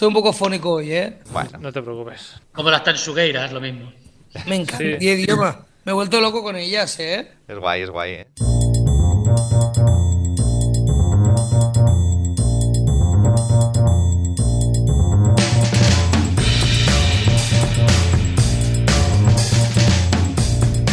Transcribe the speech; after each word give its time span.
Soy 0.00 0.08
un 0.08 0.14
poco 0.14 0.32
fónico 0.32 0.70
hoy, 0.70 0.94
¿eh? 0.94 1.18
Bueno, 1.30 1.58
No 1.58 1.70
te 1.70 1.82
preocupes. 1.82 2.40
Como 2.54 2.70
las 2.70 2.82
tansugueiras, 2.82 3.52
lo 3.52 3.60
mismo. 3.60 3.92
Me 4.46 4.56
encanta. 4.56 4.78
Sí. 4.78 4.96
Y 4.98 5.10
idioma. 5.10 5.66
Me 5.84 5.92
he 5.92 5.94
vuelto 5.94 6.22
loco 6.22 6.42
con 6.42 6.56
ellas, 6.56 6.98
¿eh? 7.00 7.30
es 7.46 7.58
guay, 7.58 7.82
es 7.82 7.90
guay, 7.90 8.12
¿eh? 8.12 8.26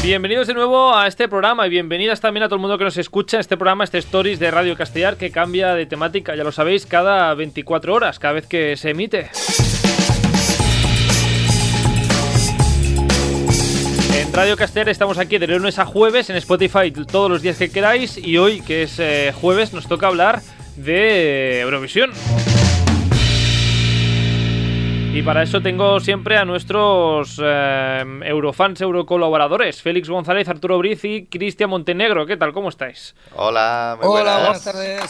Bienvenidos 0.08 0.48
de 0.48 0.54
nuevo 0.54 0.96
a 0.96 1.06
este 1.06 1.28
programa 1.28 1.68
y 1.68 1.70
bienvenidas 1.70 2.22
también 2.22 2.42
a 2.42 2.48
todo 2.48 2.56
el 2.56 2.62
mundo 2.62 2.78
que 2.78 2.86
nos 2.86 2.96
escucha 2.96 3.42
este 3.42 3.58
programa, 3.58 3.84
este 3.84 3.98
Stories 3.98 4.40
de 4.40 4.50
Radio 4.50 4.78
Castellar 4.78 5.18
que 5.18 5.32
cambia 5.32 5.76
de 5.76 5.86
temática, 5.86 6.34
ya 6.34 6.46
lo 6.46 6.54
sabéis, 6.54 6.86
cada 6.86 7.34
24 7.34 7.94
horas, 7.94 8.18
cada 8.18 8.36
vez 8.36 8.48
que 8.48 8.78
se 8.78 8.92
emite. 8.92 9.30
En 14.16 14.32
Radio 14.32 14.56
Castellar 14.56 14.88
estamos 14.88 15.18
aquí 15.18 15.40
de 15.40 15.48
lunes 15.48 15.78
a 15.78 15.86
jueves, 15.86 16.30
en 16.30 16.38
Spotify 16.38 16.90
todos 16.92 17.30
los 17.30 17.42
días 17.42 17.58
que 17.58 17.70
queráis 17.70 18.18
y 18.18 18.38
hoy, 18.38 18.62
que 18.62 18.84
es 18.84 19.00
eh, 19.00 19.34
jueves, 19.36 19.74
nos 19.74 19.90
toca 19.90 20.08
hablar 20.08 20.42
de 20.78 21.60
Eurovisión. 21.60 22.12
Y 25.18 25.24
para 25.24 25.42
eso 25.42 25.62
tengo 25.62 26.00
siempre 26.00 26.38
a 26.38 26.46
nuestros 26.46 27.42
eh, 27.44 28.04
eurofans, 28.24 28.80
eurocolaboradores, 28.82 29.82
Félix 29.82 30.08
González, 30.08 30.48
Arturo 30.48 30.78
Briz 30.78 31.04
y 31.06 31.26
Cristian 31.26 31.72
Montenegro. 31.72 32.28
¿Qué 32.28 32.38
tal? 32.38 32.54
¿Cómo 32.54 32.70
estáis? 32.70 33.16
Hola, 33.34 33.98
muy 34.00 34.08
Hola, 34.08 34.38
buenas. 34.38 34.42
buenas 34.42 34.64
tardes. 34.64 35.02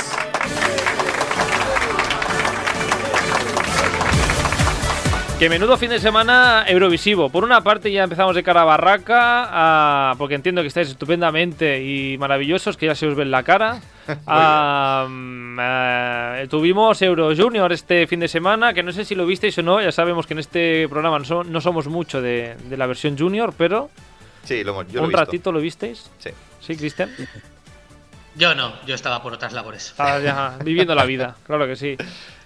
Que 5.40 5.50
menudo 5.50 5.77
fin 5.77 5.91
de 5.91 6.00
semana 6.00 6.66
eurovisivo. 6.68 7.30
Por 7.30 7.44
una 7.44 7.62
parte 7.62 7.91
ya 7.91 8.04
empezamos 8.04 8.35
de 8.35 8.41
cara 8.41 8.62
a 8.62 8.66
barraca, 8.66 9.46
a- 10.12 10.16
porque 10.18 10.34
entiendo 10.34 10.62
que 10.63 10.68
estáis 10.68 10.90
estupendamente 10.90 11.84
y 11.84 12.18
maravillosos, 12.18 12.76
que 12.76 12.88
ya 12.88 12.96
se 12.96 13.05
os 13.05 13.16
ve 13.16 13.21
en 13.24 13.32
la 13.32 13.44
cara. 13.44 13.79
Ah, 14.26 15.05
mm, 15.10 16.48
tuvimos 16.49 17.02
Euro 17.02 17.35
Junior 17.35 17.71
este 17.74 18.07
fin 18.07 18.21
de 18.21 18.29
semana, 18.29 18.74
que 18.74 18.82
no 18.82 18.91
sé 18.94 19.04
si 19.04 19.16
lo 19.16 19.26
visteis 19.26 19.57
o 19.57 19.63
no, 19.63 19.82
ya 19.82 19.91
sabemos 19.91 20.26
que 20.26 20.34
en 20.34 20.40
este 20.40 20.88
programa 20.88 21.20
no, 21.20 21.26
so- 21.26 21.44
no 21.44 21.60
somos 21.62 21.88
mucho 21.88 22.22
de, 22.22 22.55
de 22.70 22.77
la 22.77 22.88
versión 22.88 23.18
junior, 23.18 23.54
pero 23.57 23.90
Sí, 24.46 24.63
lo, 24.63 24.72
hemos- 24.72 24.88
yo 24.88 24.94
lo 24.94 24.99
he 24.99 25.04
un 25.04 25.10
visto. 25.10 25.26
ratito 25.26 25.51
lo 25.51 25.60
visteis. 25.60 26.10
Sí. 26.20 26.29
¿Sí, 26.62 26.77
Cristian? 26.77 27.12
Yo 28.35 28.55
no, 28.55 28.74
yo 28.85 28.96
estaba 28.96 29.22
por 29.22 29.34
otras 29.34 29.51
labores. 29.54 29.88
Estabas 29.88 30.24
ya 30.24 30.57
viviendo 30.63 30.96
la 30.96 31.04
vida, 31.05 31.35
claro 31.46 31.68
que 31.68 31.76
sí. 31.76 31.98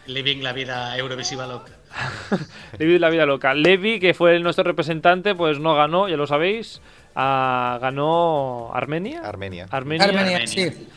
Living 0.08 0.42
la 0.42 0.52
vida 0.54 0.98
eurovisiva 0.98 1.46
loca. 1.48 1.72
Levi 2.80 2.94
de 2.94 3.00
la 3.00 3.10
vida 3.10 3.26
loca. 3.26 3.54
Levi, 3.54 4.00
que 4.00 4.14
fue 4.14 4.40
nuestro 4.40 4.64
representante, 4.64 5.36
pues 5.36 5.60
no 5.60 5.76
ganó, 5.76 6.08
ya 6.08 6.18
lo 6.18 6.28
sabéis. 6.28 6.82
Ah, 7.16 7.78
ganó 7.82 8.72
Armenia. 8.74 9.22
Armenia. 9.24 9.68
Armenia. 9.70 10.06
Armenia, 10.06 10.38
Armenia. 10.38 10.48
sí. 10.48 10.88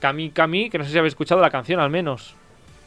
Cami 0.00 0.30
Cami, 0.30 0.70
que 0.70 0.78
no 0.78 0.84
sé 0.84 0.90
si 0.92 0.98
habéis 0.98 1.12
escuchado 1.12 1.40
la 1.40 1.50
canción 1.50 1.80
al 1.80 1.90
menos. 1.90 2.34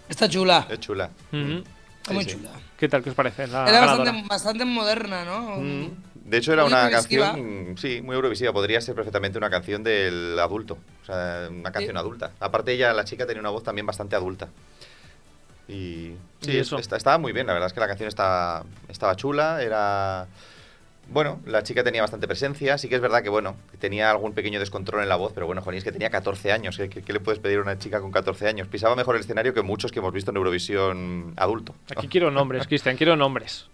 Está 0.07 0.29
chula. 0.29 0.65
Es 0.69 0.79
chula. 0.79 1.09
Ujú. 1.33 1.63
Está 2.01 2.13
muy 2.13 2.23
sí. 2.23 2.31
chula. 2.31 2.51
¿Qué 2.77 2.87
tal? 2.87 3.03
¿Qué 3.03 3.09
os 3.09 3.15
parece? 3.15 3.47
La 3.47 3.67
Era 3.67 3.85
bastante, 3.85 4.23
bastante 4.27 4.65
moderna, 4.65 5.25
¿no? 5.25 5.57
Mm. 5.57 5.89
De 6.15 6.37
hecho, 6.37 6.53
era 6.53 6.63
Muy 6.63 6.71
una 6.71 6.85
eurovisiva. 6.87 7.25
canción, 7.31 7.77
sí, 7.77 8.01
muy 8.01 8.15
eurovisiva. 8.15 8.53
Podría 8.53 8.79
ser 8.79 8.95
perfectamente 8.95 9.37
una 9.37 9.49
canción 9.49 9.83
del 9.83 10.37
adulto. 10.39 10.77
O 11.01 11.05
sea, 11.05 11.47
una 11.49 11.71
canción 11.71 11.95
Sí. 11.95 11.99
adulta. 11.99 12.31
Aparte, 12.39 12.71
ella, 12.71 12.93
la 12.93 13.03
chica, 13.03 13.25
tenía 13.25 13.41
una 13.41 13.49
voz 13.49 13.63
también 13.63 13.85
bastante 13.85 14.15
adulta. 14.15 14.47
Y 15.69 16.15
sí, 16.41 16.51
¿Y 16.51 16.57
eso? 16.57 16.77
est- 16.79 16.91
estaba 16.91 17.17
muy 17.17 17.31
bien. 17.31 17.47
La 17.47 17.53
verdad 17.53 17.67
es 17.67 17.73
que 17.73 17.79
la 17.79 17.87
canción 17.87 18.07
estaba, 18.09 18.63
estaba 18.89 19.15
chula. 19.15 19.61
Era. 19.61 20.27
Bueno, 21.11 21.39
la 21.47 21.63
chica 21.63 21.83
tenía 21.83 22.01
bastante 22.01 22.27
presencia. 22.27 22.77
Sí 22.77 22.87
que 22.87 22.95
es 22.95 23.01
verdad 23.01 23.23
que, 23.23 23.29
bueno, 23.29 23.55
tenía 23.79 24.11
algún 24.11 24.33
pequeño 24.33 24.59
descontrol 24.59 25.01
en 25.01 25.09
la 25.09 25.15
voz, 25.15 25.31
pero 25.33 25.47
bueno, 25.47 25.61
Juaní, 25.61 25.79
es 25.79 25.83
que 25.83 25.91
tenía 25.91 26.09
14 26.11 26.51
años. 26.51 26.77
¿Qué, 26.77 26.89
qué- 26.89 27.01
qué 27.01 27.13
le 27.13 27.19
puedes 27.19 27.39
pedir 27.39 27.57
a 27.59 27.61
una 27.61 27.79
chica 27.79 27.99
con 28.01 28.11
14 28.11 28.47
años? 28.47 28.67
Pisaba 28.67 28.95
mejor 28.95 29.15
el 29.15 29.21
escenario 29.21 29.53
que 29.53 29.61
muchos 29.63 29.91
que 29.91 29.99
hemos 29.99 30.13
visto 30.13 30.31
en 30.31 30.37
Eurovisión 30.37 31.33
adulto. 31.37 31.73
Aquí 31.95 32.07
quiero 32.07 32.29
nombres, 32.31 32.67
Cristian, 32.67 32.95
quiero 32.97 33.15
nombres. 33.15 33.67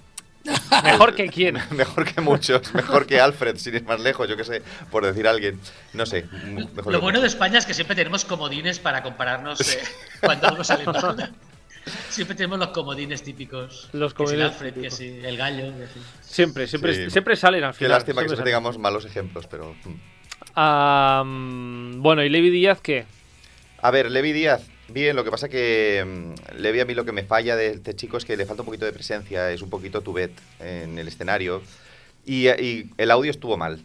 Mejor 0.83 1.15
que 1.15 1.27
quién. 1.27 1.57
Mejor 1.71 2.05
que 2.05 2.21
muchos, 2.21 2.71
mejor 2.75 3.07
que 3.07 3.19
Alfred, 3.19 3.57
sin 3.57 3.73
ir 3.73 3.83
más 3.83 3.99
lejos, 3.99 4.29
yo 4.29 4.37
qué 4.37 4.43
sé, 4.43 4.61
por 4.91 5.03
decir 5.03 5.27
a 5.27 5.31
alguien. 5.31 5.59
No 5.93 6.05
sé. 6.05 6.27
Mejor 6.45 6.93
Lo 6.93 6.99
que 6.99 7.03
bueno 7.03 7.19
de. 7.19 7.25
España 7.27 7.57
es 7.57 7.65
que 7.65 7.73
siempre 7.73 7.95
tenemos 7.95 8.25
comodines 8.25 8.77
para 8.77 9.01
compararnos 9.01 9.59
eh, 9.75 9.81
cuando 10.21 10.47
algo 10.47 10.63
sale 10.63 10.85
mal. 10.85 11.33
Siempre 12.09 12.35
tenemos 12.35 12.59
los 12.59 12.69
comodines 12.69 13.21
típicos. 13.23 13.89
Los 13.93 14.13
Que 14.13 14.25
si 14.27 14.33
el 14.33 14.39
comodines 14.39 14.51
Alfred, 14.51 14.73
que 14.81 14.89
si 14.91 15.07
el 15.23 15.37
gallo. 15.37 15.73
que 15.77 15.87
si- 15.87 15.99
Siempre, 16.33 16.67
siempre, 16.67 16.93
Sí. 17.05 17.09
siempre 17.11 17.35
salen 17.35 17.63
al 17.63 17.71
Qué 17.73 17.77
final. 17.79 17.91
lástima 17.91 18.21
que 18.21 18.27
siempre 18.29 18.35
siempre 18.37 18.51
salen. 18.51 18.63
tengamos 18.63 18.77
malos 18.79 19.05
ejemplos, 19.05 19.47
pero. 19.47 19.73
mm. 19.85 19.93
Ah, 20.55 21.23
mm, 21.25 22.01
bueno, 22.01 22.23
¿y 22.23 22.29
Levi 22.29 22.49
Díaz 22.49 22.79
qué? 22.81 23.05
A 23.81 23.91
ver, 23.91 24.09
Levi 24.09 24.31
Díaz, 24.33 24.67
bien, 24.87 25.15
lo 25.15 25.23
que 25.23 25.31
pasa 25.31 25.49
que 25.49 26.03
mm, 26.05 26.57
Levi 26.59 26.79
a 26.79 26.85
mí 26.85 26.93
lo 26.93 27.05
que 27.05 27.11
me 27.11 27.23
falla 27.23 27.55
de 27.55 27.67
este 27.71 27.95
chico 27.95 28.17
es 28.17 28.25
que 28.25 28.35
le 28.37 28.45
falta 28.45 28.61
un 28.63 28.65
poquito 28.67 28.85
de 28.85 28.93
presencia, 28.93 29.51
es 29.51 29.61
un 29.61 29.69
poquito 29.69 30.01
tubet 30.01 30.31
en 30.59 30.97
el 30.97 31.07
escenario. 31.07 31.61
Y, 32.25 32.47
y 32.49 32.89
el 32.97 33.11
audio 33.11 33.29
estuvo 33.31 33.57
mal. 33.57 33.81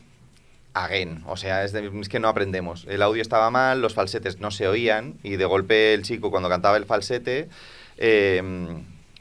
Again, 0.73 1.25
o 1.27 1.37
sea, 1.37 1.65
es, 1.65 1.73
de- 1.73 1.91
es 2.01 2.09
que 2.09 2.21
no 2.21 2.29
aprendemos. 2.29 2.87
El 2.89 3.03
audio 3.03 3.21
estaba 3.21 3.51
mal, 3.51 3.83
los 3.83 3.93
falsetes 3.95 4.39
no 4.39 4.51
se 4.53 4.69
oían 4.69 5.15
y 5.25 5.37
de 5.37 5.45
golpe 5.45 5.93
el 5.95 6.03
chico 6.03 6.31
cuando 6.31 6.49
cantaba 6.49 6.77
el 6.77 6.87
falsete, 6.87 7.49
eh, 8.01 8.43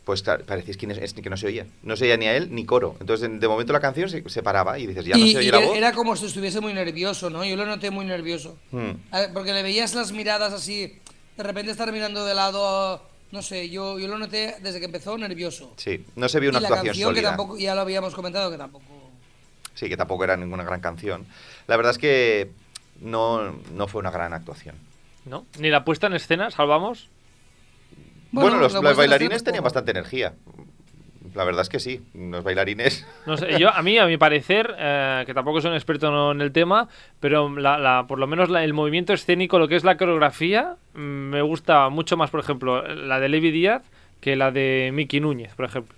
pues 0.05 0.23
claro, 0.23 0.43
parecía 0.43 0.73
que, 0.73 0.87
es 1.03 1.13
que 1.13 1.29
no 1.29 1.37
se 1.37 1.45
oía. 1.45 1.67
No 1.83 1.95
se 1.95 2.05
oía 2.05 2.17
ni 2.17 2.25
a 2.25 2.35
él 2.35 2.47
ni 2.51 2.65
coro. 2.65 2.95
Entonces, 2.99 3.29
de, 3.29 3.37
de 3.37 3.47
momento 3.47 3.73
la 3.73 3.79
canción 3.79 4.09
se, 4.09 4.27
se 4.27 4.41
paraba 4.41 4.79
y 4.79 4.87
dices, 4.87 5.05
ya 5.05 5.15
no 5.15 5.23
y, 5.23 5.31
se 5.33 5.37
oye 5.37 5.47
y 5.49 5.51
la 5.51 5.57
era- 5.59 5.67
voz. 5.67 5.77
era 5.77 5.91
como 5.93 6.15
si 6.15 6.25
estuviese 6.25 6.59
muy 6.61 6.73
nervioso, 6.73 7.29
¿no? 7.29 7.45
Yo 7.45 7.55
lo 7.55 7.65
noté 7.67 7.91
muy 7.91 8.05
nervioso. 8.05 8.57
Mm. 8.71 8.91
Ver, 9.11 9.33
Porque 9.33 9.53
le 9.53 9.61
veías 9.61 9.93
las 9.93 10.11
miradas 10.11 10.51
así, 10.51 10.97
de 11.37 11.43
repente 11.43 11.69
estar 11.71 11.91
mirando 11.91 12.25
de 12.25 12.33
lado, 12.33 13.03
no 13.31 13.41
sé, 13.43 13.69
yo, 13.69 13.99
yo 13.99 14.07
lo 14.07 14.17
noté 14.17 14.55
desde 14.63 14.79
que 14.79 14.85
empezó 14.85 15.15
nervioso. 15.15 15.73
Sí, 15.77 16.03
no 16.15 16.27
se 16.27 16.39
vio 16.39 16.49
una 16.49 16.57
y 16.57 16.61
la 16.63 16.67
actuación 16.69 16.85
canción 16.87 17.13
que 17.13 17.21
tampoco, 17.21 17.57
ya 17.59 17.75
lo 17.75 17.81
habíamos 17.81 18.15
comentado, 18.15 18.49
que 18.49 18.57
tampoco... 18.57 18.85
Sí, 19.75 19.87
que 19.89 19.95
tampoco 19.95 20.23
era 20.23 20.35
ninguna 20.35 20.63
gran 20.63 20.81
canción. 20.81 21.25
La 21.67 21.77
verdad 21.77 21.91
es 21.91 21.97
que 21.99 22.49
no, 22.99 23.53
no 23.75 23.87
fue 23.87 23.99
una 23.99 24.09
gran 24.11 24.33
actuación. 24.33 24.75
¿No? 25.25 25.45
Ni 25.59 25.69
la 25.69 25.85
puesta 25.85 26.07
en 26.07 26.13
escena, 26.15 26.49
salvamos. 26.49 27.07
Bueno, 28.31 28.57
los, 28.57 28.73
bailarines 28.95 29.43
tenían 29.43 29.63
bastante 29.63 29.91
energía. 29.91 30.33
La 31.35 31.43
verdad 31.43 31.61
es 31.61 31.69
que 31.69 31.79
sí, 31.79 32.01
los 32.15 32.43
bailarines... 32.43 33.05
No 33.27 33.37
sé, 33.37 33.59
yo, 33.59 33.69
a 33.69 33.81
mí, 33.83 33.97
a 33.97 34.07
mi 34.07 34.17
parecer, 34.17 34.75
eh, 34.79 35.23
que 35.27 35.33
tampoco 35.33 35.61
soy 35.61 35.69
un 35.69 35.75
experto 35.75 36.31
en 36.31 36.41
el 36.41 36.51
tema, 36.51 36.87
pero 37.19 37.49
la, 37.55 37.77
la- 37.77 38.05
por 38.07 38.17
lo 38.19 38.25
menos 38.27 38.49
la- 38.49 38.63
el 38.63 38.73
movimiento 38.73 39.13
escénico, 39.13 39.59
lo 39.59 39.67
que 39.67 39.75
es 39.75 39.83
la 39.83 39.95
coreografía, 39.97 40.75
mm, 40.95 40.99
me 40.99 41.41
gusta 41.43 41.89
mucho 41.89 42.17
más, 42.17 42.29
por 42.31 42.39
ejemplo, 42.39 42.81
la 42.87 43.19
de 43.19 43.29
Levi 43.29 43.51
Díaz 43.51 43.83
que 44.21 44.35
la 44.35 44.51
de 44.51 44.89
Miki 44.93 45.19
Núñez, 45.19 45.53
por 45.55 45.65
ejemplo. 45.65 45.95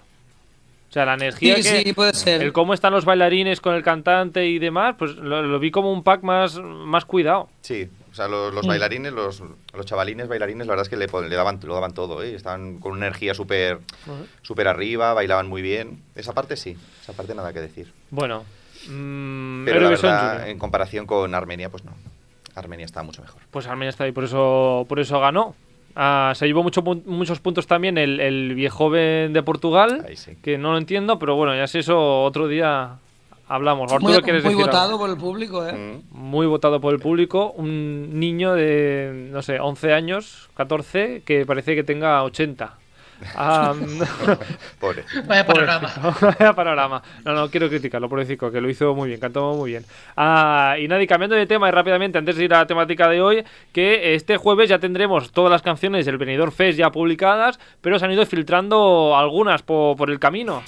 O 0.89 0.93
sea, 0.93 1.05
la 1.05 1.13
energía 1.13 1.55
Sí, 1.55 1.61
que... 1.63 1.83
sí, 1.85 1.93
puede 1.93 2.13
ser. 2.13 2.41
El 2.41 2.51
cómo 2.51 2.73
están 2.73 2.91
los 2.91 3.05
bailarines 3.05 3.61
con 3.61 3.73
el 3.75 3.81
cantante 3.83 4.45
y 4.47 4.59
demás, 4.59 4.95
pues 4.99 5.15
lo, 5.15 5.41
lo 5.41 5.59
vi 5.59 5.71
como 5.71 5.91
un 5.93 6.03
pack 6.03 6.21
más, 6.23 6.59
más 6.59 7.05
cuidado. 7.05 7.49
Sí, 7.61 7.87
o 8.11 8.16
sea, 8.16 8.27
los, 8.27 8.51
Mm. 8.51 8.55
los 8.55 8.67
bailarines, 8.67 9.13
los, 9.13 9.41
los 9.73 9.85
chavalines 9.85 10.27
bailarines, 10.27 10.67
la 10.67 10.72
verdad 10.72 10.83
es 10.83 10.89
que 10.89 10.97
le, 10.97 11.07
le 11.29 11.35
daban, 11.35 11.59
lo 11.63 11.73
daban 11.73 11.94
todo, 11.94 12.22
¿eh? 12.23 12.35
Estaban 12.35 12.79
con 12.79 12.91
una 12.94 13.07
energía 13.07 13.33
súper 13.33 13.79
súper 14.41 14.67
arriba, 14.67 15.13
bailaban 15.13 15.47
muy 15.47 15.61
bien. 15.61 16.03
Esa 16.16 16.33
parte 16.33 16.57
sí, 16.57 16.75
esa 17.01 17.13
parte 17.13 17.33
nada 17.35 17.53
que 17.53 17.61
decir. 17.61 17.91
Bueno, 18.09 18.44
mm, 18.89 19.66
Pero 19.66 19.79
la 19.79 19.89
verdad, 19.89 20.49
en 20.49 20.59
comparación 20.59 21.05
con 21.05 21.33
Armenia, 21.33 21.69
pues 21.69 21.83
no. 21.85 21.94
Armenia 22.55 22.85
está 22.85 23.01
mucho 23.03 23.22
mejor. 23.22 23.41
Pues 23.49 23.66
Armenia 23.67 23.89
está 23.89 24.03
ahí, 24.03 24.11
por 24.11 24.25
eso, 24.25 24.85
por 24.89 24.99
eso 24.99 25.19
ganó. 25.22 25.55
Ah, 25.95 26.33
se 26.35 26.47
llevó 26.47 26.63
mucho 26.63 26.83
pun- 26.83 27.03
muchos 27.05 27.39
puntos 27.39 27.67
también 27.67 27.97
el, 27.97 28.19
el 28.19 28.55
viejoven 28.55 29.33
de 29.33 29.43
Portugal, 29.43 30.05
sí. 30.16 30.37
que 30.41 30.58
no 30.58 30.72
lo 30.72 30.78
entiendo, 30.78 31.17
pero 31.19 31.35
bueno, 31.35 31.55
ya 31.55 31.67
sé 31.67 31.79
eso, 31.79 32.23
otro 32.23 32.47
día 32.47 32.97
hablamos. 33.55 33.91
Arturo, 33.91 34.13
Muy, 34.13 34.21
¿quieres 34.21 34.43
muy 34.43 34.53
decir 34.53 34.63
algo? 34.65 34.71
votado 34.77 34.97
por 34.99 35.09
el 35.09 35.17
público, 35.17 35.67
¿eh? 35.67 35.73
Mm. 35.73 36.17
Muy 36.17 36.45
votado 36.47 36.79
por 36.81 36.93
el 36.93 36.99
público. 36.99 37.51
Un 37.51 38.19
niño 38.19 38.53
de, 38.53 39.29
no 39.31 39.41
sé, 39.41 39.59
11 39.59 39.93
años, 39.93 40.49
14, 40.55 41.23
que 41.25 41.45
parece 41.45 41.75
que 41.75 41.83
tenga 41.83 42.23
80. 42.23 42.77
Ah, 43.35 43.75
Pobre. 44.79 45.03
Vaya 45.27 45.45
panorama. 45.45 45.93
Vaya 46.21 46.53
panorama. 46.53 47.03
No, 47.23 47.33
no, 47.35 47.49
quiero 47.51 47.69
criticarlo, 47.69 48.09
pobrecito, 48.09 48.51
que 48.51 48.59
lo 48.59 48.67
hizo 48.67 48.95
muy 48.95 49.09
bien, 49.09 49.19
cantó 49.19 49.53
muy 49.53 49.69
bien. 49.69 49.85
Ah, 50.17 50.75
y 50.79 50.87
nada, 50.87 51.03
y 51.03 51.05
cambiando 51.05 51.35
de 51.35 51.45
tema 51.45 51.67
y 51.69 51.71
rápidamente, 51.71 52.17
antes 52.17 52.35
de 52.35 52.45
ir 52.45 52.53
a 52.55 52.59
la 52.59 52.65
temática 52.65 53.07
de 53.07 53.21
hoy, 53.21 53.43
que 53.71 54.15
este 54.15 54.37
jueves 54.37 54.69
ya 54.69 54.79
tendremos 54.79 55.31
todas 55.31 55.51
las 55.51 55.61
canciones 55.61 56.07
del 56.07 56.17
Benidorm 56.17 56.51
Fest 56.51 56.79
ya 56.79 56.89
publicadas, 56.91 57.59
pero 57.81 57.99
se 57.99 58.05
han 58.05 58.11
ido 58.11 58.25
filtrando 58.25 59.15
algunas 59.15 59.61
po- 59.61 59.95
por 59.95 60.09
el 60.09 60.17
camino. 60.17 60.63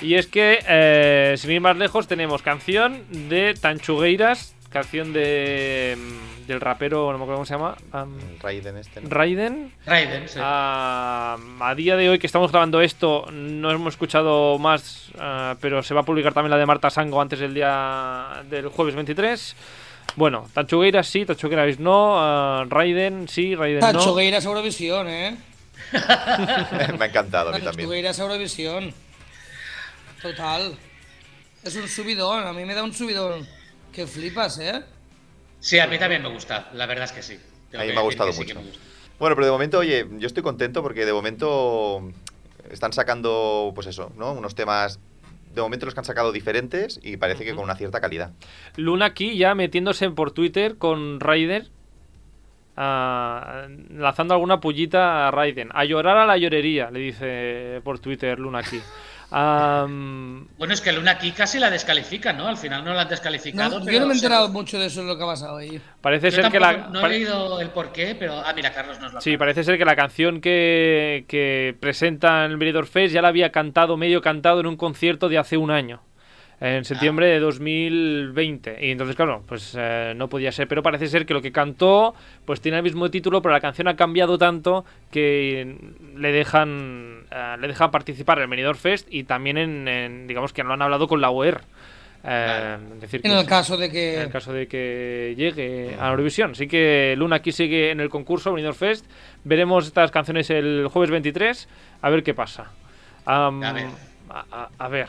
Y 0.00 0.14
es 0.14 0.26
que, 0.26 0.60
eh, 0.68 1.34
sin 1.38 1.50
ir 1.50 1.60
más 1.60 1.76
lejos, 1.76 2.06
tenemos 2.06 2.42
canción 2.42 3.04
de 3.28 3.54
Tanchugueiras, 3.60 4.54
canción 4.70 5.12
de 5.12 5.96
mm, 5.98 6.46
del 6.48 6.60
rapero, 6.60 7.12
no 7.12 7.18
me 7.18 7.24
acuerdo 7.24 7.34
cómo 7.34 7.46
se 7.46 7.54
llama. 7.54 7.76
am, 7.92 8.18
Raiden 8.40 8.76
este. 8.78 9.00
¿no? 9.02 9.08
Raiden. 9.10 9.72
Raiden, 9.84 10.28
sí. 10.28 10.38
A 10.42 11.36
día 11.76 11.96
de 11.96 12.08
hoy 12.08 12.18
que 12.18 12.26
estamos 12.26 12.50
grabando 12.50 12.80
esto, 12.80 13.26
no 13.30 13.70
hemos 13.70 13.94
escuchado 13.94 14.58
más, 14.58 15.10
ah, 15.18 15.56
pero 15.60 15.82
se 15.82 15.94
va 15.94 16.00
a 16.00 16.04
publicar 16.04 16.32
también 16.32 16.50
la 16.50 16.56
de 16.56 16.66
Marta 16.66 16.90
Sango 16.90 17.20
antes 17.20 17.38
del 17.38 17.54
día 17.54 18.42
del 18.48 18.68
jueves 18.68 18.94
23. 18.94 19.56
Bueno, 20.16 20.48
Tachugueiras 20.54 21.06
sí, 21.06 21.26
Tachugueiras 21.26 21.78
no, 21.78 22.14
ah, 22.18 22.64
Raiden 22.68 23.28
sí, 23.28 23.54
Raiden 23.54 23.80
no. 23.80 23.92
Tachugueiras 23.92 24.44
Eurovisión, 24.44 25.08
¿eh? 25.08 25.36
Me 25.92 27.04
ha 27.04 27.08
encantado 27.08 27.50
a 27.50 27.52
mí 27.52 27.58
también. 27.58 27.76
Tachugueiras 27.76 28.18
Eurovisión. 28.18 28.94
Total. 30.22 30.76
Es 31.64 31.76
un 31.76 31.88
subidón, 31.88 32.46
a 32.46 32.52
mí 32.52 32.64
me 32.64 32.74
da 32.74 32.82
un 32.84 32.92
subidón 32.92 33.46
que 33.92 34.06
flipas, 34.06 34.58
¿eh? 34.58 34.82
Sí, 35.60 35.78
a 35.78 35.86
mí 35.86 35.98
también 35.98 36.22
me 36.22 36.28
gusta, 36.28 36.68
la 36.74 36.86
verdad 36.86 37.04
es 37.04 37.12
que 37.12 37.22
sí. 37.22 37.38
Tengo 37.70 37.82
A 37.82 37.86
mí 37.86 37.92
me 37.92 37.98
ha 37.98 38.02
gustado 38.02 38.32
sí 38.32 38.40
mucho. 38.42 38.54
me 38.56 38.62
gusta. 38.66 38.80
Bueno, 39.18 39.34
pero 39.34 39.46
de 39.46 39.52
momento, 39.52 39.78
oye, 39.80 40.06
yo 40.18 40.26
estoy 40.26 40.42
contento 40.42 40.82
porque 40.82 41.04
de 41.04 41.12
momento 41.12 42.08
están 42.70 42.92
sacando, 42.92 43.72
pues 43.74 43.86
eso, 43.88 44.12
¿no? 44.16 44.32
Unos 44.32 44.54
temas, 44.54 45.00
de 45.54 45.60
momento 45.60 45.86
los 45.86 45.94
que 45.94 46.00
han 46.00 46.04
sacado 46.04 46.30
diferentes 46.30 47.00
y 47.02 47.16
parece 47.16 47.44
que 47.44 47.54
con 47.54 47.64
una 47.64 47.74
cierta 47.74 48.00
calidad. 48.00 48.30
Luna 48.76 49.06
aquí 49.06 49.36
ya 49.36 49.54
metiéndose 49.56 50.10
por 50.10 50.30
Twitter 50.30 50.78
con 50.78 51.18
Raider, 51.18 51.68
ah, 52.76 53.66
lanzando 53.90 54.34
alguna 54.34 54.60
pullita 54.60 55.26
a 55.26 55.30
Raiden. 55.32 55.70
A 55.74 55.84
llorar 55.84 56.16
a 56.18 56.26
la 56.26 56.36
llorería, 56.36 56.90
le 56.92 57.00
dice 57.00 57.80
por 57.82 57.98
Twitter 57.98 58.38
Luna 58.38 58.60
aquí. 58.60 58.80
Am, 59.30 60.48
Bueno, 60.56 60.72
es 60.72 60.80
que 60.80 60.92
Luna 60.92 61.12
aquí 61.12 61.32
casi 61.32 61.58
la 61.58 61.70
descalifican, 61.70 62.36
¿no? 62.36 62.48
Al 62.48 62.56
final 62.56 62.84
no 62.84 62.94
la 62.94 63.02
han 63.02 63.08
descalificado. 63.08 63.78
No, 63.78 63.84
pero 63.84 63.94
yo 63.94 64.00
no 64.00 64.06
me 64.06 64.14
he 64.14 64.16
enterado 64.16 64.48
mucho 64.48 64.78
de 64.78 64.86
eso, 64.86 65.02
lo 65.02 65.16
que 65.18 65.22
ha 65.24 65.26
pasado 65.26 65.58
ahí. 65.58 65.80
parece 66.00 66.30
Yo 66.30 66.42
ser 66.42 66.50
que 66.50 66.58
la. 66.58 66.88
No 66.88 67.04
he 67.04 67.08
leído 67.10 67.60
el 67.60 67.70
porqué, 67.70 68.16
pero. 68.18 68.34
Ah, 68.44 68.52
mira, 68.54 68.72
Carlos 68.72 68.98
nos 69.00 69.12
lo 69.12 69.20
Sí, 69.20 69.36
parece 69.36 69.64
ser 69.64 69.76
que 69.76 69.84
la 69.84 69.96
canción 69.96 70.40
que, 70.40 71.26
que 71.28 71.76
presenta 71.78 72.46
en 72.46 72.52
el 72.52 72.56
Benidorm 72.56 72.86
Fest 72.86 73.12
ya 73.12 73.20
la 73.22 73.28
había 73.28 73.52
cantado, 73.52 73.96
medio 73.96 74.22
cantado 74.22 74.60
en 74.60 74.66
un 74.66 74.76
concierto 74.76 75.28
de 75.28 75.38
hace 75.38 75.56
un 75.58 75.70
año, 75.70 76.02
en 76.60 76.84
septiembre 76.84 77.26
de 77.28 77.38
2020. 77.40 78.78
Y 78.86 78.90
entonces, 78.90 79.14
claro, 79.16 79.42
pues 79.46 79.74
eh, 79.78 80.12
no 80.16 80.28
podía 80.28 80.50
ser. 80.52 80.66
Pero 80.68 80.82
parece 80.82 81.06
ser 81.06 81.24
que 81.26 81.34
lo 81.34 81.40
que 81.42 81.52
cantó, 81.52 82.14
pues 82.44 82.60
tiene 82.60 82.78
el 82.78 82.82
mismo 82.82 83.10
título, 83.10 83.40
pero 83.42 83.52
la 83.52 83.60
canción 83.60 83.88
ha 83.88 83.96
cambiado 83.96 84.38
tanto 84.38 84.84
que 85.10 85.76
le 86.16 86.32
dejan, 86.32 87.24
eh, 87.30 87.56
le 87.60 87.68
dejan 87.68 87.90
participar 87.90 88.38
en 88.38 88.44
el 88.44 88.50
Benidorm 88.50 88.78
Fest 88.78 89.06
y 89.10 89.24
también 89.24 89.56
en, 89.58 89.86
en, 89.88 90.26
digamos 90.26 90.52
que 90.52 90.64
no 90.64 90.72
han 90.72 90.82
hablado 90.82 91.06
con 91.06 91.20
la 91.20 91.30
UER. 91.30 91.60
Eh, 92.24 92.76
decir, 93.00 93.20
En 93.22 93.30
que 93.30 93.38
el 93.38 93.44
sí. 93.44 93.46
caso 93.48 93.76
de 93.76 93.86
En 93.86 93.92
que. 93.92 94.20
el 94.22 94.30
caso 94.30 94.52
de 94.52 94.66
que 94.66 95.34
llegue 95.36 95.94
a 96.00 96.10
Eurovisión. 96.10 96.50
Así 96.50 96.66
que 96.66 97.14
Luna 97.16 97.36
aquí 97.36 97.52
sigue 97.52 97.92
en 97.92 98.00
el 98.00 98.08
concurso 98.10 98.52
Benidorm 98.52 98.76
Fest. 98.76 99.06
Veremos 99.44 99.86
estas 99.86 100.10
canciones 100.10 100.50
el 100.50 100.88
jueves 100.90 101.10
23. 101.12 101.68
A 102.02 102.10
ver 102.10 102.24
qué 102.24 102.34
pasa. 102.34 102.72
Am, 103.24 103.62
A 103.62 103.72
ver. 103.72 103.86
A, 104.30 104.44
a- 104.50 104.68
a 104.76 104.88
ver. 104.88 105.08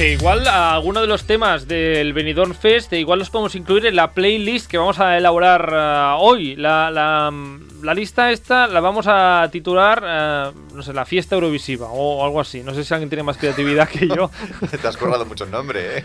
Que 0.00 0.12
igual 0.12 0.48
a 0.48 0.72
alguno 0.72 1.02
de 1.02 1.06
los 1.06 1.24
temas 1.24 1.68
del 1.68 2.14
Benidorm 2.14 2.54
Fest, 2.54 2.90
igual 2.94 3.18
los 3.18 3.28
podemos 3.28 3.54
incluir 3.54 3.84
en 3.84 3.96
la 3.96 4.12
playlist 4.12 4.66
que 4.70 4.78
vamos 4.78 4.98
a 4.98 5.18
elaborar 5.18 5.68
ah, 5.74 6.16
hoy. 6.18 6.56
La, 6.56 6.90
la, 6.90 7.30
mm, 7.30 7.82
la 7.84 7.92
lista 7.92 8.30
esta 8.30 8.66
la 8.66 8.80
vamos 8.80 9.04
a 9.06 9.46
titular, 9.52 10.02
ah, 10.02 10.52
no 10.74 10.80
sé, 10.82 10.94
la 10.94 11.04
fiesta 11.04 11.34
Eurovisiva 11.34 11.88
o 11.90 12.24
algo 12.24 12.40
así. 12.40 12.62
No 12.62 12.72
sé 12.72 12.82
si 12.82 12.94
alguien 12.94 13.10
tiene 13.10 13.24
más 13.24 13.36
creatividad 13.36 13.90
que 13.90 14.08
yo. 14.08 14.30
Te 14.80 14.88
has 14.88 14.96
currado 14.96 15.26
mucho 15.26 15.44
el 15.44 15.50
nombre, 15.50 15.98
¿eh? 15.98 16.04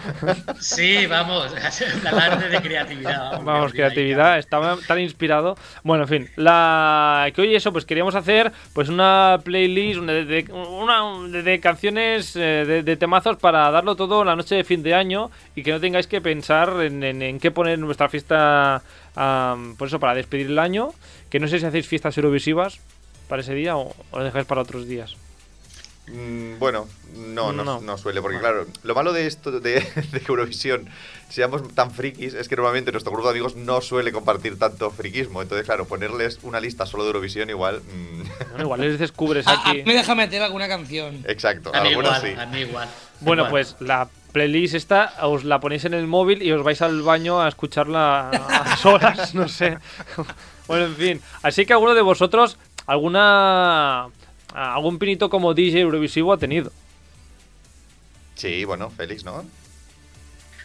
Sí, 0.60 1.06
vamos, 1.06 1.54
un 2.02 2.08
alarde 2.08 2.50
de 2.50 2.62
creatividad. 2.62 3.42
Vamos, 3.44 3.72
creatividad, 3.72 4.40
estaba 4.40 4.78
tan 4.86 5.00
inspirado. 5.00 5.56
Bueno, 5.84 6.04
en 6.04 6.10
fin, 6.10 6.30
la 6.36 7.32
que 7.34 7.40
hoy 7.44 7.56
eso, 7.56 7.72
pues 7.72 7.86
queríamos 7.86 8.16
hacer 8.16 8.52
pues 8.74 8.90
una 8.90 9.40
playlist 9.42 10.00
una 10.02 10.12
de, 10.12 10.26
de- 10.26 10.52
una 10.52 11.30
de- 11.30 11.44
de 11.44 11.60
canciones, 11.62 12.36
eh, 12.36 12.66
de, 12.68 12.84
de 12.84 12.98
temazos 12.98 13.38
para 13.38 13.72
todo 13.96 14.24
la 14.24 14.36
noche 14.36 14.56
de 14.56 14.64
fin 14.64 14.82
de 14.82 14.96
año 14.96 15.30
y 15.56 15.62
que 15.64 15.72
no 15.72 15.80
tengáis 15.80 16.08
que 16.08 16.22
pensar 16.22 16.82
en, 16.82 17.04
en- 17.04 17.22
en 17.22 17.40
qué 17.40 17.52
poner 17.52 17.74
en 17.76 17.82
nuestra 17.82 18.10
fiesta, 18.10 18.82
por 19.78 19.88
eso, 19.88 20.00
para 20.00 20.16
despedir 20.16 20.48
el 20.48 20.58
año. 20.60 20.90
Que 21.30 21.40
no 21.40 21.48
sé 21.48 21.60
si 21.60 21.66
hacéis 21.66 21.88
fiestas 21.88 22.18
eurovisivas 22.18 22.80
para 23.28 23.42
ese 23.42 23.54
día 23.54 23.76
o, 23.78 23.94
o 24.12 24.18
lo 24.18 24.24
dejáis 24.24 24.46
para 24.46 24.62
otros 24.62 24.88
días. 24.88 25.16
Mm, 26.07 26.60
bueno, 26.60 26.88
no, 27.16 27.52
no, 27.52 27.63
No. 27.63 27.81
no 27.81 27.98
suele, 27.98 28.22
porque 28.22 28.38
claro, 28.40 28.68
lo 28.84 28.94
malo 28.94 29.12
de 29.12 29.25
esto 29.25 29.52
de, 29.60 29.60
de 30.12 30.19
que 30.19 30.25
Eurovisión 30.31 30.88
seamos 31.30 31.68
tan 31.74 31.90
frikis 31.92 32.34
es 32.36 32.48
que 32.48 32.56
normalmente 32.56 32.92
nuestro 32.92 33.12
grupo 33.12 33.28
de 33.28 33.31
amigos 33.31 33.56
no 33.56 33.81
suele 33.81 34.12
compartir 34.12 34.60
tanto 34.60 34.92
friquismo. 34.92 35.42
Entonces, 35.42 35.66
claro, 35.66 35.86
ponerles 35.86 36.40
una 36.44 36.60
lista 36.60 36.86
solo 36.86 37.04
de 37.04 37.10
Eurovisión 37.10 37.50
igual. 37.50 37.81
mm, 37.81 38.22
Bueno, 38.52 38.63
igual 38.66 38.81
les 38.81 39.00
descubres 39.00 39.48
A, 39.48 39.52
a 39.52 39.54
aquí. 39.62 39.78
mí 39.80 39.84
me 39.86 39.94
deja 39.96 40.13
meter 40.16 40.42
alguna 40.44 40.68
canción. 40.68 41.24
exacto, 41.28 41.72
A 41.74 41.81
mí 41.81 41.90
igual, 41.90 42.22
sí. 42.22 42.34
a 42.38 42.46
mí 42.46 42.60
igual. 42.62 42.88
Bueno, 43.22 43.44
Igual. 43.48 43.51
pues 43.51 43.75
la 43.80 44.08
playlist 44.34 44.75
esta 44.75 45.13
os 45.24 45.44
la 45.46 45.60
ponéis 45.62 45.86
en 45.86 45.94
el 45.94 46.06
móvil 46.06 46.44
y 46.44 46.51
os 46.51 46.62
vais 46.63 46.81
al 46.81 47.01
baño 47.01 47.42
a 47.42 47.48
escucharla 47.48 48.30
a 48.30 48.78
solas, 48.81 49.34
no 49.34 49.48
sé. 49.48 49.78
Bueno, 50.68 50.86
en 50.86 50.96
fin. 50.96 51.22
Así 51.42 51.66
que 51.66 51.72
alguno 51.74 51.94
de 51.96 52.01
vosotros 52.01 52.58
alguna 52.86 54.08
algún 54.56 54.98
pinito 55.00 55.30
como 55.30 55.54
DJ 55.54 55.81
Eurovisivo 55.81 56.34
ha 56.34 56.38
tenido. 56.38 56.72
Sí, 58.36 58.63
bueno, 58.66 58.90
Félix, 58.90 59.24
¿no? 59.24 59.46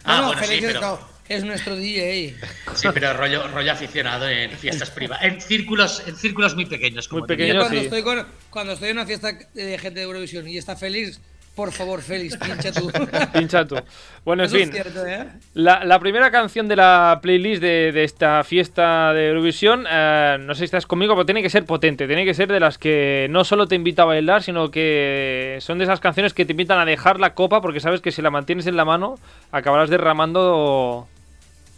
Ah, 0.03 0.15
no, 0.17 0.21
no, 0.21 0.27
bueno, 0.27 0.41
sí, 0.41 0.47
Félix 0.47 0.67
es- 0.67 0.73
pero, 0.73 0.81
no, 0.87 0.99
es 1.29 1.43
nuestro 1.45 1.75
DJ. 1.75 2.35
sí, 2.75 2.87
pero 2.93 3.13
rollo, 3.13 3.47
rollo 3.49 3.71
aficionado 3.71 4.27
en 4.27 4.51
fiestas 4.51 4.89
privadas, 4.91 5.23
en 5.23 5.39
círculos, 5.41 6.03
en 6.05 6.15
círculos 6.15 6.55
muy 6.55 6.65
pequeños. 6.65 7.07
Como 7.07 7.19
Muy 7.21 7.27
tú 7.27 7.33
pequeño. 7.33 7.53
Yo 7.53 7.59
Yo 7.59 7.59
cuando, 7.61 7.79
sí. 7.79 7.85
estoy 7.85 8.03
con, 8.03 8.27
cuando 8.49 8.73
estoy 8.73 8.89
en 8.89 8.97
una 8.97 9.05
fiesta 9.05 9.31
de 9.53 9.77
gente 9.77 9.99
de 9.99 10.05
Eurovisión 10.05 10.47
y 10.47 10.57
está 10.57 10.75
Félix, 10.75 11.21
por 11.55 11.71
favor, 11.71 12.01
Félix, 12.01 12.37
pincha 12.37 12.71
tú. 12.71 12.89
Pincha 13.33 13.65
tú. 13.67 13.75
Bueno, 14.23 14.43
en 14.43 14.47
Eso 14.47 14.55
fin. 14.57 14.69
es 14.69 14.71
cierto, 14.71 15.05
¿eh? 15.05 15.27
La, 15.53 15.83
la 15.83 15.99
primera 15.99 16.31
canción 16.31 16.67
de 16.67 16.75
la 16.75 17.19
playlist 17.21 17.61
de, 17.61 17.91
de 17.91 18.03
esta 18.03 18.43
fiesta 18.43 19.13
de 19.13 19.27
Eurovisión, 19.29 19.85
eh, 19.89 20.37
no 20.39 20.53
sé 20.55 20.59
si 20.59 20.65
estás 20.65 20.85
conmigo, 20.85 21.13
pero 21.13 21.25
tiene 21.25 21.41
que 21.41 21.49
ser 21.49 21.65
potente, 21.65 22.07
tiene 22.07 22.23
que 22.25 22.33
ser 22.33 22.47
de 22.47 22.59
las 22.59 22.77
que 22.77 23.27
no 23.29 23.43
solo 23.43 23.67
te 23.67 23.75
invita 23.75 24.03
a 24.03 24.05
bailar, 24.05 24.41
sino 24.43 24.71
que 24.71 25.57
son 25.59 25.77
de 25.77 25.83
esas 25.83 25.99
canciones 25.99 26.33
que 26.33 26.45
te 26.45 26.53
invitan 26.53 26.79
a 26.79 26.85
dejar 26.85 27.19
la 27.19 27.33
copa, 27.33 27.61
porque 27.61 27.79
sabes 27.79 28.01
que 28.01 28.11
si 28.11 28.21
la 28.21 28.31
mantienes 28.31 28.65
en 28.67 28.77
la 28.77 28.85
mano, 28.85 29.15
acabarás 29.51 29.89
derramando 29.89 31.07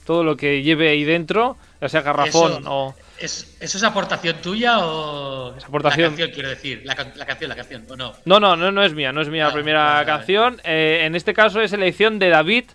todo 0.06 0.24
lo 0.24 0.36
que 0.38 0.62
lleve 0.64 0.90
ahí 0.90 1.04
dentro, 1.04 1.58
ya 1.84 1.90
sea 1.90 2.02
garrafón 2.02 2.52
Eso- 2.62 2.62
o... 2.72 2.96
¿Es, 3.20 3.56
¿Eso 3.60 3.78
es 3.78 3.84
aportación 3.84 4.38
tuya 4.42 4.80
o.? 4.80 5.56
Es 5.56 5.64
aportación. 5.66 6.02
La 6.04 6.10
canción, 6.10 6.32
quiero 6.34 6.50
decir. 6.50 6.82
La, 6.84 6.96
la 7.16 7.26
canción, 7.26 7.50
la 7.50 7.56
canción, 7.56 7.86
¿o 7.90 7.96
no? 7.96 8.14
No, 8.26 8.40
no, 8.40 8.56
no, 8.56 8.72
no 8.72 8.84
es 8.84 8.94
mía, 8.94 9.12
no 9.14 9.22
es 9.22 9.30
mía 9.30 9.44
la 9.46 9.50
Ah, 9.50 9.54
primera 9.54 9.84
vale, 9.84 9.94
vale. 9.94 10.06
canción. 10.06 10.62
Eh, 10.64 11.04
en 11.06 11.16
este 11.16 11.34
caso 11.34 11.62
es 11.62 11.72
elección 11.74 12.20
de 12.20 12.30
David, 12.30 12.66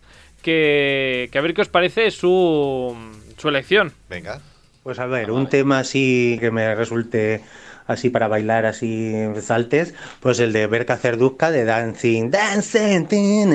que, 0.43 1.29
que 1.33 1.39
a 1.39 1.43
ver 1.43 1.53
qué 1.55 1.63
os 1.63 1.69
parece 1.69 2.11
su, 2.11 2.97
su 3.37 3.49
elección. 3.49 3.93
Venga. 4.09 4.41
Pues 4.85 4.99
a 5.01 5.07
ver, 5.07 5.31
un 5.33 5.49
tema 5.49 5.81
así 5.81 6.39
que 6.41 6.51
me 6.51 6.75
resulte 6.75 7.43
así 7.87 8.09
para 8.09 8.29
bailar 8.29 8.65
así 8.65 9.13
saltes, 9.43 9.95
pues 10.21 10.39
el 10.41 10.53
de 10.53 10.67
Berka 10.67 10.97
Cerduzca 10.97 11.51
de 11.51 11.65
Dancing, 11.65 12.31
Dancing. 12.31 13.07
tin, 13.07 13.51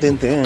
tin, 0.00 0.18
tin, 0.18 0.42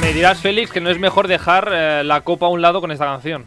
Me 0.00 0.12
dirás, 0.12 0.38
Félix, 0.40 0.70
que 0.70 0.80
no 0.80 0.90
es 0.90 0.98
mejor 0.98 1.26
dejar 1.26 1.70
eh, 1.72 2.04
la 2.04 2.20
copa 2.20 2.46
a 2.46 2.48
un 2.48 2.62
lado 2.62 2.80
con 2.80 2.90
esta 2.92 3.06
canción. 3.06 3.44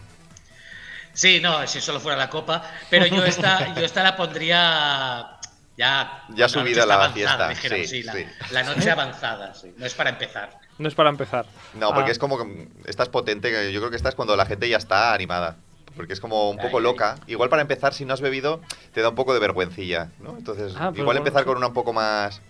Sí, 1.14 1.40
no, 1.42 1.66
si 1.68 1.80
solo 1.80 2.00
fuera 2.00 2.18
la 2.18 2.30
copa. 2.30 2.64
Pero 2.90 3.06
yo 3.06 3.24
esta, 3.24 3.74
yo 3.76 3.82
esta 3.86 4.04
la 4.04 4.16
pondría. 4.16 5.36
Ya, 5.78 6.24
Ya 6.30 6.50
subida 6.50 6.86
la 6.86 7.10
fiesta, 7.12 7.36
avanzada, 7.36 7.50
dijéramos, 7.50 7.88
sí, 7.90 8.04
la, 8.04 8.12
sí. 8.14 8.26
la 8.52 8.64
noche 8.64 8.92
avanzada, 8.92 9.54
sí. 9.54 9.74
No 9.78 9.86
es 9.86 9.94
para 9.94 10.10
empezar. 10.10 10.50
No 10.78 10.90
es 10.90 10.94
para 10.94 11.10
empezar. 11.10 11.46
No, 11.76 11.94
porque 11.94 12.10
Ah. 12.10 12.12
es 12.12 12.20
como 12.20 12.38
que 12.38 12.68
esta 12.86 13.04
es 13.04 13.10
potente. 13.10 13.72
Yo 13.72 13.80
creo 13.80 13.90
que 13.90 13.96
esta 13.96 14.10
es 14.10 14.16
cuando 14.16 14.36
la 14.36 14.46
gente 14.46 14.68
ya 14.68 14.76
está 14.76 15.14
animada. 15.14 15.56
Porque 15.96 16.14
es 16.14 16.20
como 16.20 16.50
un 16.50 16.58
poco 16.58 16.78
ay. 16.78 16.84
loca. 16.84 17.16
Igual 17.28 17.50
para 17.50 17.62
empezar, 17.62 17.94
si 17.94 18.06
no 18.06 18.14
has 18.14 18.22
bebido, 18.22 18.62
te 18.94 19.02
da 19.02 19.10
un 19.10 19.16
poco 19.16 19.34
de 19.34 19.40
vergüencilla, 19.40 20.12
¿no? 20.22 20.38
Entonces, 20.38 20.74
Ah, 20.78 20.92
igual 20.94 21.06
bueno, 21.06 21.18
empezar 21.20 21.42
sí. 21.42 21.48
con 21.48 21.58
una 21.58 21.68
un 21.68 21.74
poco 21.74 21.94
más. 21.94 22.42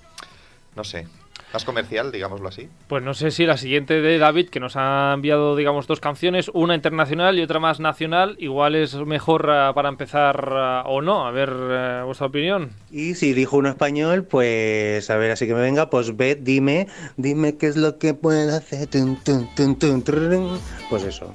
No 0.76 0.84
sé. 0.84 1.08
Más 1.52 1.66
comercial, 1.66 2.12
digámoslo 2.12 2.48
así. 2.48 2.70
Pues 2.88 3.02
no 3.02 3.16
sé 3.16 3.32
si 3.32 3.48
la 3.48 3.58
siguiente 3.58 4.02
de 4.02 4.20
David, 4.20 4.50
que 4.50 4.60
nos 4.60 4.76
ha 4.76 5.14
enviado, 5.16 5.56
digamos, 5.56 5.88
dos 5.88 6.00
canciones, 6.00 6.52
una 6.54 6.76
internacional 6.76 7.40
y 7.40 7.42
otra 7.42 7.58
más 7.60 7.80
nacional, 7.80 8.36
igual 8.38 8.76
es 8.76 8.94
mejor 8.94 9.50
eh, 9.52 9.72
para 9.74 9.90
empezar 9.90 10.48
eh, 10.48 10.82
o 10.86 11.02
no. 11.02 11.26
A 11.26 11.32
ver, 11.32 11.50
eh, 11.52 12.02
vuestra 12.06 12.28
opinión. 12.28 12.70
Y 12.92 13.16
si 13.16 13.34
dijo 13.34 13.58
uno 13.58 13.70
español, 13.70 14.26
pues 14.26 15.10
a 15.10 15.18
ver, 15.18 15.32
así 15.32 15.48
que 15.48 15.56
me 15.56 15.62
venga, 15.62 15.90
pues 15.90 16.16
ve, 16.16 16.36
dime, 16.40 16.88
dime 17.18 17.58
qué 17.58 17.66
es 17.66 17.78
lo 17.78 17.98
que 17.98 18.14
puedo 18.14 18.56
hacer. 18.56 18.86
Tun, 18.86 19.16
tun, 19.24 19.50
tun, 19.56 19.76
tun, 19.80 20.04
trrrrrn. 20.04 20.60
Pues 20.92 21.04
eso. 21.04 21.34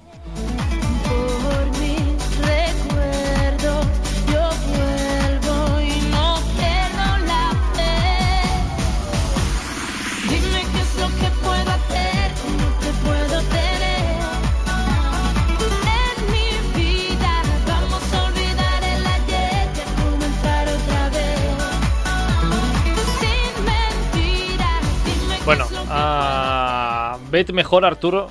Bueno, 25.45 25.65
es 25.65 25.71
lo 25.73 25.83
que 25.83 25.89
a 25.91 27.19
Bet 27.31 27.51
mejor, 27.53 27.85
Arturo. 27.85 28.29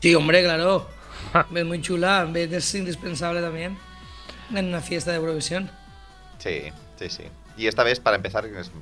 Sí, 0.00 0.14
hombre, 0.14 0.42
claro. 0.42 0.88
Es 1.54 1.64
muy 1.64 1.80
chula. 1.80 2.26
Beth 2.28 2.52
es 2.52 2.74
indispensable 2.74 3.40
también 3.40 3.78
en 4.54 4.66
una 4.66 4.80
fiesta 4.80 5.12
de 5.12 5.18
Eurovisión. 5.18 5.70
Sí, 6.38 6.62
sí, 6.96 7.08
sí. 7.10 7.22
Y 7.56 7.66
esta 7.68 7.84
vez, 7.84 8.00
para 8.00 8.16
empezar, 8.16 8.44
es- 8.46 8.72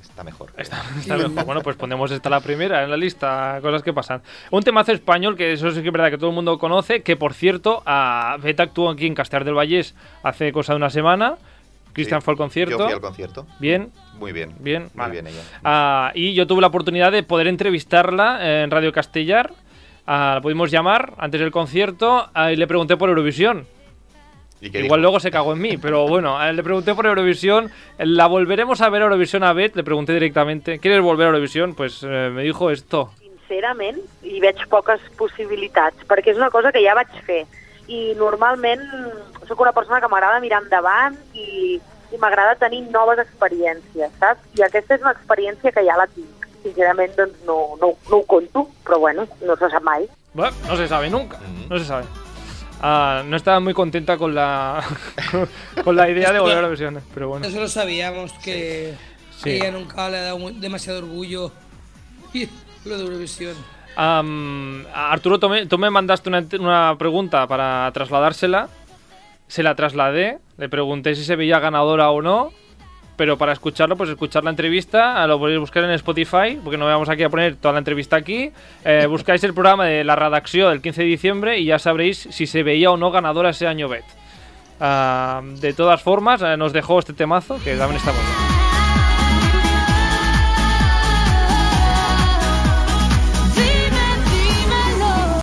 está 0.00 0.22
mejor. 0.22 0.52
Está 0.56 0.84
mejor. 0.94 1.44
Bueno, 1.44 1.62
pues 1.62 1.74
ponemos 1.76 2.10
esta 2.12 2.30
la 2.30 2.40
primera 2.40 2.84
en 2.84 2.90
la 2.90 2.96
lista, 2.96 3.58
cosas 3.60 3.82
que 3.82 3.92
pasan. 3.92 4.22
Un 4.52 4.62
temazo 4.62 4.92
español, 4.92 5.36
que 5.36 5.52
eso 5.54 5.70
sí 5.72 5.80
que 5.82 5.88
es 5.88 5.92
verdad 5.92 6.10
que 6.10 6.18
todo 6.18 6.30
el 6.30 6.36
mundo 6.36 6.58
conoce, 6.58 7.02
que 7.02 7.16
por 7.16 7.34
cierto, 7.34 7.82
a 7.84 8.36
Beta 8.40 8.62
actuó 8.62 8.90
aquí 8.90 9.06
en 9.06 9.14
Castellar 9.14 9.44
del 9.44 9.54
Vallés 9.54 9.94
hace 10.22 10.52
cosa 10.52 10.72
de 10.74 10.76
una 10.76 10.90
semana. 10.90 11.36
Cristian 11.96 12.20
Sí. 12.20 12.24
fue 12.24 12.32
al 12.34 12.38
concierto. 12.38 12.78
Yo 12.78 12.84
fui 12.84 12.92
al 12.94 13.00
concierto. 13.00 13.46
Bien, 13.58 13.90
Muy 14.20 14.30
bien. 14.32 14.54
bien, 14.60 14.82
Muy 14.84 14.90
vale. 14.94 15.12
bien 15.14 15.26
ella. 15.26 15.42
Ah, 15.64 16.12
y 16.14 16.34
yo 16.34 16.46
tuve 16.46 16.60
la 16.60 16.68
oportunidad 16.68 17.10
de 17.10 17.22
poder 17.24 17.48
entrevistarla 17.48 18.62
en 18.62 18.70
Radio 18.70 18.92
Castellar. 18.92 19.50
Ah, 20.06 20.32
la 20.36 20.40
pudimos 20.40 20.70
llamar 20.70 21.14
antes 21.18 21.40
del 21.40 21.50
concierto 21.50 22.28
ah, 22.32 22.52
y 22.52 22.56
le 22.56 22.66
pregunté 22.68 22.96
por 22.96 23.08
Eurovisión. 23.08 23.66
¿Y 24.60 24.70
qué 24.70 24.78
Igual 24.78 25.00
dijo? 25.00 25.02
luego 25.02 25.20
se 25.20 25.30
cagó 25.30 25.52
en 25.52 25.58
mí, 25.60 25.76
pero 25.76 26.06
bueno, 26.08 26.38
le 26.52 26.62
pregunté 26.62 26.94
por 26.94 27.04
Eurovisión. 27.06 27.70
La 27.98 28.26
volveremos 28.26 28.80
a 28.80 28.88
ver 28.88 29.02
a 29.02 29.04
Eurovisión 29.06 29.42
a 29.44 29.52
Bet, 29.52 29.76
le 29.76 29.84
pregunté 29.84 30.12
directamente. 30.14 30.78
¿Quieres 30.78 31.02
volver 31.02 31.26
a 31.26 31.30
Eurovisión? 31.30 31.74
Pues 31.74 32.02
eh, 32.02 32.30
me 32.32 32.42
dijo 32.42 32.70
esto. 32.70 33.10
sincerament, 33.48 33.98
hi 34.26 34.40
veig 34.42 34.58
poques 34.68 34.98
possibilitats, 35.16 36.00
perquè 36.10 36.32
és 36.32 36.36
una 36.36 36.48
cosa 36.50 36.72
que 36.74 36.80
ja 36.82 36.96
vaig 36.98 37.12
fer. 37.26 37.44
I 37.86 38.14
normalment 38.18 38.80
sóc 39.48 39.60
una 39.60 39.72
persona 39.72 40.00
que 40.00 40.08
m'agrada 40.08 40.40
mirar 40.40 40.62
endavant 40.62 41.16
i, 41.34 41.80
i 42.12 42.18
m'agrada 42.22 42.54
tenir 42.60 42.82
noves 42.90 43.18
experiències, 43.22 44.10
saps? 44.20 44.40
I 44.58 44.62
aquesta 44.66 44.94
és 44.94 45.02
una 45.02 45.12
experiència 45.16 45.72
que 45.72 45.84
ja 45.86 45.96
la 45.98 46.06
tinc. 46.06 46.46
Sincerament, 46.62 47.12
doncs 47.16 47.42
no, 47.46 47.76
no, 47.80 47.92
no 48.10 48.16
ho 48.16 48.26
conto, 48.26 48.66
però 48.84 48.98
bueno, 48.98 49.26
no 49.46 49.56
se 49.56 49.68
sap 49.70 49.82
mai. 49.86 50.08
Bueno, 50.34 50.56
no 50.66 50.76
se 50.76 50.88
sabe 50.88 51.08
nunca, 51.10 51.36
Ujú. 51.38 51.68
no 51.70 51.78
se 51.78 51.84
sabe. 51.84 52.04
Ah, 52.82 53.22
no 53.24 53.36
estaba 53.36 53.58
muy 53.60 53.72
contenta 53.72 54.18
con 54.18 54.34
la 54.34 54.82
con 55.84 55.96
la 55.96 56.10
idea 56.10 56.32
de 56.32 56.40
volver 56.40 56.56
a 56.56 56.60
Eurovisión, 56.60 57.00
pero 57.14 57.28
bueno. 57.28 57.46
Eso 57.46 57.60
lo 57.60 57.68
sabíamos, 57.68 58.32
que 58.44 58.94
Sí. 59.36 59.50
ella 59.50 59.70
nunca 59.70 60.08
le 60.08 60.18
ha 60.18 60.22
dado 60.22 60.38
muy- 60.38 60.54
demasiado 60.54 60.98
orgullo 61.00 61.52
y 62.32 62.48
lo 62.84 62.96
de 62.98 63.04
Eurovisión. 63.04 63.54
Am, 63.96 64.84
Arturo, 64.94 65.38
tú 65.38 65.48
me, 65.48 65.66
tú 65.66 65.78
me 65.78 65.88
mandaste 65.90 66.28
una, 66.28 66.44
una 66.58 66.96
pregunta 66.98 67.46
para 67.46 67.90
trasladársela. 67.92 68.68
Se 69.48 69.62
la 69.62 69.74
trasladé. 69.74 70.38
Le 70.58 70.68
pregunté 70.68 71.14
si 71.14 71.24
se 71.24 71.36
veía 71.36 71.58
ganadora 71.58 72.10
o 72.10 72.22
no. 72.22 72.50
Pero 73.16 73.38
para 73.38 73.52
escucharlo, 73.52 73.96
pues 73.96 74.10
escuchar 74.10 74.44
la 74.44 74.50
entrevista, 74.50 75.22
ah, 75.22 75.26
lo 75.26 75.38
podéis 75.38 75.58
buscar 75.58 75.82
en 75.84 75.90
Spotify, 75.92 76.58
porque 76.62 76.76
no 76.76 76.84
vamos 76.84 77.08
aquí 77.08 77.22
a 77.22 77.30
poner 77.30 77.56
toda 77.56 77.72
la 77.72 77.78
entrevista 77.78 78.16
aquí. 78.16 78.52
Eh, 78.84 79.06
buscáis 79.08 79.42
el 79.42 79.54
programa 79.54 79.86
de 79.86 80.04
la 80.04 80.16
redacción 80.16 80.70
del 80.70 80.82
15 80.82 81.02
de 81.02 81.08
diciembre 81.08 81.58
y 81.58 81.64
ya 81.64 81.78
sabréis 81.78 82.28
si 82.30 82.46
se 82.46 82.62
veía 82.62 82.90
o 82.90 82.98
no 82.98 83.10
ganadora 83.10 83.50
ese 83.50 83.66
año 83.66 83.88
Bet. 83.88 84.04
Ah, 84.80 85.40
de 85.42 85.72
todas 85.72 86.02
formas, 86.02 86.42
eh, 86.42 86.58
nos 86.58 86.74
dejó 86.74 86.98
este 86.98 87.14
temazo, 87.14 87.58
que 87.64 87.74
también 87.76 87.96
está 87.96 88.12
muy 88.12 88.20
bien. 88.20 88.45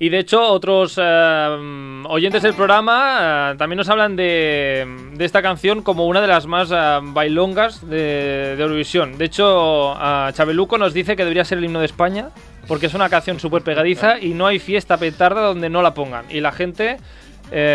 Y 0.04 0.10
de 0.10 0.20
hecho, 0.20 0.46
otros 0.46 1.00
eh, 1.02 2.04
oyentes 2.10 2.44
del 2.44 2.54
programa 2.56 3.54
eh, 3.54 3.58
también 3.58 3.78
nos 3.78 3.88
hablan 3.88 4.18
de, 4.18 4.86
de 5.14 5.24
esta 5.24 5.42
canción 5.42 5.82
como 5.82 6.08
una 6.08 6.20
de 6.20 6.28
las 6.28 6.46
más 6.46 6.72
eh, 6.74 7.00
bailongas 7.02 7.88
de, 7.90 8.58
de 8.58 8.62
Eurovisión. 8.62 9.18
De 9.18 9.24
hecho, 9.24 9.96
Chabeluco 10.34 10.78
nos 10.78 10.94
dice 10.94 11.16
que 11.16 11.24
debería 11.24 11.46
ser 11.46 11.60
el 11.60 11.64
himno 11.64 11.80
de 11.80 11.86
España, 11.86 12.32
porque 12.68 12.88
es 12.88 12.94
una 12.94 13.08
canción 13.08 13.40
súper 13.40 13.62
pegadiza 13.62 14.20
y 14.20 14.34
no 14.34 14.46
hay 14.46 14.60
fiesta 14.60 14.98
petarda 14.98 15.40
donde 15.40 15.70
no 15.70 15.82
la 15.82 15.94
pongan. 15.94 16.26
Y 16.30 16.42
la 16.42 16.52
gente 16.52 16.98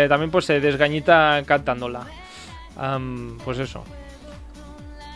también 0.07 0.29
pues 0.29 0.45
se 0.45 0.59
desgañita 0.59 1.41
cantándola. 1.47 2.01
Pues 3.43 3.57
eso. 3.57 3.83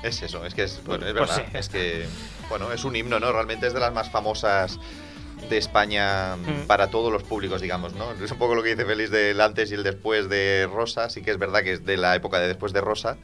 Es 0.01 0.20
eso, 0.24 0.43
es 0.48 0.55
que 0.55 0.63
es, 0.63 0.82
bueno, 0.84 1.05
es 1.05 1.13
Pues 1.13 1.29
verdad. 1.29 1.46
sí. 1.51 1.58
Es 1.60 1.70
que, 1.70 2.08
bueno, 2.50 2.72
es 2.72 2.84
un 2.84 2.96
himno, 2.96 3.20
¿no? 3.20 3.32
Realmente 3.32 3.67
es 3.67 3.74
de 3.75 3.79
las 3.79 3.93
más 3.93 4.10
famosas 4.10 4.79
de 5.50 5.58
España 5.58 6.36
Mm. 6.38 6.68
para 6.68 6.90
todos 6.90 7.12
los 7.12 7.24
públicos, 7.24 7.62
digamos, 7.62 7.94
¿no? 7.96 8.12
Es 8.24 8.32
un 8.32 8.38
poco 8.38 8.56
lo 8.56 8.64
que 8.64 8.70
dice 8.70 8.86
Félix 8.86 9.12
del 9.12 9.40
antes 9.42 9.72
y 9.72 9.76
el 9.76 9.84
después 9.84 10.30
de 10.30 10.68
Rosa. 10.72 11.10
Sí 11.10 11.22
que 11.22 11.32
es 11.32 11.38
verdad 11.38 11.62
que 11.64 11.74
es 11.74 11.86
de 11.86 11.98
la 11.98 12.16
época 12.16 12.40
de 12.40 12.48
después 12.48 12.74
de 12.74 12.82
Rosa, 12.82 13.18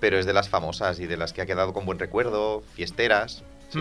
pero 0.00 0.18
es 0.18 0.26
de 0.26 0.32
las 0.32 0.48
famosas 0.48 1.00
y 1.00 1.06
de 1.06 1.16
las 1.16 1.32
que 1.32 1.42
ha 1.42 1.46
quedado 1.46 1.72
con 1.72 1.86
buen 1.86 1.98
recuerdo, 1.98 2.62
fiesteras. 2.74 3.42
Sí. 3.70 3.80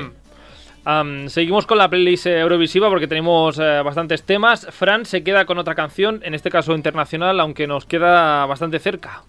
Am, 0.86 1.30
seguimos 1.30 1.66
con 1.66 1.78
la 1.78 1.90
playlist 1.90 2.26
eh, 2.26 2.40
Eurovisiva 2.42 2.90
porque 2.90 3.08
tenemos 3.08 3.58
eh, 3.58 3.82
bastantes 3.84 4.24
temas. 4.24 4.68
Fran 4.72 5.06
se 5.06 5.24
queda 5.24 5.46
con 5.46 5.58
otra 5.58 5.76
canción, 5.76 6.20
en 6.26 6.34
este 6.34 6.50
caso 6.50 6.76
internacional, 6.76 7.40
aunque 7.40 7.68
nos 7.68 7.86
queda 7.86 8.46
bastante 8.46 8.80
cerca. 8.80 9.24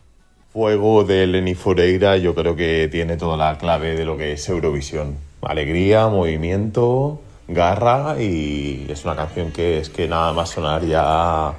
Fuego 0.52 1.04
de 1.04 1.26
Lenny 1.26 1.54
Foreira 1.54 2.16
yo 2.16 2.34
creo 2.34 2.54
que 2.56 2.88
tiene 2.90 3.16
toda 3.16 3.36
la 3.36 3.58
clave 3.58 3.94
de 3.96 4.04
lo 4.04 4.16
que 4.16 4.32
es 4.32 4.48
Eurovisión. 4.48 5.16
Alegría, 5.42 6.06
movimiento, 6.08 7.20
garra 7.48 8.16
y 8.20 8.86
es 8.88 9.04
una 9.04 9.16
canción 9.16 9.52
que 9.52 9.78
es 9.78 9.90
que 9.90 10.08
nada 10.08 10.32
más 10.32 10.50
sonar 10.50 10.84
ya 10.84 11.54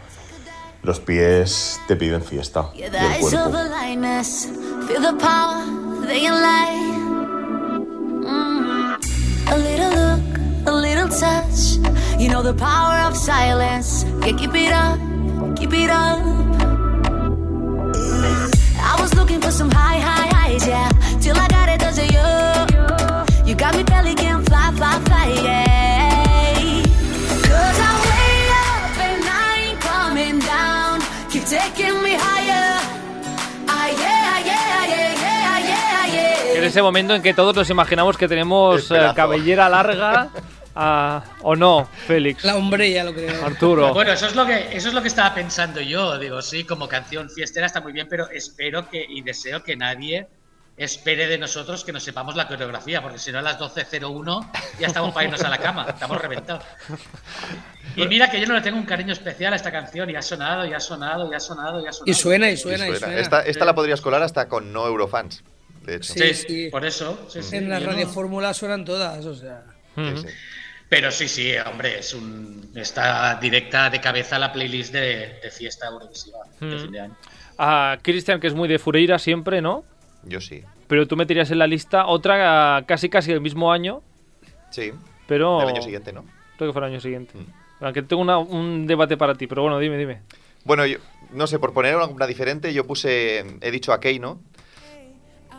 los 0.83 0.99
pies 0.99 1.79
te 1.87 1.95
piden 1.95 2.21
fiesta 2.21 2.69
y 2.75 2.83
el 2.83 2.91
cuerpo. 2.91 3.49
Mm. 8.27 8.95
A 9.47 9.57
little 9.57 9.89
look, 9.89 10.67
a 10.67 10.71
little 10.71 11.07
touch. 11.09 11.77
You 12.19 12.29
know 12.29 12.41
the 12.41 12.53
power 12.53 12.99
of 13.07 13.15
silence. 13.15 14.05
Yeah, 14.25 14.35
keep 14.37 14.55
it 14.55 14.71
up, 14.71 14.99
keep 15.55 15.73
it 15.73 15.89
up. 15.89 16.19
I 18.79 19.01
was 19.01 19.13
looking 19.13 19.41
for 19.41 19.51
some 19.51 19.69
high, 19.69 19.99
high 19.99 20.27
highs, 20.33 20.67
yeah. 20.67 20.89
Down. 31.45 31.61
Keep 31.61 31.75
taking 31.75 32.01
me 32.01 32.15
higher. 32.15 32.95
Yeah, 33.67 34.39
yeah, 34.39 34.85
yeah, 34.85 34.85
yeah, 34.85 35.59
yeah, 35.59 36.07
yeah. 36.07 36.57
En 36.57 36.63
ese 36.63 36.81
momento 36.81 37.13
en 37.13 37.21
que 37.21 37.33
todos 37.33 37.55
nos 37.55 37.69
imaginamos 37.69 38.17
que 38.17 38.27
tenemos 38.27 38.89
eh, 38.89 39.11
cabellera 39.15 39.69
larga 39.69 40.29
ah, 40.75 41.23
o 41.41 41.55
no, 41.55 41.87
Félix. 42.07 42.43
La 42.43 42.55
hombre 42.55 42.91
ya 42.91 43.03
lo 43.03 43.13
creo. 43.13 43.45
Arturo. 43.45 43.93
Bueno, 43.93 44.11
eso 44.11 44.27
es 44.27 44.35
lo 44.35 44.45
que 44.45 44.75
eso 44.75 44.87
es 44.87 44.93
lo 44.93 45.01
que 45.01 45.09
estaba 45.09 45.33
pensando 45.35 45.81
yo. 45.81 46.17
Digo, 46.17 46.41
sí, 46.41 46.63
como 46.63 46.87
canción 46.87 47.29
fiestera 47.29 47.67
está 47.67 47.81
muy 47.81 47.93
bien, 47.93 48.07
pero 48.09 48.29
espero 48.29 48.89
que 48.89 49.05
y 49.07 49.21
deseo 49.21 49.63
que 49.63 49.75
nadie 49.75 50.27
espere 50.77 51.27
de 51.27 51.37
nosotros 51.37 51.85
que 51.85 51.93
nos 51.93 52.03
sepamos 52.03 52.35
la 52.35 52.47
coreografía, 52.47 53.01
porque 53.01 53.17
si 53.17 53.31
no 53.31 53.39
a 53.39 53.41
las 53.41 53.57
12.01 53.59 54.51
ya 54.79 54.87
estamos 54.87 55.13
para 55.13 55.25
irnos 55.25 55.41
a 55.43 55.49
la 55.49 55.57
cama, 55.57 55.85
estamos 55.89 56.21
reventados. 56.21 56.63
Y 57.95 58.05
mira 58.07 58.29
que 58.29 58.41
yo 58.41 58.47
no 58.47 58.55
le 58.55 58.61
tengo 58.61 58.77
un 58.77 58.85
cariño 58.85 59.13
especial 59.13 59.53
a 59.53 59.55
esta 59.55 59.71
canción 59.71 60.09
y 60.09 60.15
ha 60.15 60.21
sonado, 60.21 60.65
y 60.65 60.73
ha 60.73 60.79
sonado, 60.79 61.31
y 61.31 61.35
ha 61.35 61.39
sonado, 61.39 61.79
y 61.81 61.87
ha 61.87 61.91
sonado. 61.93 62.11
Y 62.11 62.13
suena, 62.13 62.49
y 62.49 62.53
Y 62.53 62.57
suena, 62.57 62.89
y 62.89 62.95
suena. 62.97 63.17
Esta, 63.19 63.41
esta 63.43 63.63
la 63.65 63.73
podrías 63.73 64.01
colar 64.01 64.21
hasta 64.21 64.49
con 64.49 64.73
no 64.73 64.85
eurofans, 64.85 65.43
de 65.83 65.95
hecho. 65.95 66.13
Sí, 66.13 66.33
Sí, 66.33 66.45
sí. 66.47 66.69
por 66.69 66.85
eso. 66.85 67.25
sí, 67.29 67.41
sí, 67.41 67.55
En 67.55 67.69
la 67.69 67.79
yo 67.79 67.87
radio 67.87 68.05
no- 68.07 68.11
fórmula 68.11 68.53
suenan 68.53 68.83
todas, 68.83 69.25
o 69.25 69.33
sea. 69.35 69.63
Sí, 69.95 70.17
sí. 70.17 70.27
Pero 70.89 71.09
sí, 71.09 71.27
sí, 71.29 71.53
hombre, 71.65 71.99
es 71.99 72.13
un 72.13 72.71
está 72.75 73.35
directa 73.41 73.89
de 73.89 73.99
cabeza 74.01 74.37
la 74.37 74.51
playlist 74.51 74.91
de, 74.93 75.39
de 75.41 75.51
fiesta 75.51 75.87
eurovisiva 75.87 76.39
de 76.59 76.79
fin 76.79 76.91
de 76.91 76.99
año. 76.99 77.17
A 77.57 77.97
Cristian, 78.01 78.39
que 78.41 78.47
es 78.47 78.53
muy 78.53 78.67
de 78.67 78.77
Fureira 78.77 79.17
siempre, 79.17 79.61
¿no? 79.61 79.83
Yo 80.25 80.41
sí. 80.41 80.63
Pero 80.87 81.07
tú 81.07 81.15
meterías 81.15 81.49
en 81.51 81.59
la 81.59 81.67
lista 81.67 82.05
otra 82.07 82.83
casi 82.87 83.09
casi 83.09 83.31
del 83.31 83.41
mismo 83.41 83.71
año. 83.71 84.01
Sí, 84.71 84.91
pero... 85.27 85.59
del 85.59 85.69
año 85.69 85.81
siguiente, 85.81 86.11
¿no? 86.13 86.25
Creo 86.57 86.69
que 86.69 86.73
fue 86.73 86.81
el 86.85 86.91
año 86.93 86.99
siguiente. 86.99 87.37
Mm. 87.37 87.83
Aunque 87.85 88.01
tengo 88.03 88.21
una- 88.21 88.37
un 88.37 88.87
debate 88.87 89.17
para 89.17 89.35
ti, 89.35 89.47
pero 89.47 89.61
bueno, 89.63 89.79
dime, 89.79 89.97
dime. 89.97 90.21
Bueno, 90.63 90.85
yo, 90.85 90.97
no 91.31 91.45
sé, 91.47 91.59
por 91.59 91.73
poner 91.73 91.95
una 91.95 92.27
diferente, 92.27 92.73
yo 92.73 92.85
puse, 92.87 93.43
he 93.61 93.71
dicho 93.71 93.93
a 93.93 93.99
Keino, 93.99 94.39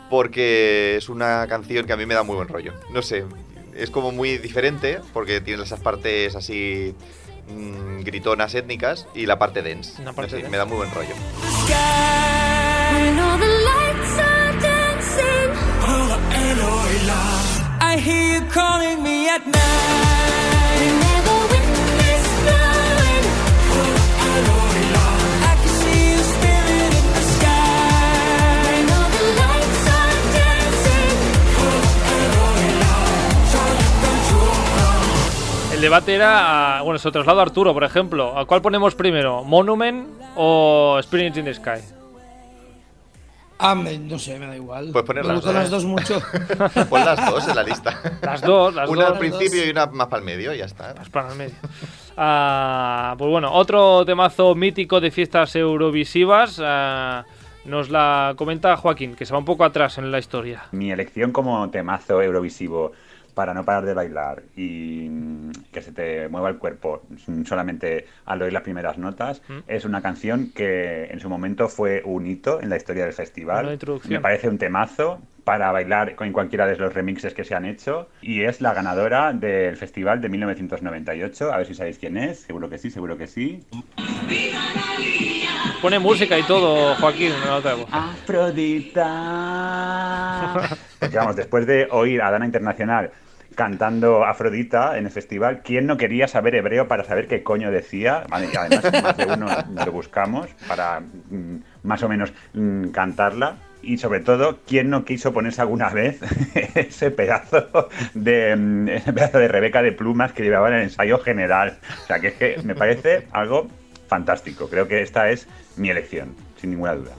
porque 0.09 0.95
es 0.97 1.09
una 1.09 1.45
canción 1.47 1.85
que 1.85 1.93
a 1.93 1.97
mí 1.97 2.05
me 2.05 2.13
da 2.13 2.23
muy 2.23 2.35
buen 2.35 2.47
rollo. 2.47 2.73
No 2.91 3.01
sé, 3.01 3.25
es 3.75 3.89
como 3.89 4.11
muy 4.11 4.37
diferente, 4.37 4.99
porque 5.13 5.41
tiene 5.41 5.63
esas 5.63 5.79
partes 5.79 6.35
así 6.35 6.95
mm, 7.49 8.01
gritonas 8.03 8.55
étnicas 8.55 9.07
y 9.13 9.25
la 9.25 9.37
parte 9.39 9.61
dance. 9.61 10.01
Una 10.01 10.13
parte 10.13 10.31
No 10.33 10.37
sé, 10.37 10.43
dance. 10.43 10.49
me 10.51 10.57
da 10.57 10.65
muy 10.65 10.77
buen 10.77 10.91
rollo. 10.91 11.13
El 35.77 35.81
debate 35.81 36.15
era, 36.15 36.81
bueno, 36.83 36.97
se 36.97 37.11
traslado 37.11 37.39
a 37.39 37.43
Arturo, 37.43 37.71
por 37.71 37.83
ejemplo. 37.83 38.35
¿A 38.35 38.45
cuál 38.45 38.63
ponemos 38.63 38.95
primero? 38.95 39.43
¿Monument 39.43 40.07
o 40.35 40.97
Spirit 41.01 41.37
in 41.37 41.45
the 41.45 41.53
Sky? 41.53 41.96
Ah, 43.59 43.73
me- 43.75 43.97
no 43.97 44.19
sé, 44.19 44.37
me 44.39 44.45
da 44.47 44.55
igual. 44.55 44.89
Puedes 44.91 45.07
poner 45.07 45.23
me 45.25 45.33
las 45.33 45.43
dos. 45.43 45.53
las 45.53 45.69
dos 45.71 45.85
mucho. 45.85 46.21
Pon 46.89 47.03
las 47.05 47.29
dos 47.29 47.47
en 47.47 47.55
la 47.55 47.63
lista. 47.63 47.99
Las 48.21 48.41
dos, 48.41 48.73
las 48.75 48.89
una 48.89 49.05
dos. 49.05 49.13
al 49.13 49.19
principio 49.19 49.65
y 49.65 49.69
una 49.71 49.87
más 49.87 50.07
para 50.07 50.19
el 50.19 50.25
medio 50.25 50.53
y 50.53 50.59
ya 50.59 50.65
está. 50.65 50.93
Para 51.11 51.29
el 51.31 51.35
medio. 51.37 51.55
Ah, 52.19 53.13
pues 53.15 53.29
bueno, 53.29 53.53
otro 53.53 54.03
temazo 54.03 54.55
mítico 54.55 54.99
de 54.99 55.11
fiestas 55.11 55.55
eurovisivas. 55.55 56.59
ah, 56.63 57.23
nos 57.65 57.89
la 57.89 58.33
comenta 58.37 58.75
Joaquín, 58.77 59.13
que 59.15 59.25
se 59.25 59.33
va 59.33 59.39
un 59.39 59.45
poco 59.45 59.63
atrás 59.65 59.97
en 59.99 60.09
la 60.11 60.17
historia. 60.19 60.63
Mi 60.71 60.89
elección 60.91 61.31
como 61.31 61.69
temazo 61.69 62.19
eurovisivo 62.21 62.93
para 63.37 63.53
no 63.53 63.63
parar 63.63 63.85
de 63.85 63.93
bailar 63.93 64.41
y 64.55 65.07
mm, 65.11 65.51
que 65.71 65.83
se 65.83 65.91
te 65.91 66.27
mueva 66.27 66.49
el 66.49 66.57
cuerpo 66.57 67.03
mm, 67.27 67.43
solamente 67.43 68.07
al 68.25 68.41
oír 68.41 68.51
las 68.51 68.63
primeras 68.63 68.97
notas 68.97 69.43
¿Mm? 69.47 69.59
es 69.67 69.85
una 69.85 70.01
canción 70.01 70.49
que 70.55 71.05
en 71.05 71.19
su 71.19 71.29
momento 71.29 71.69
fue 71.69 72.01
un 72.03 72.25
hito 72.25 72.59
en 72.59 72.69
la 72.71 72.77
historia 72.77 73.03
del 73.03 73.13
festival. 73.13 73.77
Me 74.09 74.19
parece 74.19 74.49
un 74.49 74.57
temazo 74.57 75.21
para 75.43 75.71
bailar 75.71 76.15
en 76.19 76.33
cualquiera 76.33 76.65
de 76.65 76.77
los 76.77 76.91
remixes 76.95 77.35
que 77.35 77.43
se 77.43 77.53
han 77.53 77.65
hecho 77.65 78.09
y 78.23 78.41
es 78.41 78.59
la 78.59 78.73
ganadora 78.73 79.31
del 79.33 79.77
festival 79.77 80.19
de 80.19 80.29
1998. 80.29 81.53
A 81.53 81.57
ver 81.57 81.67
si 81.67 81.75
sabéis 81.75 81.99
quién 81.99 82.17
es. 82.17 82.39
Seguro 82.39 82.69
que 82.69 82.79
sí, 82.79 82.89
seguro 82.89 83.17
que 83.19 83.27
sí. 83.27 83.63
Pone 85.81 85.99
música 85.99 86.39
y 86.39 86.43
todo, 86.43 86.95
Joaquín, 86.95 87.31
de 87.63 87.73
voz. 87.75 87.87
Afrodita. 87.91 89.05
Porque 90.99 91.17
vamos, 91.17 91.35
después 91.35 91.67
de 91.67 91.87
oír 91.91 92.21
a 92.21 92.31
Dana 92.31 92.45
Internacional 92.45 93.11
cantando 93.57 94.23
Afrodita 94.23 94.99
en 94.99 95.05
el 95.05 95.11
festival, 95.11 95.61
¿quién 95.63 95.87
no 95.87 95.97
quería 95.97 96.27
saber 96.27 96.53
hebreo 96.53 96.87
para 96.87 97.03
saber 97.03 97.27
qué 97.27 97.41
coño 97.41 97.71
decía? 97.71 98.23
Vale, 98.29 98.49
además 98.55 99.03
más 99.03 99.17
de 99.17 99.25
uno 99.25 99.47
lo 99.85 99.91
buscamos 99.91 100.47
para 100.67 100.99
mm, 100.99 101.57
más 101.81 102.03
o 102.03 102.07
menos 102.07 102.31
mm, 102.53 102.89
cantarla. 102.89 103.57
Y 103.81 103.97
sobre 103.97 104.19
todo, 104.19 104.59
¿quién 104.67 104.89
no 104.91 105.05
quiso 105.05 105.33
ponerse 105.33 105.61
alguna 105.61 105.89
vez 105.89 106.19
ese 106.75 107.09
pedazo 107.09 107.89
de 108.13 108.55
mm, 108.55 108.89
ese 108.89 109.11
pedazo 109.11 109.39
de 109.39 109.47
Rebeca 109.47 109.81
de 109.81 109.91
plumas 109.91 110.33
que 110.33 110.43
llevaba 110.43 110.69
en 110.69 110.75
el 110.75 110.83
ensayo 110.83 111.17
general? 111.17 111.79
O 112.03 112.05
sea, 112.05 112.19
que 112.19 112.27
es 112.27 112.33
que 112.35 112.61
me 112.63 112.75
parece 112.75 113.27
algo 113.31 113.67
fantástico. 114.07 114.69
Creo 114.69 114.87
que 114.87 115.01
esta 115.01 115.31
es 115.31 115.47
mi 115.77 115.89
elección, 115.89 116.35
sin 116.57 116.69
ninguna 116.69 116.93
duda. 116.93 117.11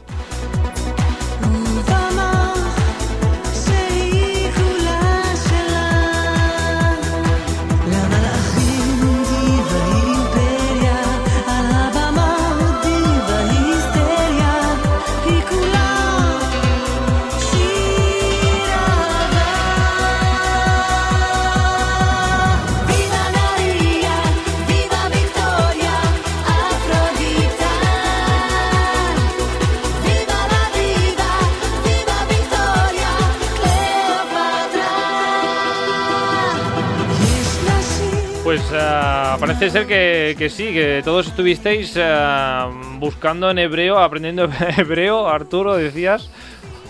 Parece 39.58 39.70
ser 39.70 39.86
que, 39.88 40.36
que 40.38 40.50
sí, 40.50 40.72
que 40.72 41.02
todos 41.04 41.26
estuvisteis 41.26 41.94
ah, 41.96 42.70
buscando 42.98 43.50
en 43.50 43.58
hebreo, 43.58 43.98
aprendiendo 43.98 44.44
hebreo. 44.76 45.28
Arturo, 45.28 45.76
decías. 45.76 46.30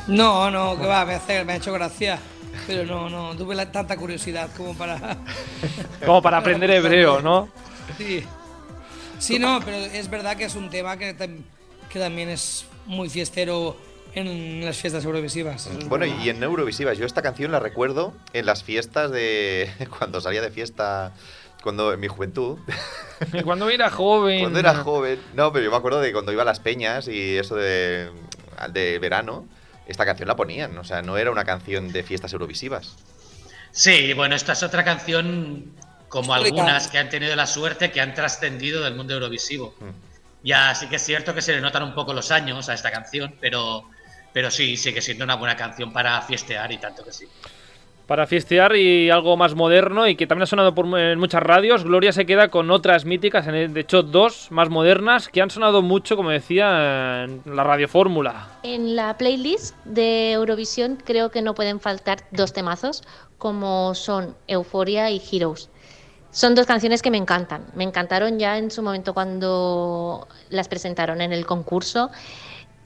No, 0.06 0.50
no, 0.50 0.78
que 0.78 0.86
va, 0.86 1.04
me, 1.06 1.14
hace, 1.14 1.44
me 1.44 1.54
ha 1.54 1.56
hecho 1.56 1.72
gracia. 1.72 2.18
Pero 2.66 2.84
no, 2.84 3.08
no, 3.08 3.34
tuve 3.36 3.54
la- 3.54 3.70
tanta 3.72 3.96
curiosidad 3.96 4.50
como 4.56 4.76
para. 4.76 5.16
Como 6.04 6.20
para 6.22 6.38
aprender 6.38 6.70
hebreo, 6.70 7.20
¿no? 7.22 7.48
Sí. 7.96 8.24
Sí, 9.18 9.38
no, 9.38 9.60
pero 9.64 9.76
es 9.78 10.08
verdad 10.10 10.36
que 10.36 10.44
es 10.44 10.54
un 10.54 10.70
tema 10.70 10.96
que, 10.96 11.16
que 11.88 11.98
también 11.98 12.28
es 12.28 12.66
muy 12.86 13.08
fiestero 13.08 13.76
en 14.14 14.64
las 14.64 14.76
fiestas 14.76 15.04
eurovisivas. 15.04 15.66
es 15.66 15.88
Bueno, 15.88 16.06
y 16.06 16.28
en 16.28 16.42
Eurovisivas, 16.42 16.98
yo 16.98 17.04
esta 17.06 17.20
canción 17.22 17.50
la 17.50 17.58
recuerdo 17.60 18.12
en 18.32 18.46
las 18.46 18.62
fiestas 18.62 19.10
de. 19.10 19.70
cuando 19.98 20.20
salía 20.20 20.42
de 20.42 20.50
fiesta. 20.50 21.14
Cuando 21.62 21.92
en 21.92 22.00
mi 22.00 22.08
juventud. 22.08 22.58
Cuando 23.44 23.68
era 23.68 23.90
joven. 23.90 24.40
Cuando 24.40 24.58
era 24.58 24.74
joven. 24.76 25.20
No, 25.34 25.52
pero 25.52 25.64
yo 25.64 25.70
me 25.70 25.76
acuerdo 25.76 26.00
de 26.00 26.12
cuando 26.12 26.32
iba 26.32 26.42
a 26.42 26.44
las 26.44 26.60
peñas 26.60 27.08
y 27.08 27.36
eso 27.36 27.56
de, 27.56 28.10
de 28.70 28.98
verano. 29.00 29.46
Esta 29.86 30.04
canción 30.04 30.28
la 30.28 30.36
ponían, 30.36 30.76
o 30.76 30.84
sea, 30.84 31.00
no 31.02 31.16
era 31.16 31.30
una 31.30 31.44
canción 31.44 31.90
de 31.90 32.02
fiestas 32.02 32.32
eurovisivas. 32.32 32.94
Sí, 33.70 34.12
bueno, 34.12 34.34
esta 34.34 34.52
es 34.52 34.62
otra 34.62 34.84
canción 34.84 35.72
como 36.08 36.34
algunas 36.34 36.88
que 36.88 36.98
han 36.98 37.08
tenido 37.08 37.34
la 37.36 37.46
suerte 37.46 37.90
que 37.90 38.00
han 38.00 38.14
trascendido 38.14 38.82
del 38.82 38.94
mundo 38.94 39.14
eurovisivo. 39.14 39.74
Mm. 39.80 40.46
Ya 40.46 40.74
sí 40.74 40.86
que 40.86 40.96
es 40.96 41.02
cierto 41.02 41.34
que 41.34 41.42
se 41.42 41.52
le 41.52 41.60
notan 41.60 41.82
un 41.82 41.94
poco 41.94 42.12
los 42.14 42.30
años 42.30 42.68
a 42.68 42.74
esta 42.74 42.90
canción, 42.90 43.34
pero, 43.40 43.88
pero 44.32 44.50
sí, 44.50 44.76
sigue 44.76 45.02
siendo 45.02 45.24
una 45.24 45.34
buena 45.34 45.56
canción 45.56 45.92
para 45.92 46.20
fiestear 46.22 46.70
y 46.72 46.78
tanto 46.78 47.04
que 47.04 47.12
sí. 47.12 47.26
Para 48.08 48.26
fiestear 48.26 48.74
y 48.74 49.10
algo 49.10 49.36
más 49.36 49.54
moderno 49.54 50.08
y 50.08 50.16
que 50.16 50.26
también 50.26 50.44
ha 50.44 50.46
sonado 50.46 50.74
en 50.96 51.18
muchas 51.18 51.42
radios, 51.42 51.84
Gloria 51.84 52.10
se 52.10 52.24
queda 52.24 52.48
con 52.48 52.70
otras 52.70 53.04
míticas, 53.04 53.44
de 53.44 53.78
hecho 53.78 54.02
dos 54.02 54.50
más 54.50 54.70
modernas, 54.70 55.28
que 55.28 55.42
han 55.42 55.50
sonado 55.50 55.82
mucho, 55.82 56.16
como 56.16 56.30
decía, 56.30 57.24
en 57.24 57.42
la 57.44 57.64
radiofórmula. 57.64 58.48
En 58.62 58.96
la 58.96 59.18
playlist 59.18 59.76
de 59.84 60.32
Eurovisión 60.32 60.96
creo 61.04 61.30
que 61.30 61.42
no 61.42 61.54
pueden 61.54 61.80
faltar 61.80 62.20
dos 62.30 62.54
temazos 62.54 63.02
como 63.36 63.94
son 63.94 64.34
Euphoria 64.46 65.10
y 65.10 65.20
Heroes. 65.30 65.68
Son 66.30 66.54
dos 66.54 66.64
canciones 66.64 67.02
que 67.02 67.10
me 67.10 67.18
encantan. 67.18 67.66
Me 67.74 67.84
encantaron 67.84 68.38
ya 68.38 68.56
en 68.56 68.70
su 68.70 68.82
momento 68.82 69.12
cuando 69.12 70.26
las 70.48 70.66
presentaron 70.66 71.20
en 71.20 71.34
el 71.34 71.44
concurso 71.44 72.10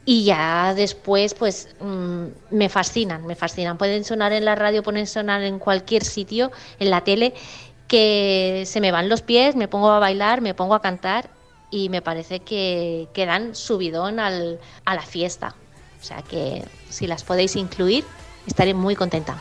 y 0.04 0.24
ya 0.24 0.74
después 0.74 1.34
pues 1.34 1.68
mm, 1.80 2.24
me 2.50 2.68
fascinan, 2.68 3.26
me 3.26 3.34
fascinan. 3.34 3.78
Pueden 3.78 4.04
sonar 4.04 4.32
en 4.32 4.44
la 4.44 4.54
radio, 4.54 4.82
pueden 4.82 5.06
sonar 5.06 5.42
en 5.42 5.58
cualquier 5.58 6.04
sitio, 6.04 6.50
en 6.78 6.90
la 6.90 7.02
tele, 7.02 7.34
que 7.86 8.64
se 8.66 8.80
me 8.80 8.90
van 8.90 9.08
los 9.08 9.22
pies, 9.22 9.54
me 9.54 9.68
pongo 9.68 9.90
a 9.90 9.98
bailar, 9.98 10.40
me 10.40 10.54
pongo 10.54 10.74
a 10.74 10.82
cantar 10.82 11.30
y 11.70 11.88
me 11.88 12.02
parece 12.02 12.40
que, 12.40 13.08
que 13.12 13.26
dan 13.26 13.54
subidón 13.54 14.18
al, 14.18 14.60
a 14.84 14.94
la 14.94 15.02
fiesta. 15.02 15.54
O 16.00 16.04
sea 16.04 16.22
que 16.22 16.64
si 16.88 17.06
las 17.06 17.22
podéis 17.22 17.54
incluir, 17.56 18.04
estaré 18.46 18.74
muy 18.74 18.96
contenta. 18.96 19.36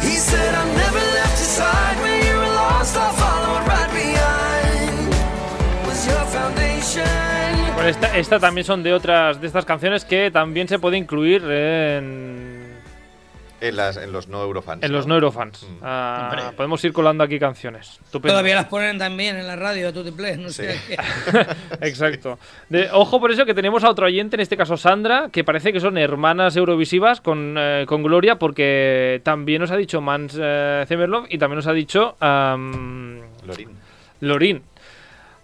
He 0.00 0.16
said, 0.16 0.54
I 0.54 0.64
never 0.76 1.04
left 1.14 1.38
side. 1.38 1.88
Esta, 7.86 8.18
esta 8.18 8.38
también 8.38 8.66
son 8.66 8.82
de 8.82 8.92
otras 8.92 9.40
de 9.40 9.46
estas 9.46 9.64
canciones 9.64 10.04
que 10.04 10.30
también 10.30 10.68
se 10.68 10.78
puede 10.78 10.98
incluir 10.98 11.42
en, 11.50 12.57
En, 13.60 13.76
las, 13.76 13.96
en 13.96 14.12
los 14.12 14.28
no 14.28 14.40
eurofans. 14.42 14.84
en 14.84 14.92
los 14.92 15.06
¿no? 15.06 15.14
neurofans. 15.14 15.64
Mm. 15.64 15.78
Ah, 15.82 16.52
podemos 16.56 16.84
ir 16.84 16.92
colando 16.92 17.24
aquí 17.24 17.38
canciones. 17.40 17.98
Estupendo. 18.04 18.34
Todavía 18.34 18.54
las 18.54 18.66
ponen 18.66 18.98
también 18.98 19.36
en 19.36 19.46
la 19.48 19.56
radio, 19.56 19.92
tú 19.92 20.04
te 20.04 20.12
plees, 20.12 20.38
no 20.38 20.50
sé. 20.50 20.78
qué. 20.86 20.96
Exacto. 21.88 22.38
De- 22.68 22.88
ojo 22.92 23.18
por 23.20 23.30
eso 23.32 23.44
que 23.44 23.54
tenemos 23.54 23.82
a 23.82 23.90
otro 23.90 24.06
oyente, 24.06 24.36
en 24.36 24.40
este 24.40 24.56
caso 24.56 24.76
Sandra, 24.76 25.28
que 25.32 25.42
parece 25.42 25.72
que 25.72 25.80
son 25.80 25.98
hermanas 25.98 26.56
eurovisivas 26.56 27.20
con, 27.20 27.56
eh, 27.58 27.84
con 27.88 28.02
Gloria, 28.04 28.36
porque 28.38 29.20
también 29.24 29.60
nos 29.60 29.70
ha 29.72 29.76
dicho 29.76 30.00
Mans 30.00 30.38
eh, 30.40 30.84
Zemerlov 30.86 31.26
y 31.28 31.38
también 31.38 31.56
nos 31.56 31.66
ha 31.66 31.72
dicho 31.72 32.16
am, 32.20 33.20
Lorín. 33.46 33.70
Lorín. 34.20 34.62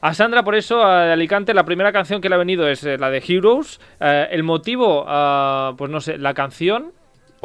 A 0.01 0.13
Sandra, 0.15 0.43
por 0.45 0.55
eso, 0.55 0.85
a- 0.85 1.07
de 1.07 1.13
Alicante, 1.15 1.55
la 1.55 1.65
primera 1.65 1.91
canción 1.91 2.21
que 2.21 2.29
le 2.29 2.35
ha 2.35 2.39
venido 2.39 2.69
es 2.69 2.85
eh, 2.85 2.99
la 2.99 3.11
de 3.11 3.23
Heroes. 3.27 3.81
Eh, 4.01 4.29
el 4.31 4.43
motivo, 4.43 5.05
ah, 5.09 5.73
pues 5.79 5.91
no 5.91 6.01
sé, 6.01 6.19
la 6.19 6.35
canción 6.35 6.93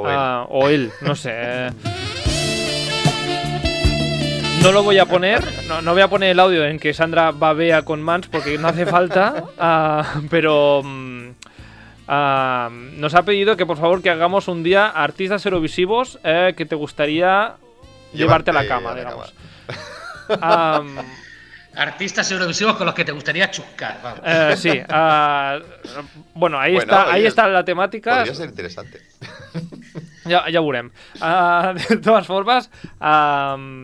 O 0.02 0.08
él. 0.10 0.16
ah, 0.18 0.46
o 0.50 0.70
él, 0.70 0.92
no 1.02 1.16
sé. 1.16 1.70
No 4.62 4.74
lo 4.74 4.84
voy 4.84 4.98
a 4.98 5.06
poner, 5.06 5.42
no, 5.70 5.82
no 5.82 5.94
voy 5.94 6.02
a 6.02 6.10
poner 6.10 6.32
el 6.32 6.40
audio 6.40 6.66
en 6.66 6.80
que 6.80 6.94
Sandra 6.94 7.32
babea 7.32 7.84
con 7.84 8.02
Mans 8.02 8.28
porque 8.28 8.58
no 8.58 8.68
hace 8.68 8.86
falta, 8.86 9.46
ah, 9.58 10.22
pero 10.30 10.82
mm, 10.84 11.30
ah, 12.10 12.70
nos 12.72 13.16
ha 13.16 13.24
pedido 13.24 13.56
que 13.56 13.66
por 13.66 13.78
favor 13.78 14.02
que 14.02 14.10
hagamos 14.10 14.50
un 14.50 14.62
día 14.64 14.88
artistas 14.88 15.46
eurovisivos 15.46 16.20
eh, 16.26 16.54
que 16.58 16.66
te 16.66 16.76
gustaría 16.76 17.54
llevarte 18.14 18.52
a 18.52 18.54
la 18.54 18.68
cama, 18.68 18.92
a 18.92 18.96
la 18.96 19.00
digamos. 19.00 19.34
Am, 20.42 20.98
Artistas 21.76 22.30
eurovisivos 22.32 22.76
con 22.76 22.86
los 22.88 22.96
que 22.96 23.06
te 23.06 23.12
gustaría 23.14 23.50
chuscar. 23.50 24.00
vamos. 24.04 24.20
eh, 24.26 24.56
sí, 24.58 24.82
bueno, 26.34 26.60
ahí 26.60 26.74
Bueno, 26.74 26.92
está, 26.92 27.12
ahí 27.14 27.26
está 27.26 27.48
la 27.48 27.64
temática. 27.64 28.18
Podría 28.18 28.36
ser 28.36 28.50
interesante. 28.50 29.02
Ja, 30.30 30.46
ja 30.52 30.62
ho. 30.62 30.72
Ah, 31.22 31.74
de 31.90 31.98
todas 31.98 32.28
formas, 32.28 32.70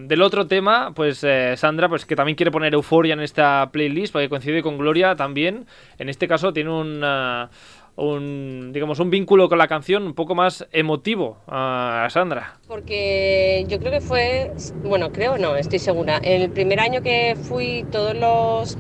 del 0.08 0.22
otro 0.22 0.48
tema, 0.48 0.94
pues 0.96 1.24
eh, 1.24 1.56
Sandra, 1.58 1.90
pues 1.90 2.06
que 2.06 2.16
también 2.16 2.36
quiere 2.36 2.52
poner 2.52 2.74
Euforia 2.74 3.14
en 3.14 3.22
esta 3.22 3.70
playlist, 3.72 4.14
porque 4.14 4.30
coincide 4.30 4.62
con 4.62 4.78
Gloria 4.78 5.16
también. 5.16 5.66
En 5.98 6.10
este 6.10 6.28
caso 6.28 6.54
tiene 6.54 6.70
un, 6.70 7.02
ah, 7.04 7.50
un 7.96 8.72
digamos, 8.74 9.00
un 9.00 9.10
vínculo 9.10 9.50
con 9.50 9.58
la 9.58 9.68
canción 9.68 10.04
un 10.04 10.14
poco 10.14 10.36
más 10.36 10.68
emotivo, 10.72 11.38
ah, 11.48 12.08
Sandra. 12.10 12.58
Porque 12.68 13.66
yo 13.68 13.80
creo 13.80 13.92
que 13.92 14.02
fue, 14.02 14.52
bueno, 14.84 15.12
creo 15.12 15.38
no, 15.38 15.56
estoy 15.56 15.80
segura. 15.80 16.18
El 16.18 16.52
primer 16.52 16.80
año 16.80 17.02
que 17.02 17.36
fui 17.36 17.86
todos 17.92 18.16
los, 18.16 18.78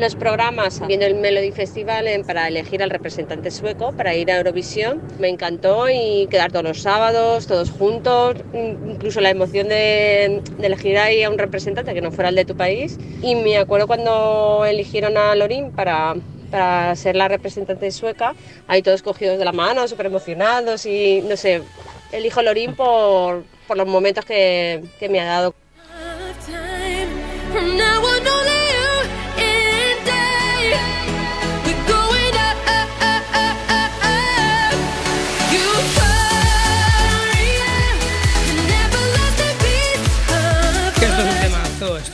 los 0.00 0.14
programas 0.16 0.80
viendo 0.86 1.06
el 1.06 1.14
Melody 1.14 1.52
Festival 1.52 2.06
para 2.26 2.48
elegir 2.48 2.82
al 2.82 2.90
representante 2.90 3.50
sueco 3.50 3.92
para 3.92 4.14
ir 4.14 4.30
a 4.30 4.38
Eurovisión, 4.38 5.00
me 5.18 5.28
encantó 5.28 5.88
y 5.90 6.26
quedar 6.30 6.50
todos 6.50 6.64
los 6.64 6.80
sábados, 6.80 7.46
todos 7.46 7.70
juntos, 7.70 8.36
in- 8.54 8.78
incluso 8.92 9.20
la 9.20 9.30
emoción 9.30 9.68
de, 9.68 10.42
elegir 10.62 10.98
ahí 10.98 11.22
a 11.22 11.30
un 11.30 11.38
representante 11.38 11.94
que 11.94 12.00
no 12.00 12.10
fuera 12.10 12.30
el 12.30 12.34
de 12.34 12.44
tu 12.44 12.54
país. 12.56 12.98
Y 13.22 13.34
me 13.34 13.58
acuerdo 13.58 13.86
cuando 13.86 14.64
eligieron 14.66 15.16
a 15.16 15.34
Lorin 15.34 15.70
para 15.70 16.14
para 16.50 16.96
ser 16.96 17.14
la 17.14 17.28
representante 17.28 17.92
sueca, 17.92 18.34
ahí 18.66 18.82
todos 18.82 19.02
cogidos 19.02 19.38
de 19.38 19.44
la 19.44 19.52
mano, 19.52 19.86
súper 19.86 20.06
emocionados 20.06 20.84
y 20.84 21.22
no 21.22 21.36
sé, 21.36 21.62
elijo 22.10 22.42
Lorín 22.42 22.74
por, 22.74 23.44
por 23.68 23.76
los 23.76 23.86
momentos 23.86 24.24
que, 24.24 24.82
que 24.98 25.08
me 25.08 25.20
ha 25.20 25.26
dado. 25.26 25.54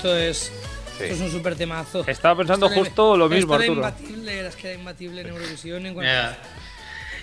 Esto 0.06 0.16
es, 0.16 0.52
Sí. 0.98 1.04
esto 1.04 1.14
es 1.14 1.20
un 1.20 1.30
super 1.30 1.56
temazo. 1.56 2.04
Estaba 2.06 2.38
pensando 2.38 2.66
Esto 2.66 2.78
justo 2.80 3.16
lo 3.16 3.28
mismo, 3.28 3.54
esto 3.54 3.64
era 3.72 3.86
Arturo. 3.88 3.88
imbatible, 4.06 4.38
era, 4.38 4.48
es 4.48 4.56
que 4.56 4.68
era 4.70 4.78
imbatible 4.78 5.20
en 5.22 5.26
Eurovisión. 5.28 5.86
En 5.86 5.94
cuanto- 5.94 6.10
Ya. 6.12 6.38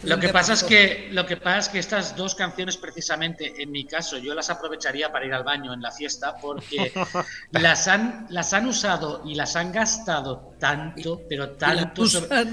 Lo 0.03 0.19
que 0.19 0.29
pasa 0.29 0.53
es 0.53 0.63
que 0.63 1.09
lo 1.11 1.25
que 1.25 1.37
pasa 1.37 1.59
es 1.59 1.69
que 1.69 1.79
estas 1.79 2.15
dos 2.15 2.35
canciones 2.35 2.77
precisamente 2.77 3.61
en 3.61 3.71
mi 3.71 3.85
caso 3.85 4.17
yo 4.17 4.33
las 4.33 4.49
aprovecharía 4.49 5.11
para 5.11 5.25
ir 5.25 5.33
al 5.33 5.43
baño 5.43 5.73
en 5.73 5.81
la 5.81 5.91
fiesta 5.91 6.35
porque 6.41 6.91
las 7.51 7.87
han 7.87 8.27
las 8.29 8.53
han 8.53 8.67
usado 8.67 9.21
y 9.25 9.35
las 9.35 9.55
han 9.55 9.71
gastado 9.71 10.55
tanto 10.59 11.21
pero 11.29 11.51
tanto 11.51 12.05
sobre, 12.05 12.49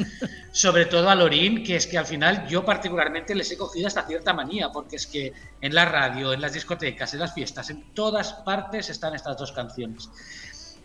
sobre 0.53 0.87
todo 0.87 1.11
a 1.11 1.15
Lorín 1.15 1.65
que 1.65 1.77
es 1.77 1.87
que 1.87 1.99
al 1.99 2.07
final 2.07 2.47
yo 2.49 2.65
particularmente 2.65 3.35
les 3.35 3.51
he 3.51 3.57
cogido 3.57 3.89
hasta 3.89 4.07
cierta 4.07 4.33
manía 4.33 4.71
porque 4.71 4.97
es 4.97 5.07
que 5.07 5.33
en 5.61 5.75
la 5.75 5.85
radio 5.85 6.33
en 6.33 6.41
las 6.41 6.53
discotecas 6.53 7.15
en 7.15 7.21
las 7.21 7.35
fiestas 7.35 7.71
en 7.71 7.93
todas 7.95 8.33
partes 8.33 8.91
están 8.91 9.15
estas 9.15 9.37
dos 9.37 9.53
canciones 9.53 10.09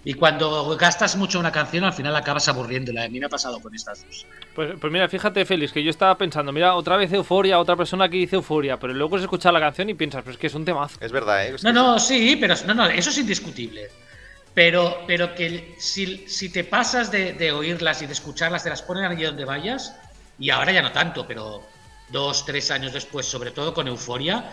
y 0.07 0.13
cuando 0.13 0.77
gastas 0.77 1.15
mucho 1.17 1.39
una 1.39 1.51
canción 1.51 1.83
al 1.83 1.91
final 1.93 2.15
acabas 2.15 2.47
aburriéndola 2.47 3.03
a 3.03 3.09
mí 3.09 3.19
me 3.19 3.25
ha 3.25 3.29
pasado 3.29 3.59
con 3.59 3.73
estas 3.75 4.05
dos 4.05 4.25
Pues, 4.53 4.75
pues 4.79 4.93
mira, 4.93 5.09
fíjate, 5.09 5.43
Félix, 5.45 5.73
que 5.73 5.83
yo 5.83 5.89
estaba 5.89 6.17
pensando, 6.17 6.51
mira, 6.53 6.75
otra 6.75 6.95
vez 6.95 7.11
Euforia, 7.11 7.59
otra 7.59 7.75
persona 7.75 8.07
que 8.07 8.17
dice 8.17 8.35
Euforia, 8.37 8.77
pero 8.79 8.93
luego 8.93 9.17
se 9.17 9.23
escucha 9.23 9.51
la 9.51 9.59
canción 9.59 9.89
y 9.89 9.95
piensas, 9.95 10.23
pues 10.23 10.35
es 10.35 10.39
que 10.39 10.47
es 10.47 10.53
un 10.53 10.63
temazo. 10.63 10.97
Es 11.01 11.11
verdad, 11.11 11.45
¿eh? 11.45 11.55
Es 11.55 11.63
No, 11.63 11.71
que- 11.71 11.73
no, 11.73 11.99
sí, 11.99 12.37
pero 12.39 12.53
no, 12.67 12.73
no, 12.75 12.85
eso 12.85 13.09
es 13.09 13.17
indiscutible. 13.17 13.89
Pero, 14.53 15.03
pero 15.05 15.35
que 15.35 15.75
si, 15.79 16.27
si 16.29 16.49
te 16.49 16.63
pasas 16.63 17.11
de, 17.11 17.33
de 17.33 17.51
oírlas 17.51 18.01
y 18.01 18.05
de 18.05 18.13
escucharlas, 18.13 18.63
te 18.63 18.69
las 18.69 18.81
ponen 18.83 19.03
allí 19.03 19.23
donde 19.23 19.43
vayas, 19.43 19.95
y 20.39 20.49
ahora 20.49 20.71
ya 20.71 20.81
no 20.81 20.91
tanto, 20.93 21.27
pero 21.27 21.61
dos, 22.09 22.45
tres 22.45 22.71
años 22.71 22.93
después, 22.93 23.25
sobre 23.25 23.51
todo 23.51 23.73
con 23.73 23.87
Euforia, 23.89 24.45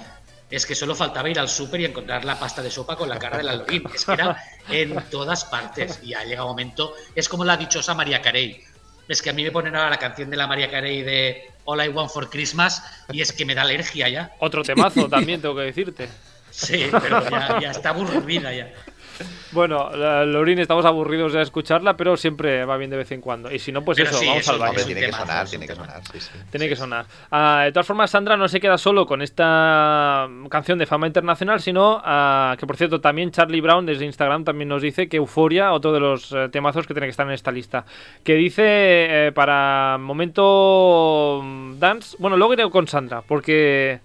es 0.53 0.67
que 0.67 0.75
solo 0.75 0.95
faltaba 0.95 1.31
ir 1.31 1.41
al 1.41 1.49
súper 1.49 1.81
y 1.81 1.87
encontrar 1.87 2.27
la 2.27 2.39
pasta 2.39 2.63
de 2.63 2.71
sopa 2.71 2.95
con 2.95 3.09
la 3.09 3.19
cara 3.19 3.39
de 3.39 3.43
la 3.43 3.57
Lorín. 3.57 3.85
Es 3.95 4.05
que 4.05 4.13
era 4.13 4.37
en 4.69 5.03
todas 5.11 5.47
partes. 5.47 6.01
Y 6.03 6.13
ha 6.13 6.25
llegado 6.25 6.47
un 6.47 6.53
momento, 6.53 6.95
es 7.15 7.27
como 7.27 7.43
la 7.43 7.57
dichosa 7.57 7.95
María 7.95 8.21
Carey. 8.21 8.63
Es 9.09 9.23
que 9.23 9.31
a 9.31 9.33
mí 9.33 9.43
me 9.43 9.51
ponen 9.51 9.75
ahora 9.75 9.89
la 9.89 9.99
canción 9.99 10.29
de 10.29 10.37
la 10.37 10.47
María 10.47 10.71
Carey 10.71 11.03
de 11.03 11.51
All 11.65 11.83
I 11.83 11.89
Want 11.89 12.11
for 12.11 12.29
Christmas 12.29 12.83
y 13.11 13.23
es 13.23 13.33
que 13.33 13.47
me 13.47 13.55
da 13.55 13.63
alergia 13.63 14.11
ya. 14.11 14.33
Otro 14.41 14.63
temazo 14.63 15.09
también, 15.09 15.41
tengo 15.41 15.57
que 15.57 15.63
decirte. 15.63 16.09
Sí, 16.51 16.91
pero 17.01 17.29
ya, 17.31 17.59
ya 17.59 17.71
está 17.71 17.89
aburrida 17.89 18.53
ya. 18.53 18.71
Bueno, 19.53 19.91
la- 19.95 20.25
Lorín, 20.25 20.59
estamos 20.59 20.85
aburridos 20.87 21.35
de 21.35 21.43
escucharla, 21.43 21.97
pero 21.97 22.17
siempre 22.17 22.65
va 22.65 22.79
bien 22.79 22.91
de 22.91 22.97
vez 22.97 23.13
en 23.13 23.21
cuando. 23.21 23.53
Y 23.53 23.59
si 23.59 23.71
no, 23.71 23.83
pues 23.85 23.97
Pero 23.99 24.09
eso, 24.09 24.19
sí, 24.19 24.27
vamos 24.27 24.43
eso 24.43 24.53
al 24.53 24.59
baño. 24.59 24.71
Hombre, 24.71 24.85
tiene 24.85 25.01
que 25.03 25.13
sonar, 25.13 25.49
tiene 25.49 25.67
que 25.67 25.75
sonar, 25.75 26.01
sí, 26.11 26.21
sí. 26.21 26.31
Tiene 26.51 26.69
que 26.69 26.77
sonar. 26.77 27.07
Ah, 27.31 27.63
de 27.65 27.73
todas 27.73 27.87
formas, 27.87 28.11
Sandra 28.11 28.37
no 28.37 28.49
se 28.49 28.61
queda 28.61 28.79
solo 28.79 29.07
con 29.07 29.21
esta 29.21 30.29
canción 30.49 30.79
de 30.79 30.87
fama 30.87 31.07
internacional, 31.07 31.61
sino 31.61 32.01
ah, 32.03 32.57
que, 32.59 32.67
por 32.67 32.77
cierto, 32.77 33.01
también 33.01 33.31
Charlie 33.31 33.61
Brown 33.61 33.85
desde 33.85 34.07
Instagram 34.07 34.45
también 34.45 34.69
nos 34.69 34.81
dice 34.81 35.09
que 35.09 35.19
Euforia, 35.19 35.73
otro 35.73 35.93
de 35.93 36.01
los 36.01 36.33
eh, 36.33 36.49
temazos 36.51 36.87
que 36.87 36.95
tiene 36.95 37.07
que 37.07 37.11
estar 37.11 37.27
en 37.27 37.33
esta 37.33 37.53
lista. 37.53 37.85
Que 38.25 38.35
dice 38.35 38.63
eh, 38.65 39.33
para 39.35 39.99
momento 40.01 41.41
mm, 41.43 41.79
dance. 41.79 42.17
Bueno, 42.19 42.37
luego 42.37 42.55
iré 42.55 42.69
con 42.71 42.89
Sandra, 42.89 43.23
porque 43.23 44.01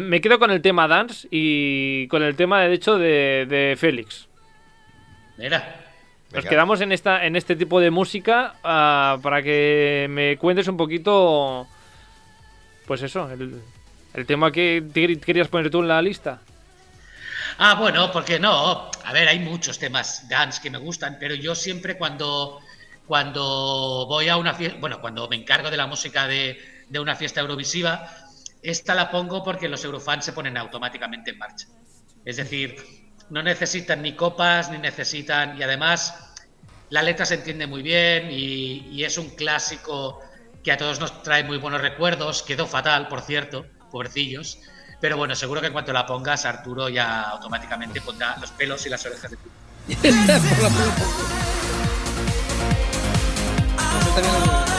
me 0.00 0.20
quedo 0.20 0.38
con 0.38 0.50
el 0.50 0.62
tema 0.62 0.88
dance 0.88 1.28
y 1.30 2.06
con 2.08 2.22
el 2.22 2.34
tema, 2.34 2.62
de 2.62 2.74
hecho, 2.74 2.98
de, 2.98 3.46
de 3.48 3.76
Félix. 3.78 4.26
Mira. 5.36 5.78
Nos 6.32 6.46
quedamos 6.46 6.80
en 6.80 6.92
esta 6.92 7.26
en 7.26 7.36
este 7.36 7.56
tipo 7.56 7.78
de 7.78 7.90
música 7.90 8.54
ah, 8.64 9.18
para 9.22 9.42
que 9.42 10.06
me 10.08 10.38
cuentes 10.38 10.66
un 10.66 10.78
poquito, 10.78 11.66
pues 12.86 13.02
eso, 13.02 13.30
el, 13.30 13.60
el 14.14 14.26
tema 14.26 14.50
que 14.50 14.82
te- 14.94 15.20
querías 15.20 15.48
poner 15.48 15.70
tú 15.70 15.80
en 15.80 15.88
la 15.88 16.00
lista. 16.00 16.40
Ah, 17.58 17.74
bueno, 17.74 18.10
porque 18.10 18.38
no. 18.40 18.90
A 19.04 19.12
ver, 19.12 19.28
hay 19.28 19.40
muchos 19.40 19.78
temas 19.78 20.26
dance 20.26 20.62
que 20.62 20.70
me 20.70 20.78
gustan, 20.78 21.18
pero 21.20 21.34
yo 21.34 21.54
siempre 21.54 21.98
cuando, 21.98 22.60
cuando 23.06 24.06
voy 24.08 24.28
a 24.30 24.38
una 24.38 24.54
fiesta, 24.54 24.78
bueno, 24.80 25.02
cuando 25.02 25.28
me 25.28 25.36
encargo 25.36 25.70
de 25.70 25.76
la 25.76 25.86
música 25.86 26.26
de, 26.26 26.58
de 26.88 26.98
una 26.98 27.14
fiesta 27.14 27.42
eurovisiva, 27.42 28.08
esta 28.62 28.94
la 28.94 29.10
pongo 29.10 29.42
porque 29.42 29.68
los 29.68 29.84
eurofans 29.84 30.24
se 30.24 30.32
ponen 30.32 30.56
automáticamente 30.56 31.32
en 31.32 31.38
marcha. 31.38 31.66
Es 32.24 32.36
decir, 32.36 32.76
no 33.30 33.42
necesitan 33.42 34.02
ni 34.02 34.14
copas, 34.14 34.70
ni 34.70 34.78
necesitan, 34.78 35.58
y 35.58 35.62
además 35.62 36.32
la 36.90 37.02
letra 37.02 37.26
se 37.26 37.34
entiende 37.34 37.66
muy 37.66 37.82
bien 37.82 38.30
y, 38.30 38.88
y 38.90 39.04
es 39.04 39.18
un 39.18 39.30
clásico 39.30 40.20
que 40.62 40.70
a 40.70 40.76
todos 40.76 41.00
nos 41.00 41.22
trae 41.22 41.42
muy 41.42 41.58
buenos 41.58 41.80
recuerdos. 41.80 42.42
Quedó 42.42 42.66
fatal, 42.66 43.08
por 43.08 43.22
cierto, 43.22 43.66
pobrecillos. 43.90 44.58
Pero 45.00 45.16
bueno, 45.16 45.34
seguro 45.34 45.60
que 45.60 45.66
en 45.66 45.72
cuanto 45.72 45.92
la 45.92 46.06
pongas, 46.06 46.44
Arturo 46.44 46.88
ya 46.88 47.22
automáticamente 47.22 48.00
pondrá 48.00 48.36
los 48.40 48.52
pelos 48.52 48.86
y 48.86 48.88
las 48.88 49.04
orejas 49.04 49.30
de 49.32 49.36
punta. 49.36 49.58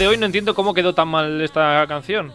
de 0.00 0.08
hoy 0.08 0.16
no 0.18 0.26
entiendo 0.26 0.54
cómo 0.54 0.74
quedó 0.74 0.94
tan 0.94 1.08
mal 1.08 1.40
esta 1.40 1.84
canción. 1.86 2.32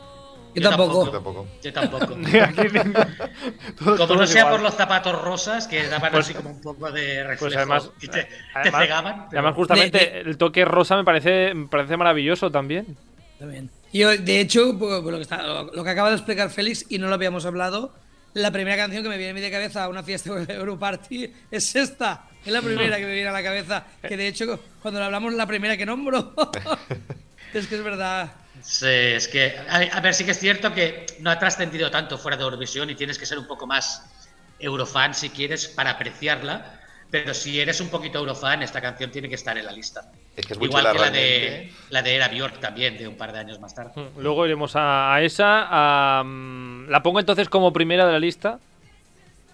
Yo 0.53 0.61
tampoco. 0.69 1.05
Yo 1.05 1.11
tampoco. 1.11 1.47
Yo 1.61 1.73
tampoco. 1.73 2.05
Todos- 2.15 3.75
Como 3.77 3.95
no 3.97 4.07
todos 4.07 4.29
sea 4.29 4.41
igual. 4.43 4.53
por 4.55 4.61
los 4.63 4.73
zapatos 4.75 5.21
rosas 5.21 5.67
que 5.67 5.85
daban 5.87 6.11
Pues- 6.13 6.25
así 6.27 6.33
como 6.33 6.51
un 6.51 6.61
poco 6.61 6.89
de 6.91 7.23
reflejo 7.23 7.45
Pues 7.45 7.57
además, 7.57 7.89
y 8.01 8.07
te, 8.07 8.23
te 8.23 8.29
además, 8.53 8.81
cegaban. 8.83 9.15
pero- 9.29 9.41
además 9.41 9.55
justamente 9.55 10.19
el 10.21 10.37
toque 10.37 10.63
rosa 10.63 10.95
me 10.95 11.03
parece, 11.03 11.53
me 11.53 11.67
parece 11.67 11.97
maravilloso 11.97 12.49
también. 12.51 12.95
También. 13.37 13.69
Yo, 13.91 14.15
de 14.15 14.39
hecho, 14.39 14.71
lo, 14.71 15.03
que 15.17 15.21
está- 15.21 15.43
lo, 15.43 15.63
lo 15.73 15.83
que 15.83 15.89
acaba 15.89 16.09
de 16.09 16.15
explicar 16.15 16.49
Félix, 16.49 16.85
y 16.87 16.99
no 16.99 17.07
lo 17.07 17.15
habíamos 17.15 17.45
hablado, 17.45 17.93
la 18.33 18.51
primera 18.51 18.77
canción 18.77 19.03
que 19.03 19.09
me 19.09 19.17
viene 19.17 19.31
a 19.31 19.33
mí 19.33 19.41
de 19.41 19.51
cabeza 19.51 19.83
a 19.83 19.89
una 19.89 20.03
fiesta 20.03 20.33
de 20.35 20.53
Europarty 20.55 21.33
es 21.51 21.75
esta. 21.75 22.27
Es 22.45 22.53
la 22.53 22.61
primera 22.61 22.95
que 22.97 23.05
me 23.05 23.13
viene 23.13 23.27
a 23.29 23.33
la 23.33 23.43
cabeza. 23.43 23.85
Que 24.07 24.15
de 24.15 24.27
hecho, 24.27 24.59
cuando 24.81 24.99
lo 25.01 25.05
hablamos, 25.07 25.33
la 25.33 25.47
primera 25.47 25.75
que 25.75 25.85
nombro. 25.85 26.33
es 27.59 27.67
que 27.67 27.75
es 27.75 27.83
verdad. 27.83 28.31
Sí, 28.61 28.85
es 28.87 29.27
que, 29.27 29.57
a, 29.69 29.97
a 29.97 29.99
ver, 30.01 30.13
sí 30.13 30.23
que 30.25 30.31
es 30.31 30.39
cierto 30.39 30.73
que 30.73 31.05
no 31.19 31.29
ha 31.29 31.37
trascendido 31.39 31.91
tanto 31.91 32.17
fuera 32.17 32.37
de 32.37 32.43
Eurovisión 32.43 32.89
y 32.89 32.95
tienes 32.95 33.17
que 33.19 33.25
ser 33.25 33.37
un 33.37 33.47
poco 33.47 33.67
más 33.67 34.11
eurofan 34.59 35.13
si 35.13 35.29
quieres 35.29 35.67
para 35.67 35.91
apreciarla, 35.91 36.79
pero 37.11 37.33
si 37.33 37.59
eres 37.59 37.81
un 37.81 37.89
poquito 37.89 38.19
eurofan, 38.19 38.63
esta 38.63 38.79
canción 38.81 39.11
tiene 39.11 39.27
que 39.29 39.35
estar 39.35 39.57
en 39.57 39.65
la 39.65 39.71
lista. 39.71 40.11
Es 40.35 40.45
que 40.45 40.53
es 40.53 40.59
muy 40.59 40.67
Igual 40.67 40.83
que 40.91 40.99
la 40.99 41.11
de, 41.11 41.11
realmente. 41.11 41.73
la 41.89 42.01
de 42.01 42.15
Era 42.15 42.27
Bjork 42.29 42.59
también, 42.59 42.97
de 42.97 43.07
un 43.07 43.15
par 43.17 43.31
de 43.33 43.39
años 43.39 43.59
más 43.59 43.75
tarde. 43.75 43.91
Luego 44.17 44.45
iremos 44.45 44.75
a, 44.75 45.13
a 45.13 45.21
esa. 45.21 45.67
a, 45.69 46.23
mm, 46.23 46.89
la 46.89 47.03
pongo 47.03 47.19
entonces 47.19 47.49
como 47.49 47.71
primera 47.73 48.05
de 48.05 48.13
la 48.13 48.19
lista. 48.19 48.59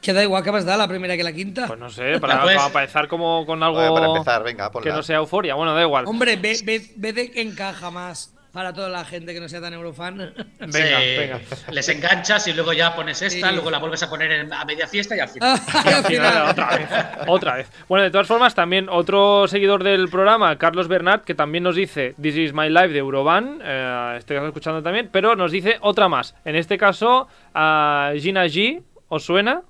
Que 0.01 0.13
da 0.13 0.23
igual 0.23 0.43
que 0.43 0.51
más 0.51 0.65
da 0.65 0.77
la 0.77 0.87
primera 0.87 1.15
que 1.15 1.23
la 1.23 1.31
quinta. 1.33 1.67
Pues 1.67 1.79
no 1.79 1.89
sé, 1.89 2.19
para, 2.19 2.41
para 2.43 2.65
empezar 2.65 3.07
como 3.07 3.45
con 3.45 3.61
algo 3.61 3.77
Vale, 3.77 3.91
para 3.91 4.07
empezar, 4.07 4.43
venga, 4.43 4.71
ponla. 4.71 4.89
que 4.89 4.95
no 4.95 5.03
sea 5.03 5.17
euforia. 5.17 5.55
Bueno, 5.55 5.73
da 5.75 5.81
igual. 5.83 6.05
Hombre, 6.07 6.35
ve, 6.37 6.57
ve, 6.63 6.81
ve 6.95 7.13
de 7.13 7.31
que 7.31 7.41
encaja 7.41 7.91
más 7.91 8.33
para 8.51 8.73
toda 8.73 8.89
la 8.89 9.05
gente 9.05 9.33
que 9.33 9.39
no 9.39 9.47
sea 9.47 9.61
tan 9.61 9.73
eurofan. 9.73 10.17
Venga, 10.59 10.71
Sí, 10.99 11.17
venga. 11.17 11.39
Les 11.71 11.87
enganchas 11.87 12.45
y 12.47 12.53
luego 12.53 12.73
ya 12.73 12.93
pones 12.93 13.21
esta, 13.21 13.47
Sí. 13.47 13.53
luego 13.53 13.71
la 13.71 13.77
vuelves 13.79 14.03
a 14.03 14.09
poner 14.09 14.29
en- 14.29 14.51
a 14.51 14.65
media 14.65 14.87
fiesta 14.87 15.15
y 15.15 15.19
al 15.21 15.29
final. 15.29 15.57
Al 15.85 16.03
final. 16.03 16.49
otra 16.49 16.75
vez, 16.75 16.89
otra 17.27 17.55
vez. 17.55 17.71
Bueno, 17.87 18.03
de 18.03 18.11
todas 18.11 18.27
formas, 18.27 18.53
también 18.53 18.89
otro 18.89 19.47
seguidor 19.47 19.85
del 19.85 20.09
programa, 20.09 20.57
Carlos 20.57 20.89
Bernat, 20.89 21.23
que 21.23 21.33
también 21.33 21.63
nos 21.63 21.77
dice 21.77 22.13
This 22.21 22.35
is 22.35 22.53
my 22.53 22.67
life 22.69 22.89
de 22.89 22.97
Euroban, 22.99 23.61
eh, 23.63 24.15
estoy 24.17 24.35
escuchando 24.37 24.83
también, 24.83 25.07
pero 25.13 25.37
nos 25.37 25.51
dice 25.53 25.77
otra 25.79 26.09
más. 26.09 26.35
En 26.43 26.57
este 26.57 26.77
caso, 26.77 27.29
a 27.53 28.11
Gina 28.17 28.45
G, 28.47 28.81
¿os 29.07 29.23
suena? 29.23 29.61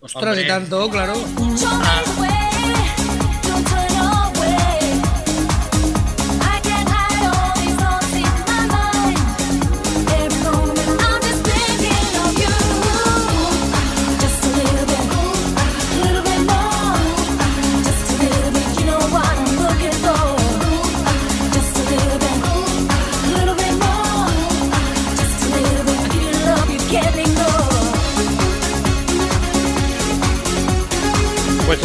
Ostras, 0.00 0.38
y 0.38 0.46
tanto, 0.46 0.88
claro. 0.88 1.12
Can't 1.12 2.29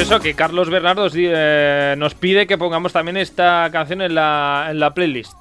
Eso, 0.06 0.20
que 0.20 0.36
Carlos 0.36 0.70
Bernardo 0.70 1.10
eh, 1.16 1.96
nos 1.98 2.14
pide 2.14 2.46
que 2.46 2.60
pongamos 2.60 2.94
también 2.94 3.18
esta 3.18 3.68
canción 3.72 4.04
en 4.04 4.14
la, 4.14 4.68
en 4.70 4.80
la 4.80 4.94
playlist. 4.94 5.34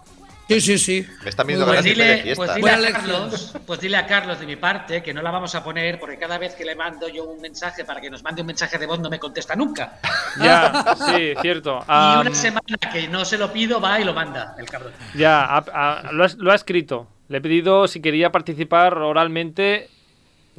Sí, 0.49 0.59
sí, 0.63 0.79
sí. 0.79 1.07
Me 1.23 1.29
están 1.29 1.47
viendo 1.47 1.67
Pues 1.67 1.85
dile, 1.85 2.33
pues 2.35 2.55
dile 2.55 2.71
a. 2.71 2.93
Carlos, 2.93 3.55
pues 3.67 3.81
dile 3.81 3.99
a 3.99 4.07
Carlos 4.07 4.41
de 4.41 4.47
mi 4.47 4.57
parte 4.57 5.03
que 5.03 5.13
no 5.13 5.21
la 5.21 5.31
vamos 5.31 5.55
a 5.55 5.63
poner 5.63 6.01
porque 6.01 6.17
cada 6.17 6.39
vez 6.39 6.55
que 6.55 6.65
le 6.65 6.75
mando 6.77 7.11
yo 7.11 7.25
un 7.25 7.43
mensaje 7.43 7.85
para 7.85 8.01
que 8.01 8.09
nos 8.09 8.23
mande 8.23 8.41
un 8.41 8.47
mensaje 8.47 8.79
de 8.79 8.87
voz 8.87 9.01
no 9.01 9.11
me 9.11 9.19
contesta 9.19 9.55
nunca. 9.55 9.99
Ya, 10.43 10.97
sí, 10.97 11.35
cierto. 11.43 11.85
Y 11.87 12.21
una 12.21 12.35
semana 12.35 12.79
que 12.91 13.07
no 13.07 13.27
se 13.27 13.37
lo 13.37 13.53
pido 13.53 13.83
va 13.83 14.01
y 14.01 14.05
lo 14.05 14.15
manda 14.15 14.57
el 14.59 14.65
cabrón. 14.65 14.95
Ya, 15.15 15.63
lo, 16.11 16.25
ha, 16.25 16.29
lo 16.39 16.53
ha 16.53 16.55
escrito. 16.55 17.07
Le 17.29 17.37
he 17.37 17.41
pedido 17.43 17.87
si 17.87 18.01
quería 18.01 18.33
participar 18.33 18.97
oralmente 18.97 19.91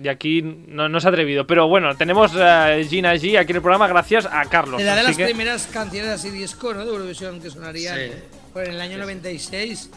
y 0.01 0.07
aquí 0.07 0.41
no, 0.41 0.89
no 0.89 0.99
se 0.99 1.07
ha 1.07 1.09
atrevido. 1.11 1.47
Pero 1.47 1.67
bueno, 1.67 1.95
tenemos 1.95 2.35
a 2.35 2.75
Gina 2.87 3.13
G 3.15 3.37
aquí 3.39 3.51
en 3.51 3.55
el 3.57 3.61
programa 3.61 3.87
gracias 3.87 4.27
a 4.29 4.43
Carlos. 4.45 4.81
Era 4.81 4.93
de 4.95 4.99
así 5.01 5.07
las 5.09 5.17
que- 5.17 5.25
primeras 5.25 5.67
canciones 5.67 6.11
así 6.11 6.29
disco, 6.31 6.73
¿no? 6.73 6.85
De 6.85 6.91
Eurovisión 6.91 7.39
que 7.41 7.49
sonarían 7.49 7.95
Sí. 7.97 8.11
por 8.53 8.63
el 8.63 8.79
año 8.81 8.97
96. 8.97 9.89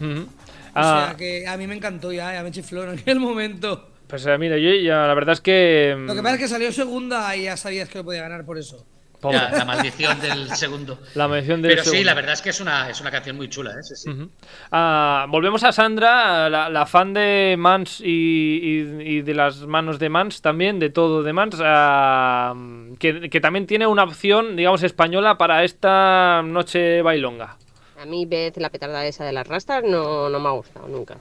Ujú. 0.00 0.20
O 0.22 0.26
Ah, 0.74 1.06
sea 1.08 1.16
que 1.16 1.46
a 1.48 1.56
mí 1.56 1.66
me 1.66 1.74
encantó 1.74 2.12
ya, 2.12 2.32
ya 2.32 2.42
me 2.44 2.52
chifló 2.52 2.84
en 2.84 2.98
aquel 2.98 3.18
momento. 3.18 3.88
Pues 4.06 4.24
eh, 4.26 4.38
mira, 4.38 4.56
yo 4.56 4.70
ya, 4.74 5.06
la 5.06 5.14
verdad 5.14 5.32
es 5.34 5.40
que... 5.40 5.94
Lo 5.98 6.14
que 6.14 6.22
pasa 6.22 6.34
es 6.34 6.40
que 6.40 6.48
salió 6.48 6.72
segunda 6.72 7.34
y 7.36 7.44
ya 7.44 7.56
sabías 7.56 7.88
que 7.88 7.98
lo 7.98 8.04
podía 8.04 8.22
ganar 8.22 8.44
por 8.44 8.56
eso. 8.58 8.84
Ya, 9.22 9.50
la 9.50 9.64
maldición 9.64 10.20
del 10.20 10.48
segundo. 10.54 10.98
La 11.14 11.28
mención 11.28 11.60
del 11.60 11.72
Pero 11.72 11.84
sí, 11.84 12.02
la 12.04 12.14
verdad 12.14 12.32
es 12.32 12.42
que 12.42 12.50
es 12.50 12.60
una, 12.60 12.88
es 12.88 13.00
una 13.00 13.10
canción 13.10 13.36
muy 13.36 13.48
chula, 13.48 13.72
¿eh? 13.72 13.82
Sí, 13.82 13.94
sí. 13.96 14.10
Ujú. 14.10 14.30
Ah, 14.70 15.26
volvemos 15.28 15.62
a 15.64 15.72
Sandra, 15.72 16.48
la, 16.48 16.68
la 16.70 16.86
fan 16.86 17.12
de 17.12 17.56
Mans 17.58 18.00
y, 18.00 18.06
y- 18.06 19.02
y 19.18 19.22
de 19.22 19.34
las 19.34 19.58
manos 19.66 19.98
de 19.98 20.08
Mans 20.08 20.40
también, 20.40 20.78
de 20.78 20.90
todo 20.90 21.22
de 21.22 21.32
Mans, 21.32 21.58
ah, 21.62 22.54
que, 22.98 23.28
que 23.28 23.40
también 23.40 23.66
tiene 23.66 23.86
una 23.86 24.04
opción, 24.04 24.56
digamos, 24.56 24.82
española 24.82 25.36
para 25.36 25.64
esta 25.64 26.42
noche 26.44 27.02
bailonga. 27.02 27.56
A 28.00 28.06
mí 28.06 28.24
Beth, 28.24 28.56
la 28.56 28.70
petarda 28.70 29.04
esa 29.04 29.26
de 29.26 29.32
las 29.32 29.46
rastas, 29.46 29.84
no, 29.84 30.30
no 30.30 30.40
me 30.40 30.48
ha 30.48 30.52
gustado 30.52 30.88
nunca. 30.88 31.16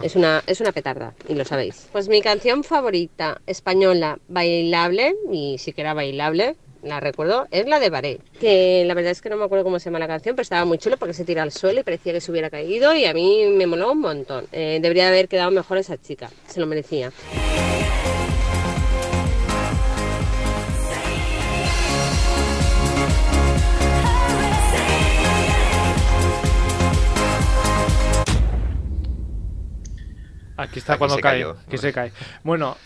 Es 0.00 0.14
una, 0.14 0.40
es 0.46 0.60
una 0.60 0.70
petarda, 0.70 1.14
y 1.28 1.34
lo 1.34 1.44
sabéis. 1.44 1.88
Pues 1.90 2.08
mi 2.08 2.22
canción 2.22 2.62
favorita 2.62 3.40
española 3.46 4.18
bailable, 4.28 5.16
y 5.32 5.58
sí 5.58 5.72
que 5.72 5.80
era 5.80 5.94
bailable, 5.94 6.54
la 6.86 7.00
recuerdo, 7.00 7.46
es 7.50 7.66
la 7.66 7.78
de 7.78 7.90
Baré. 7.90 8.18
Que 8.40 8.84
la 8.86 8.94
verdad 8.94 9.12
es 9.12 9.22
que 9.22 9.28
no 9.28 9.36
me 9.36 9.44
acuerdo 9.44 9.64
cómo 9.64 9.78
se 9.78 9.86
llama 9.86 9.98
la 9.98 10.06
canción, 10.06 10.34
pero 10.34 10.42
estaba 10.42 10.64
muy 10.64 10.78
chulo 10.78 10.96
porque 10.96 11.14
se 11.14 11.24
tira 11.24 11.42
al 11.42 11.52
suelo 11.52 11.80
y 11.80 11.82
parecía 11.82 12.12
que 12.12 12.20
se 12.20 12.30
hubiera 12.30 12.50
caído 12.50 12.94
y 12.94 13.04
a 13.04 13.14
mí 13.14 13.46
me 13.54 13.66
moló 13.66 13.92
un 13.92 14.00
montón. 14.00 14.46
Eh, 14.52 14.78
debería 14.80 15.08
haber 15.08 15.28
quedado 15.28 15.50
mejor 15.50 15.78
esa 15.78 15.96
chica, 16.00 16.30
se 16.46 16.60
lo 16.60 16.66
merecía. 16.66 17.12
Aquí 30.56 30.78
está 30.78 30.94
Aquí 30.94 30.98
cuando 30.98 31.16
cae, 31.18 31.32
cayó. 31.42 31.56
que 31.68 31.76
se 31.78 31.92
cae. 31.92 32.12
Bueno, 32.42 32.76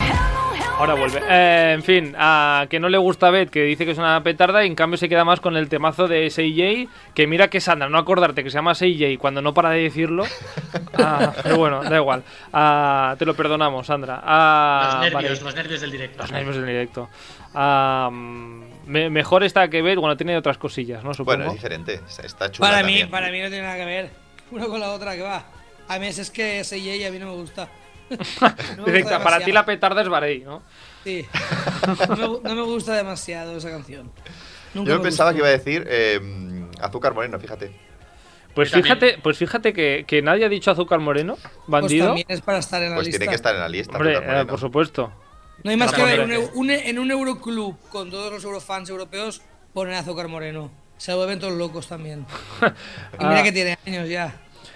ahora 0.77 0.93
vuelve. 0.95 1.21
Eh, 1.29 1.71
en 1.73 1.83
fin, 1.83 2.13
a 2.17 2.65
que 2.69 2.79
no 2.79 2.89
le 2.89 2.97
gusta 2.97 3.27
a 3.27 3.31
Beth, 3.31 3.49
que 3.49 3.63
dice 3.63 3.85
que 3.85 3.91
es 3.91 3.97
una 3.97 4.21
petarda, 4.23 4.63
y 4.63 4.67
en 4.67 4.75
cambio 4.75 4.97
se 4.97 5.07
queda 5.07 5.23
más 5.23 5.39
con 5.39 5.55
el 5.55 5.69
temazo 5.69 6.07
de 6.07 6.29
SJ, 6.29 6.89
que 7.13 7.27
mira 7.27 7.47
que 7.49 7.61
Sandra, 7.61 7.87
no 7.87 7.97
acordarte 7.97 8.43
que 8.43 8.49
se 8.49 8.55
llama 8.55 8.75
SJ 8.75 9.17
cuando 9.17 9.41
no 9.41 9.53
para 9.53 9.69
de 9.69 9.83
decirlo. 9.83 10.25
Ah, 10.95 11.31
pero 11.43 11.57
bueno, 11.57 11.81
da 11.83 11.95
igual. 11.95 12.23
Ah, 12.51 13.15
te 13.17 13.25
lo 13.25 13.33
perdonamos, 13.35 13.87
Sandra. 13.87 14.21
Ah, 14.23 14.89
Los 14.91 15.01
nervios, 15.01 15.13
vale. 15.39 15.41
los 15.45 15.55
nervios 15.55 15.81
del 15.81 15.91
directo. 15.91 16.17
Los 16.23 16.31
nervios 16.31 16.55
del 16.57 16.65
directo. 16.65 17.09
Me- 18.85 19.09
mejor 19.09 19.43
está 19.43 19.69
que 19.69 19.81
Beth, 19.81 19.97
bueno, 19.99 20.17
tiene 20.17 20.35
otras 20.37 20.57
cosillas, 20.57 21.03
¿no? 21.03 21.13
Supongo. 21.13 21.37
Bueno, 21.37 21.51
es 21.51 21.57
diferente. 21.57 22.01
Está- 22.07 22.23
Está 22.25 22.51
chula 22.51 22.67
Para 22.69 22.81
mí, 22.83 22.87
también. 22.99 23.09
para 23.11 23.31
mí 23.31 23.39
no 23.41 23.47
tiene 23.49 23.63
nada 23.63 23.77
que 23.77 23.85
ver 23.85 24.09
una 24.51 24.65
con 24.65 24.79
la 24.79 24.89
otra 24.91 25.15
que 25.15 25.21
va. 25.21 25.43
A 25.93 25.99
mí 25.99 26.07
es 26.07 26.29
que 26.31 26.59
ese 26.61 26.77
y 26.77 27.03
a 27.03 27.11
mí 27.11 27.19
no 27.19 27.27
me 27.27 27.33
gusta. 27.33 27.67
No 28.77 28.85
me 28.85 28.91
Directa, 28.91 29.17
gusta 29.17 29.23
para 29.23 29.39
ti 29.43 29.51
la 29.51 29.65
petarda 29.65 30.01
es 30.01 30.09
Varey, 30.09 30.39
¿no? 30.41 30.61
Sí. 31.03 31.25
No 31.87 32.15
me, 32.15 32.25
gu- 32.27 32.41
no 32.43 32.55
me 32.55 32.61
gusta 32.63 32.93
demasiado 32.95 33.57
esa 33.57 33.69
canción. 33.71 34.11
Nunca 34.73 34.89
Yo 34.91 34.97
me 34.97 35.03
pensaba 35.03 35.31
que 35.31 35.39
iba 35.39 35.47
a 35.47 35.51
decir 35.51 35.85
eh, 35.89 36.19
Azúcar 36.81 37.13
Moreno, 37.13 37.39
fíjate. 37.39 37.71
Pues 38.53 38.69
Yo 38.69 38.73
también. 38.81 38.97
fíjate, 38.99 39.19
pues 39.23 39.37
fíjate 39.37 39.71
que, 39.73 40.03
que 40.05 40.21
nadie 40.21 40.43
ha 40.45 40.49
dicho 40.49 40.71
azúcar 40.71 40.99
moreno, 40.99 41.35
Pues 41.41 41.53
bandido. 41.67 42.07
también 42.07 42.27
es 42.29 42.41
para 42.41 42.57
estar 42.59 42.83
en 42.83 42.89
la 42.89 42.95
Pues 42.95 43.07
lista. 43.07 43.19
tiene 43.19 43.29
que 43.31 43.35
estar 43.35 43.55
en 43.55 43.61
la 43.61 43.69
lista. 43.69 43.95
Hombre, 43.97 44.17
eh, 44.21 44.45
por 44.45 44.59
supuesto. 44.59 45.11
No 45.63 45.71
hay 45.71 45.77
más 45.77 45.93
que 45.93 46.03
ver 46.03 46.19
un 46.53 46.69
en 46.69 46.99
un 46.99 47.11
Euroclub 47.11 47.77
con 47.89 48.09
todos 48.11 48.31
los 48.31 48.43
eurofans 48.43 48.89
europeos 48.89 49.41
poner 49.73 49.93
azúcar 49.95 50.27
moreno. 50.27 50.69
Se 50.97 51.13
vuelven 51.13 51.39
todos 51.39 51.53
locos 51.53 51.87
también. 51.87 52.25
Y 53.19 53.23
mira 53.23 53.39
Ah. 53.39 53.43
que 53.43 53.51
tiene 53.53 53.77
años 53.85 54.09
ya. 54.09 54.35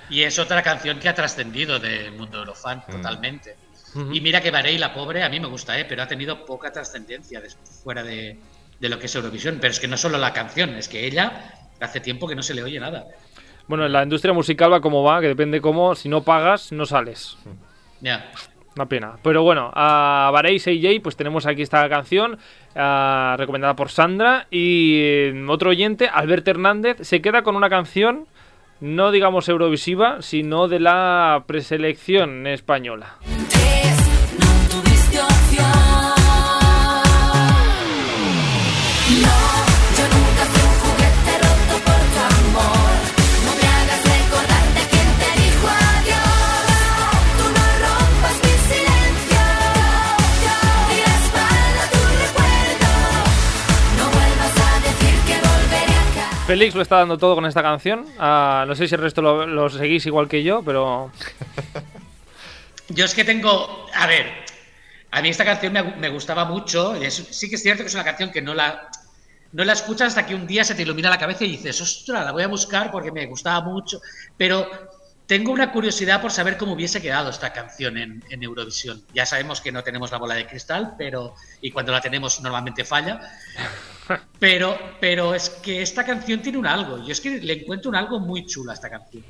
Y 0.10 0.22
es 0.24 0.38
otra 0.39 0.62
canción 0.62 1.00
que 1.00 1.10
ha 1.10 1.13
trascendido 1.15 1.80
del 1.80 2.12
mundo 2.13 2.39
eurofan 2.39 2.84
Mm. 2.88 2.91
totalmente. 2.91 3.56
Y 4.12 4.20
mira 4.20 4.41
que 4.41 4.52
Varey, 4.52 4.78
la 4.78 4.94
pobre, 4.94 5.24
a 5.24 5.30
mí 5.30 5.39
me 5.39 5.48
gusta, 5.48 5.80
¿eh? 5.80 5.86
pero 5.88 6.04
ha 6.04 6.08
tenido 6.08 6.46
poca 6.46 6.70
trascendencia 6.70 7.41
fuera 7.82 8.04
de, 8.04 8.38
de 8.78 8.89
lo 8.89 9.00
que 9.00 9.06
es 9.06 9.15
Eurovisión. 9.15 9.58
Pero 9.62 9.72
es 9.72 9.80
que 9.80 9.88
no 9.88 9.96
solo 9.96 10.18
la 10.18 10.34
canción, 10.34 10.72
es 10.76 10.89
que 10.89 11.06
ella 11.08 11.54
hace 11.80 12.02
tiempo 12.02 12.28
que 12.28 12.36
no 12.36 12.44
se 12.44 12.54
le 12.54 12.62
oye 12.63 12.78
nada. 12.78 13.06
Bueno, 13.68 13.86
en 13.86 13.94
la 13.94 14.04
industria 14.04 14.34
musical 14.34 14.74
va 14.74 14.82
como 14.82 15.02
va, 15.02 15.22
que 15.22 15.28
depende 15.28 15.62
cómo, 15.62 15.96
si 15.96 16.10
no 16.10 16.24
pagas, 16.24 16.74
no 16.74 16.86
sales. 16.86 17.38
Ya. 18.02 18.30
Una 18.76 18.86
pena. 18.86 19.13
Pero 19.24 19.44
bueno, 19.44 19.72
a 19.74 20.30
Varey 20.34 20.60
CJ, 20.60 21.02
pues 21.02 21.15
tenemos 21.15 21.46
aquí 21.46 21.62
esta 21.62 21.88
canción, 21.88 22.38
ah, 22.76 23.36
recomendada 23.39 23.78
por 23.78 23.89
Sandra. 23.89 24.48
Y 24.52 24.98
eh, 25.00 25.46
otro 25.48 25.70
oyente, 25.70 26.10
Alberto 26.13 26.52
Hernández, 26.52 26.98
se 27.00 27.22
queda 27.22 27.44
con 27.44 27.56
una 27.56 27.70
canción 27.70 28.28
no 28.79 29.11
digamos 29.11 29.47
Eurovisiva, 29.49 30.21
sino 30.21 30.67
de 30.67 30.79
la 30.79 31.43
preselección 31.47 32.47
española. 32.47 33.17
Félix 56.47 56.75
lo 56.75 56.81
está 56.84 56.97
dando 56.97 57.17
todo 57.17 57.36
con 57.36 57.45
esta 57.45 57.63
canción. 57.63 58.05
Ah, 58.19 58.65
no 58.67 58.75
sé 58.75 58.88
si 58.88 58.93
el 58.95 59.01
resto 59.01 59.21
lo, 59.21 59.47
lo 59.47 59.69
seguís 59.69 60.05
igual 60.05 60.27
que 60.27 60.43
yo, 60.43 60.62
pero 60.63 61.12
Yo 62.89 63.05
es 63.05 63.15
que 63.15 63.23
tengo. 63.25 63.88
A 63.95 64.05
ver, 64.05 64.27
a 65.12 65.21
mí 65.21 65.29
esta 65.29 65.43
canción 65.43 65.73
me, 65.73 65.81
me 65.84 66.10
gustaba 66.10 66.45
mucho. 66.45 66.93
es- 66.95 67.15
sí 67.31 67.49
que 67.49 67.55
es 67.55 67.63
cierto 67.63 67.81
que 67.84 67.88
es 67.88 67.93
una 67.95 68.03
canción 68.03 68.31
que 68.31 68.41
no 68.41 68.53
la. 68.53 68.89
No 69.53 69.63
la 69.63 69.73
escuchas 69.73 70.10
hasta 70.10 70.25
que 70.25 70.36
un 70.36 70.45
día 70.45 70.63
se 70.65 70.75
te 70.75 70.81
ilumina 70.81 71.10
la 71.10 71.17
cabeza 71.17 71.45
y 71.45 71.51
dices, 71.51 71.79
ostras, 71.81 72.25
la 72.25 72.31
voy 72.34 72.43
a 72.43 72.47
buscar 72.47 72.91
porque 72.91 73.12
me 73.12 73.25
gustaba 73.25 73.62
mucho. 73.62 74.01
Pero 74.38 74.69
tengo 75.27 75.51
una 75.51 75.71
curiosidad 75.71 76.21
por 76.21 76.31
saber 76.31 76.58
cómo 76.58 76.73
hubiese 76.73 77.01
quedado 77.01 77.29
esta 77.29 77.53
canción 77.53 77.97
en, 77.97 78.21
en 78.29 78.43
Eurovisión. 78.43 79.01
Ya 79.13 79.25
sabemos 79.25 79.62
que 79.62 79.71
no 79.71 79.81
tenemos 79.81 80.12
la 80.12 80.17
bola 80.19 80.36
de 80.36 80.45
cristal, 80.45 80.93
pero. 80.97 81.34
Y 81.62 81.71
cuando 81.71 81.91
la 81.91 82.01
tenemos 82.01 82.39
normalmente 82.41 82.84
falla. 82.84 83.19
Pero, 84.39 84.78
pero 85.00 85.34
es 85.34 85.50
que 85.50 85.82
esta 85.82 86.04
canción 86.06 86.41
tiene 86.41 86.58
un 86.58 86.68
algo. 86.68 87.04
Yo 87.06 87.12
es 87.12 87.22
que 87.22 87.39
le 87.39 87.54
encuentro 87.54 87.89
un 87.89 87.96
algo 87.96 88.20
muy 88.20 88.46
chulo 88.46 88.72
a 88.72 88.74
esta 88.74 88.89
canción. 88.89 89.24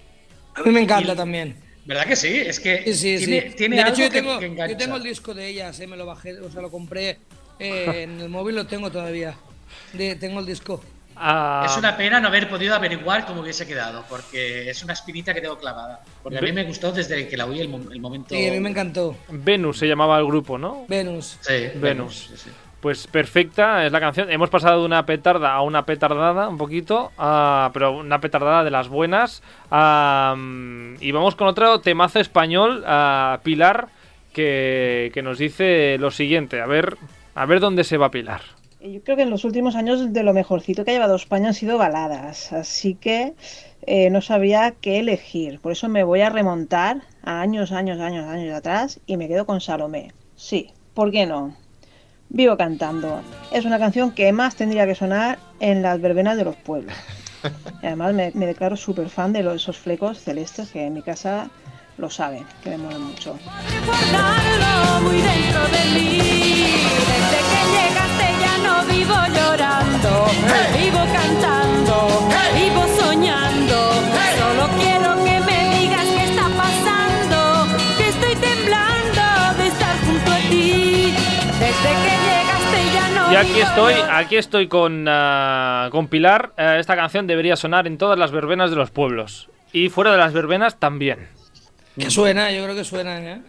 A 0.56 0.62
mí 0.64 0.72
me 0.72 0.82
encanta 0.82 1.16
también. 1.16 1.58
¿Verdad 1.86 2.06
que 2.08 2.16
sí? 2.16 2.28
Es 2.38 2.60
que 2.60 2.84
Sí, 2.94 3.20
sí, 3.20 3.26
tiene, 3.26 3.50
sí. 3.52 3.56
tiene 3.56 3.76
de 3.76 3.82
algo 3.84 3.94
hecho, 3.94 4.04
yo 4.04 4.10
que- 4.10 4.22
tengo, 4.22 4.40
que 4.40 4.46
engancha. 4.48 4.72
yo 4.72 4.78
tengo 4.78 4.98
el 4.98 5.04
disco 5.04 5.34
de 5.34 5.48
ellas, 5.48 5.80
eh, 5.80 5.86
me 5.88 5.96
lo 5.96 6.06
bajé, 6.06 6.40
o 6.40 6.50
sea, 6.52 6.62
lo 6.62 6.72
compré 6.72 7.20
eh, 7.60 8.04
en 8.04 8.20
el 8.20 8.30
móvil, 8.30 8.56
lo 8.56 8.66
tengo 8.66 8.92
todavía. 8.92 9.36
De- 9.94 10.16
tengo 10.16 10.40
el 10.40 10.46
disco. 10.46 10.84
ah, 11.16 11.66
Es 11.70 11.78
una 11.78 11.96
pena 11.96 12.20
no 12.20 12.28
haber 12.28 12.50
podido 12.50 12.76
averiguar 12.76 13.26
cómo 13.26 13.42
hubiese 13.42 13.66
quedado, 13.68 14.04
porque 14.10 14.70
es 14.70 14.84
una 14.84 14.94
espinita 14.94 15.34
que 15.34 15.42
tengo 15.42 15.58
clavada. 15.58 16.02
Porque 16.24 16.40
a 16.40 16.42
mí 16.42 16.52
me 16.52 16.64
gustó 16.64 16.92
desde 16.92 17.28
que 17.28 17.38
la 17.38 17.46
oí 17.46 17.60
el, 17.62 17.70
el 17.94 18.00
momento. 18.02 18.34
Sí, 18.36 18.48
a 18.48 18.52
mí 18.52 18.60
me 18.60 18.70
encantó. 18.72 19.16
Venus 19.30 19.78
se 19.78 19.88
llamaba 19.88 20.18
el 20.20 20.26
grupo, 20.26 20.58
¿no? 20.58 20.86
Venus. 20.90 21.38
Sí, 21.42 21.68
Venus. 21.76 22.30
sí, 22.32 22.38
sí. 22.46 22.50
Pues 22.86 23.08
perfecta 23.08 23.84
es 23.84 23.91
la 23.91 24.00
canción. 24.00 24.30
Hemos 24.30 24.52
pasado 24.52 24.82
de 24.82 24.86
una 24.86 25.08
petarda 25.08 25.56
a 25.56 25.63
una 25.63 25.88
petardada 25.88 26.48
un 26.48 26.60
poquito, 26.60 27.12
pero 27.74 27.98
una 27.98 28.21
petardada 28.21 28.63
de 28.63 28.69
las 28.69 28.89
buenas. 28.89 29.41
Y 29.71 31.12
vamos 31.12 31.36
con 31.36 31.48
otro 31.48 31.82
temazo 31.82 32.19
español, 32.19 32.84
ah, 32.86 33.39
Pilar, 33.41 33.88
que, 34.34 35.10
que 35.15 35.24
nos 35.24 35.39
dice 35.39 35.98
lo 35.98 36.12
siguiente. 36.12 36.62
A 36.62 36.67
ver, 36.67 36.95
a 37.34 37.48
ver 37.48 37.60
dónde 37.60 37.84
se 37.84 37.98
va 37.98 38.12
Pilar. 38.12 38.41
Yo 38.80 39.02
creo 39.02 39.17
que 39.17 39.24
en 39.24 39.32
los 39.32 39.45
últimos 39.45 39.76
años 39.76 40.13
de 40.13 40.21
lo 40.21 40.36
mejorcito 40.36 40.86
que 40.86 40.91
ha 40.91 40.93
llevado 40.93 41.15
España 41.15 41.48
han 41.48 41.54
sido 41.56 41.80
baladas, 41.80 42.54
así 42.54 42.93
que 42.93 43.34
eh, 43.88 44.12
no 44.12 44.21
sabía 44.21 44.76
qué 44.80 45.00
elegir. 45.00 45.60
Por 45.60 45.71
eso 45.71 45.89
me 45.89 46.04
voy 46.04 46.21
a 46.21 46.30
remontar 46.30 47.02
a 47.24 47.41
años, 47.41 47.71
años, 47.71 48.00
años, 48.00 48.28
años 48.28 48.54
atrás 48.54 49.00
y 49.08 49.17
me 49.17 49.28
quedo 49.28 49.48
con 49.48 49.60
Salomé. 49.60 50.12
Sí, 50.36 50.69
¿por 50.93 51.10
qué 51.10 51.26
no? 51.26 51.64
Vivo 52.30 52.58
cantando. 52.58 53.22
Es 53.52 53.66
una 53.66 53.80
canción 53.80 54.12
que 54.12 54.32
más 54.34 54.56
tendría 54.56 54.86
que 54.86 54.96
sonar 54.96 55.38
en 55.60 55.82
las 55.82 56.02
verbenas 56.02 56.38
de 56.38 56.46
los 56.46 56.56
pueblos. 56.56 56.94
Y 57.84 57.86
además 57.86 58.14
me, 58.16 58.32
me 58.34 58.48
declaro 58.48 58.76
súper 58.76 59.08
fan 59.10 59.32
de 59.32 59.44
los- 59.44 59.58
esos 59.62 59.78
flecos 59.78 60.18
celestes 60.20 60.72
que 60.72 60.84
en 60.88 60.94
mi 60.96 61.04
casa 61.04 61.48
lo 62.00 62.10
saben, 62.10 62.44
que 62.64 62.72
me 62.72 62.78
molan 62.80 63.04
mucho. 63.04 63.38
guardarlo 63.86 65.02
muy 65.02 65.22
dentro 65.22 65.62
de 65.76 65.84
mí. 65.94 66.18
Desde 67.12 67.40
que 67.52 67.62
llegaste 67.76 68.28
ya 68.42 68.58
no 68.66 68.76
vivo 68.92 69.14
llorando, 69.38 70.26
vivo 70.82 71.02
cantando, 71.14 71.96
vivo 72.58 72.84
soñando. 73.00 73.78
Solo 74.40 74.68
quiero 74.82 75.10
que 75.24 75.40
me 75.46 75.60
digas 75.80 76.06
qué 76.18 76.24
está 76.32 76.48
pasando, 76.58 77.68
que 78.00 78.08
estoy 78.10 78.36
temblando 78.38 79.24
de 79.60 79.68
estar 79.68 79.96
junto 80.06 80.32
a 80.32 80.40
ti. 80.50 81.14
Desde 81.60 81.92
que 82.04 82.05
llegaste 83.43 83.60
ya 83.60 83.76
no 83.76 83.89
Y 83.91 83.91
aquí 83.91 83.93
estoy, 83.93 83.93
aquí 84.10 84.36
estoy 84.38 84.67
con, 84.67 85.06
ah, 85.08 85.89
con 85.91 86.08
Pilar. 86.08 86.54
Eh, 86.58 86.78
esta 86.80 86.95
canción 86.95 87.28
debería 87.28 87.56
sonar 87.56 87.88
en 87.88 87.98
todas 87.98 88.17
las 88.17 88.32
verbenas 88.32 88.69
de 88.69 88.76
los 88.76 88.91
pueblos. 88.91 89.50
Y 89.74 89.89
fuera 89.89 90.12
de 90.12 90.17
las 90.17 90.34
verbenas 90.34 90.80
también. 90.80 91.28
Que 91.98 92.12
suena, 92.12 92.52
yo 92.52 92.62
creo 92.65 92.76
que 92.76 92.84
suena, 92.84 93.19
¿eh? 93.21 93.41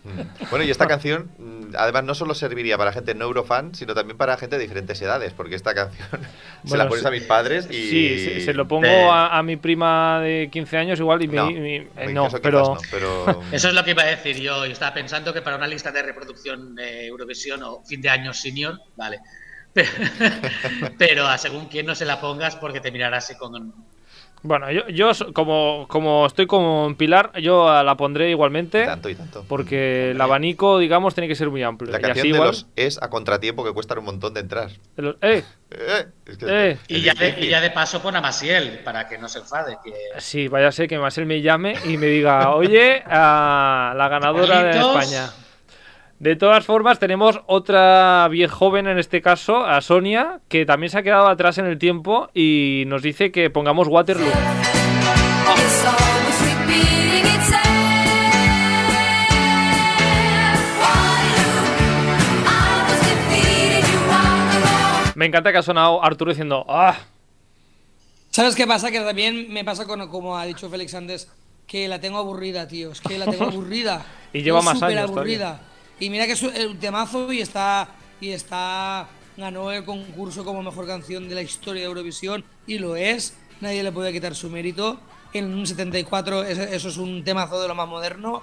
Bueno, 0.51 0.64
y 0.64 0.70
esta 0.70 0.87
canción, 0.87 1.31
mm, 1.37 1.75
además, 1.77 2.05
no 2.05 2.14
solo 2.14 2.33
serviría 2.33 2.79
para 2.79 2.92
gente 2.92 3.12
no 3.12 3.25
eurofan, 3.25 3.75
sino 3.75 3.92
también 3.92 4.16
para 4.16 4.37
gente 4.37 4.57
de 4.57 4.62
diferentes 4.62 5.03
edades, 5.03 5.33
porque 5.33 5.57
esta 5.57 5.75
canción 5.75 6.07
se 6.62 6.68
Bueno, 6.68 6.85
la 6.85 6.88
pones 6.88 7.03
sí. 7.03 7.09
a 7.09 7.11
mis 7.11 7.25
padres 7.25 7.68
y... 7.68 7.75
Sí, 7.75 8.18
se, 8.25 8.40
se 8.42 8.55
lo 8.55 8.68
pongo 8.68 8.87
de- 8.87 9.03
a, 9.03 9.37
a 9.37 9.42
mi 9.42 9.57
prima 9.57 10.20
de 10.20 10.49
15 10.53 10.77
años 10.77 11.01
igual 11.01 11.22
y 11.25 11.29
me... 11.29 11.37
No, 11.37 11.49
eh, 11.51 11.88
en 11.96 12.14
no, 12.14 12.29
pero... 12.40 12.77
quizás 12.77 12.85
no, 12.85 12.88
pero... 12.92 13.42
Eso 13.51 13.68
es 13.68 13.75
lo 13.75 13.83
que 13.83 13.90
iba 13.90 14.05
a 14.05 14.07
decir 14.07 14.37
yo. 14.37 14.64
Yo 14.64 14.72
estaba 14.72 14.94
pensando 14.94 15.33
que 15.35 15.42
para 15.42 15.57
una 15.57 15.66
lista 15.66 15.90
de 15.90 16.03
reproducción 16.03 16.77
de 16.77 17.07
Eurovisión 17.09 17.64
o 17.64 17.83
fin 17.85 18.01
de 18.01 18.11
año 18.11 18.33
senior, 18.33 18.79
vale. 18.96 19.18
Pero, 20.99 21.27
a 21.27 21.39
según 21.39 21.67
quién 21.67 21.87
no 21.87 21.95
se 21.95 22.05
la 22.05 22.21
pongas 22.21 22.57
porque 22.57 22.81
te 22.81 22.91
mirará 22.91 23.19
así 23.19 23.35
con... 23.37 23.75
Bueno, 24.43 24.71
yo, 24.71 24.87
yo 24.89 25.11
como, 25.33 25.87
como 25.89 26.27
estoy 26.27 26.47
con 26.47 26.95
Pilar, 26.95 27.33
yo 27.41 27.83
la 27.83 27.97
pondré 27.97 28.31
igualmente. 28.31 28.85
tanto, 28.85 29.09
y 29.09 29.17
tanto. 29.17 29.45
Porque 29.49 30.12
el 30.12 30.21
abanico, 30.21 30.79
digamos, 30.79 31.15
tiene 31.15 31.27
que 31.27 31.35
ser 31.35 31.51
muy 31.51 31.65
amplio. 31.65 31.91
La 31.91 31.99
Y 31.99 32.03
canción 32.03 32.21
así 32.23 32.29
de 32.31 32.35
igual- 32.37 32.49
los 32.51 32.67
es 32.77 33.03
a 33.03 33.11
contratiempo 33.11 33.65
que 33.65 33.73
cuestan 33.73 33.99
un 33.99 34.05
montón 34.05 34.35
de 34.35 34.41
entrar. 34.41 34.69
de 34.97 35.03
los- 35.03 35.17
¡Eh! 35.23 35.43
Eh, 35.71 36.07
es 36.27 36.37
que 36.39 36.47
Eh. 36.71 36.79
Y 36.87 37.01
ya, 37.01 37.15
de, 37.15 37.35
y 37.41 37.49
ya 37.49 37.61
de 37.61 37.71
paso 37.71 38.01
pon 38.01 38.15
a 38.15 38.21
Masiel 38.21 38.81
para 38.85 39.09
que 39.09 39.19
no 39.19 39.29
se 39.29 39.41
enfade. 39.41 39.79
Que... 39.83 39.93
Sí, 40.19 40.47
vaya 40.47 40.69
a 40.69 40.73
ser 40.73 40.87
que 40.87 40.99
Marcel 40.99 41.27
me 41.27 41.41
llame 41.43 41.75
y 41.85 41.97
me 41.97 42.07
diga, 42.07 42.51
oye, 42.55 43.03
a 43.05 43.95
la 43.97 44.09
ganadora 44.09 44.62
de. 44.62 44.79
España. 44.79 45.31
De 46.18 46.35
todas 46.35 46.64
formas, 46.64 46.98
tenemos 46.98 47.40
otra 47.46 48.26
bien 48.31 48.48
joven 48.48 48.87
en 48.87 48.98
este 48.98 49.20
caso, 49.20 49.66
a 49.66 49.83
Sonia, 49.83 50.40
que 50.48 50.64
también 50.64 50.90
se 50.90 50.98
ha 50.98 51.02
quedado 51.02 51.29
atrás 51.29 51.59
en 51.59 51.66
el 51.66 51.79
tiempo 51.79 52.31
y 52.33 52.85
nos 52.87 53.02
dice 53.02 53.31
que 53.31 53.50
pongamos 53.50 53.87
Waterloo. 53.88 54.33
Me 65.14 65.26
encanta 65.26 65.52
que 65.52 65.59
ha 65.59 65.62
sonado 65.62 66.02
Arturo 66.02 66.31
diciendo, 66.31 66.64
¡ah! 66.68 66.96
¿Sabes 68.31 68.55
qué 68.55 68.66
pasa? 68.66 68.90
Que 68.90 69.00
también 69.00 69.52
me 69.52 69.64
pasa 69.64 69.87
con, 69.87 70.09
como 70.09 70.37
ha 70.37 70.44
dicho 70.46 70.68
Félix 70.70 70.94
antes, 70.94 71.31
que 71.66 71.88
la 71.88 72.00
tengo 72.00 72.18
aburrida, 72.18 72.68
tío. 72.68 72.92
Es 72.92 73.00
que 73.02 73.18
la 73.18 73.26
tengo 73.26 73.44
aburrida. 73.48 74.05
Y 74.33 74.42
lleva 74.42 74.62
más 74.62 74.83
años 74.83 75.11
aburrida. 75.11 75.61
Y 76.00 76.11
mira 76.11 76.26
que 76.26 76.32
es 76.32 76.42
un 76.42 76.78
temazo 76.78 77.32
y 77.32 77.40
está. 77.40 77.88
Y 78.20 78.30
está. 78.30 79.09
Ganó 79.37 79.70
el 79.70 79.85
concurso 79.85 80.44
como 80.44 80.62
mejor 80.62 80.87
canción 80.87 81.28
de 81.28 81.35
la 81.35 81.42
historia 81.42 81.82
de 81.82 81.88
Eurovisión. 81.88 82.44
Y 82.66 82.78
lo 82.78 82.96
es. 82.96 83.35
Nadie 83.61 83.82
le 83.82 83.92
puede 83.92 84.12
quitar 84.12 84.35
su 84.35 84.48
mérito. 84.50 84.98
En 85.32 85.52
un 85.52 85.66
74, 85.66 86.44
ese- 86.44 86.74
eso 86.74 86.88
es 86.88 86.96
un 86.96 87.22
temazo 87.24 87.61
de 87.61 87.68
lo 87.68 87.74
más 87.74 87.88
moderno. 87.88 88.42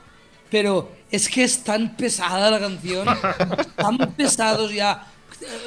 Pero 0.52 0.92
es 1.10 1.28
que 1.30 1.44
es 1.44 1.64
tan 1.64 1.96
pesada 1.96 2.52
la 2.52 2.60
canción. 2.60 3.08
tan 3.76 3.98
pesados 4.16 4.72
ya. 4.74 5.08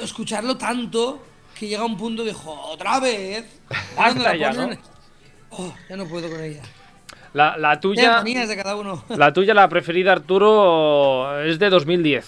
Escucharlo 0.01 0.57
tanto 0.57 1.21
que 1.57 1.67
llega 1.67 1.83
un 1.83 1.97
punto 1.97 2.23
de 2.23 2.33
"Jo, 2.33 2.53
otra 2.71 2.99
vez. 2.99 3.45
Ya, 4.39 4.51
¿no? 4.53 4.77
Oh, 5.49 5.73
ya 5.89 5.95
no 5.97 6.05
puedo 6.05 6.29
con 6.29 6.41
ella. 6.43 6.61
La, 7.37 7.55
la 7.55 7.79
tuya, 7.79 8.23
de 8.23 8.55
cada 8.55 8.75
uno. 8.75 9.03
la 9.09 9.31
tuya, 9.31 9.53
la 9.53 9.69
preferida, 9.69 10.11
Arturo, 10.11 11.39
es 11.43 11.59
de 11.59 11.69
2010. 11.69 12.25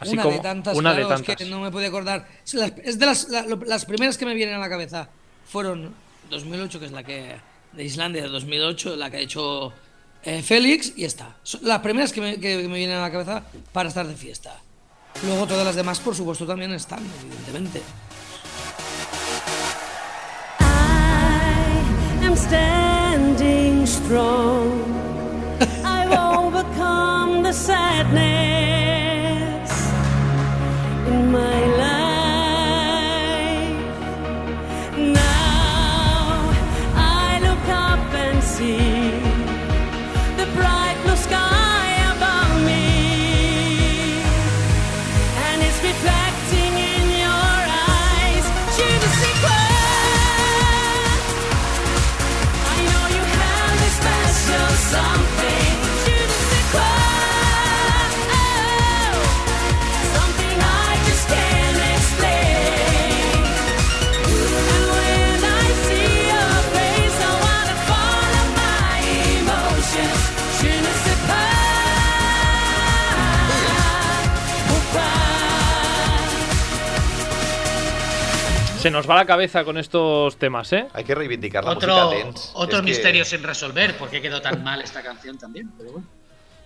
Así 0.00 0.14
una 0.14 0.22
como 0.22 0.34
de 0.36 0.40
tantas, 0.42 0.76
una 0.78 0.90
de 0.94 1.02
claro, 1.02 1.14
es 1.14 1.20
tantas. 1.20 1.36
que 1.36 1.44
no 1.50 1.60
me 1.60 1.70
puedo 1.70 1.86
acordar. 1.86 2.26
Es 2.42 2.54
las- 2.54 2.72
Es 2.82 2.98
de 2.98 3.04
las, 3.06 3.28
la- 3.28 3.44
las 3.66 3.84
primeras 3.84 4.16
que 4.16 4.24
me 4.24 4.34
vienen 4.34 4.54
a 4.54 4.58
la 4.58 4.70
cabeza. 4.70 5.08
Fueron 5.46 5.94
2008, 6.30 6.80
que 6.80 6.86
es 6.86 6.92
la 6.92 7.02
que 7.04 7.36
de 7.72 7.84
Islandia, 7.84 8.22
de 8.22 8.28
2008, 8.28 8.96
la 8.96 9.10
que 9.10 9.18
ha 9.18 9.20
hecho 9.20 9.74
eh, 10.24 10.40
Félix, 10.40 10.94
y 10.96 11.04
está. 11.04 11.36
Son 11.42 11.60
las 11.64 11.80
primeras 11.80 12.12
que 12.14 12.22
me, 12.22 12.40
que 12.40 12.66
me 12.68 12.78
vienen 12.78 12.96
a 12.96 13.02
la 13.02 13.12
cabeza 13.12 13.42
para 13.72 13.90
estar 13.90 14.06
de 14.06 14.14
fiesta. 14.16 14.58
Luego 15.26 15.46
todas 15.46 15.66
las 15.66 15.76
demás, 15.76 16.00
por 16.00 16.14
supuesto, 16.14 16.46
también 16.46 16.72
están, 16.72 17.00
evidentemente. 17.20 17.82
I'm 22.22 22.36
standing 23.86 23.86
strong. 23.86 24.82
I've 25.84 26.12
overcome 26.12 27.42
the 27.42 27.52
sadness 27.52 28.10
in 31.08 31.30
my 31.30 31.66
life. 31.66 31.71
Se 78.82 78.90
nos 78.90 79.08
va 79.08 79.14
la 79.14 79.24
cabeza 79.24 79.62
con 79.64 79.78
estos 79.78 80.36
temas, 80.38 80.72
¿eh? 80.72 80.88
Hay 80.92 81.04
que 81.04 81.14
reivindicar 81.14 81.64
la 81.64 81.70
Otro, 81.70 81.94
música 82.04 82.24
dance. 82.24 82.50
otro 82.54 82.78
Es 82.78 82.82
que- 82.82 82.90
misterio 82.90 83.24
sin 83.24 83.42
resolver, 83.44 83.96
¿por 83.96 84.10
qué 84.10 84.20
quedó 84.20 84.42
tan 84.42 84.64
mal 84.64 84.82
esta 84.82 85.02
canción 85.02 85.38
también? 85.38 85.70
Pero 85.78 85.92
bueno. 85.92 86.06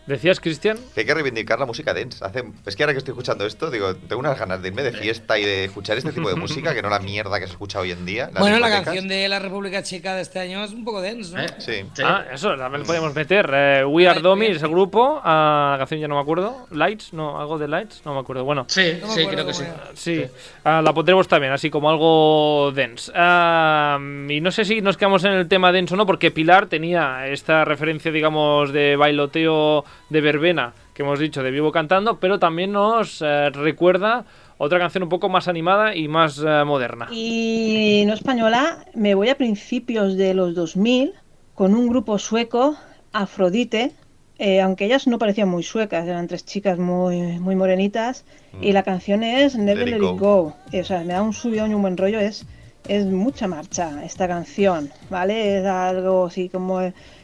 ¿Decías, 0.06 0.38
Cristian? 0.38 0.78
Que 0.94 1.00
hay 1.00 1.06
que 1.06 1.14
reivindicar 1.14 1.58
la 1.58 1.66
música 1.66 1.92
dance. 1.92 2.24
Hace, 2.24 2.44
es 2.64 2.76
que 2.76 2.82
ahora 2.84 2.92
que 2.92 2.98
estoy 2.98 3.10
escuchando 3.12 3.44
esto, 3.44 3.70
digo, 3.72 3.94
tengo 3.96 4.20
unas 4.20 4.38
ganas 4.38 4.62
de 4.62 4.68
irme 4.68 4.82
de 4.84 4.92
fiesta 4.92 5.36
y 5.36 5.44
de 5.44 5.64
escuchar 5.64 5.98
este 5.98 6.12
tipo 6.12 6.28
de 6.28 6.36
música, 6.36 6.72
que 6.74 6.80
no 6.82 6.88
la 6.88 7.00
mierda 7.00 7.40
que 7.40 7.46
se 7.46 7.52
escucha 7.52 7.80
hoy 7.80 7.90
en 7.90 8.06
día. 8.06 8.30
Bueno, 8.38 8.60
la 8.60 8.70
canción 8.70 9.08
de 9.08 9.28
la 9.28 9.40
República 9.40 9.82
Checa 9.82 10.14
de 10.14 10.22
este 10.22 10.38
año 10.38 10.62
es 10.62 10.72
un 10.72 10.84
poco 10.84 11.00
dense, 11.00 11.36
¿no? 11.36 11.42
Sí. 11.58 11.84
Ah, 12.04 12.24
eso 12.32 12.56
también 12.56 12.82
lo 12.82 12.86
podemos 12.86 13.12
meter. 13.16 13.50
Eh, 13.52 13.84
We 13.84 14.06
Are 14.06 14.20
Domi 14.20 14.46
es 14.46 14.62
el 14.62 14.68
grupo. 14.70 15.20
ah, 15.24 15.70
la 15.72 15.78
canción 15.78 15.98
ya 16.00 16.06
no 16.06 16.14
me 16.14 16.20
acuerdo. 16.20 16.68
Lights, 16.70 17.12
no, 17.12 17.40
algo 17.40 17.58
de 17.58 17.66
Lights, 17.66 18.02
no 18.04 18.14
me 18.14 18.20
acuerdo. 18.20 18.44
Bueno, 18.44 18.64
Sí, 18.68 18.98
No 19.00 19.08
sí, 19.08 19.22
acuerdo 19.22 19.30
creo 19.32 19.46
que 19.48 19.54
sí. 19.54 19.62
era. 19.64 19.90
sí, 19.94 20.24
ah, 20.62 20.82
la 20.82 20.92
pondremos 20.94 21.26
también, 21.26 21.52
así 21.52 21.68
como 21.68 21.90
algo 21.90 22.70
dense. 22.72 23.10
Ah, 23.14 23.98
y 24.28 24.40
no 24.40 24.52
sé 24.52 24.64
si 24.64 24.80
nos 24.80 24.96
quedamos 24.96 25.24
en 25.24 25.32
el 25.32 25.48
tema 25.48 25.72
dense 25.72 25.94
o 25.94 25.96
no, 25.96 26.06
porque 26.06 26.30
Pilar 26.30 26.66
tenía 26.66 27.26
esta 27.26 27.64
referencia, 27.64 28.12
digamos, 28.12 28.72
de 28.72 28.94
bailoteo 28.94 29.84
de 30.10 30.20
verbena 30.20 30.72
que 30.96 31.02
hemos 31.02 31.18
dicho 31.18 31.42
de 31.42 31.50
vivo 31.50 31.70
cantando, 31.72 32.18
pero 32.18 32.38
también 32.38 32.72
nos 32.72 33.20
eh, 33.20 33.50
recuerda 33.50 34.24
otra 34.56 34.78
canción 34.78 35.02
un 35.02 35.10
poco 35.10 35.28
más 35.28 35.46
animada 35.46 35.94
y 35.94 36.08
más 36.08 36.38
eh, 36.38 36.64
moderna. 36.64 37.08
Y 37.12 38.04
no 38.06 38.14
española, 38.14 38.86
me 38.94 39.14
voy 39.14 39.28
a 39.28 39.36
principios 39.36 40.16
de 40.16 40.32
los 40.32 40.54
2000 40.54 41.12
con 41.54 41.74
un 41.74 41.88
grupo 41.88 42.18
sueco, 42.18 42.76
Afrodite, 43.12 43.92
eh, 44.38 44.62
aunque 44.62 44.86
ellas 44.86 45.06
no 45.06 45.18
parecían 45.18 45.50
muy 45.50 45.62
suecas, 45.62 46.06
eran 46.06 46.28
tres 46.28 46.46
chicas 46.46 46.78
muy, 46.78 47.38
muy 47.38 47.56
morenitas, 47.56 48.24
y 48.60 48.72
la 48.72 48.82
canción 48.82 49.22
es 49.22 49.54
Never 49.54 49.86
Let 49.86 49.98
Let 49.98 50.12
It 50.12 50.18
Go. 50.18 50.56
O 50.72 50.84
sea, 50.84 51.00
me 51.00 51.12
da 51.12 51.20
un 51.20 51.34
subidón 51.34 51.70
y 51.70 51.74
un 51.74 51.82
buen 51.82 51.96
rollo, 51.98 52.20
es, 52.20 52.46
es 52.88 53.04
mucha 53.04 53.46
marcha 53.46 54.02
esta 54.02 54.26
canción, 54.26 54.90
¿vale? 55.10 55.58
Es 55.58 55.66
algo 55.66 56.26
así 56.26 56.48
como... 56.48 56.80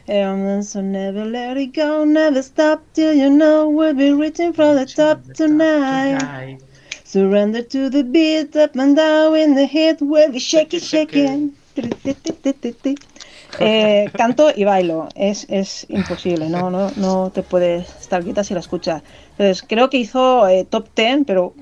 um, 0.09 0.62
so 0.62 0.80
never 0.80 1.24
let 1.24 1.57
it 1.57 1.72
go, 1.74 2.05
never 2.05 2.42
stop 2.42 2.82
till 2.94 3.14
you 3.14 3.30
know 3.30 3.68
we'll 3.68 3.94
be 3.94 4.12
reaching 4.12 4.53
for 4.53 4.74
the 4.74 4.86
top 4.86 5.22
tonight. 5.34 6.57
Surrender 7.05 7.62
to 7.62 7.90
the 7.90 8.05
beat, 8.05 8.57
up 8.57 8.74
and 8.76 8.96
down 8.96 9.36
in 9.36 9.55
the 9.55 9.66
head, 9.66 9.98
we'll 10.00 10.32
be 10.32 10.38
shaking, 10.38 10.80
shaking. 10.80 11.55
Eh, 13.61 14.11
canto 14.16 14.50
y 14.55 14.64
bailo, 14.64 15.09
es, 15.14 15.46
es 15.50 15.86
imposible, 15.90 16.48
no, 16.48 16.70
no, 16.70 16.90
no 16.96 17.30
te 17.30 17.42
puedes 17.42 17.86
estar 18.00 18.24
quieta 18.24 18.44
si 18.44 18.55
la 18.55 18.61
escuchas. 18.61 19.03
Entonces, 19.32 19.62
creo 19.62 19.90
que 19.90 19.98
hizo 19.98 20.48
eh, 20.48 20.66
top 20.68 20.88
10, 20.96 21.24
pero 21.26 21.53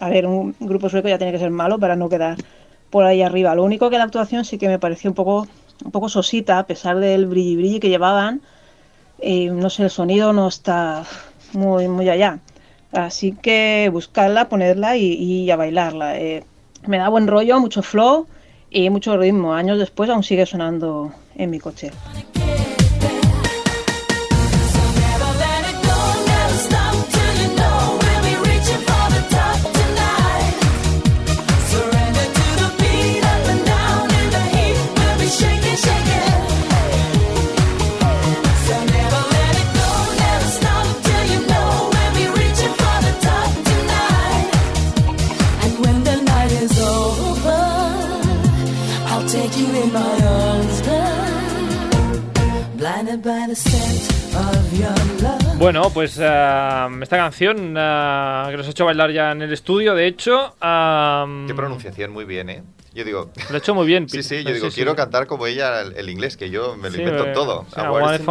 a 0.00 0.08
ver, 0.08 0.26
un 0.26 0.54
grupo 0.58 0.88
sueco 0.88 1.08
ya 1.08 1.18
tiene 1.18 1.32
que 1.32 1.38
ser 1.38 1.50
malo 1.50 1.78
para 1.78 1.96
no 1.96 2.08
quedar 2.08 2.36
por 2.90 3.04
ahí 3.04 3.22
arriba. 3.22 3.54
Lo 3.54 3.64
único 3.64 3.90
que 3.90 3.98
la 3.98 4.04
actuación 4.04 4.44
sí 4.44 4.58
que 4.58 4.68
me 4.68 4.78
pareció 4.78 5.10
un 5.10 5.14
poco, 5.14 5.46
un 5.84 5.90
poco 5.90 6.08
sosita, 6.08 6.58
a 6.58 6.66
pesar 6.66 6.98
del 6.98 7.26
brilli 7.26 7.56
brilli 7.56 7.80
que 7.80 7.88
llevaban. 7.88 8.40
Y 9.20 9.46
no 9.46 9.70
sé, 9.70 9.84
el 9.84 9.90
sonido 9.90 10.32
no 10.32 10.48
está 10.48 11.04
muy, 11.52 11.88
muy 11.88 12.08
allá. 12.08 12.38
Así 12.92 13.32
que 13.32 13.90
buscarla, 13.92 14.48
ponerla 14.48 14.96
y, 14.96 15.12
y 15.12 15.50
a 15.50 15.56
bailarla. 15.56 16.18
Eh, 16.18 16.44
me 16.86 16.98
da 16.98 17.08
buen 17.08 17.26
rollo, 17.26 17.60
mucho 17.60 17.82
flow 17.82 18.26
y 18.70 18.90
mucho 18.90 19.16
ritmo. 19.16 19.54
Años 19.54 19.78
después 19.78 20.08
aún 20.10 20.22
sigue 20.22 20.46
sonando 20.46 21.12
en 21.36 21.50
mi 21.50 21.58
coche. 21.58 21.90
Bueno, 55.58 55.90
pues 55.92 56.18
eh, 56.20 56.88
esta 57.02 57.16
canción 57.16 57.74
eh, 57.76 58.44
que 58.50 58.56
nos 58.56 58.66
ha 58.66 58.70
hecho 58.70 58.84
bailar 58.84 59.10
ya 59.10 59.32
en 59.32 59.42
el 59.42 59.52
estudio, 59.52 59.94
de 59.94 60.06
hecho. 60.06 60.54
eh, 60.62 61.44
Qué 61.46 61.54
pronunciación, 61.54 62.12
muy 62.12 62.24
bien, 62.24 62.48
¿eh? 62.50 62.62
Yo 62.94 63.04
digo. 63.04 63.30
Lo 63.50 63.54
he 63.54 63.58
hecho 63.58 63.74
muy 63.74 63.86
bien. 63.86 64.08
Sí, 64.08 64.22
sí, 64.22 64.42
yo 64.44 64.52
digo, 64.52 64.70
sí. 64.70 64.76
quiero 64.76 64.96
cantar 64.96 65.26
como 65.26 65.46
ella 65.46 65.82
el, 65.82 65.96
el 65.96 66.08
inglés, 66.08 66.36
que 66.36 66.50
yo 66.50 66.76
me 66.76 66.88
lo 66.90 66.94
Sí, 66.96 67.02
invento 67.02 67.26
eh, 67.26 67.32
todo. 67.32 67.64
sí, 68.18 68.24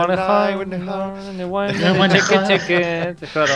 Claro. 3.33 3.53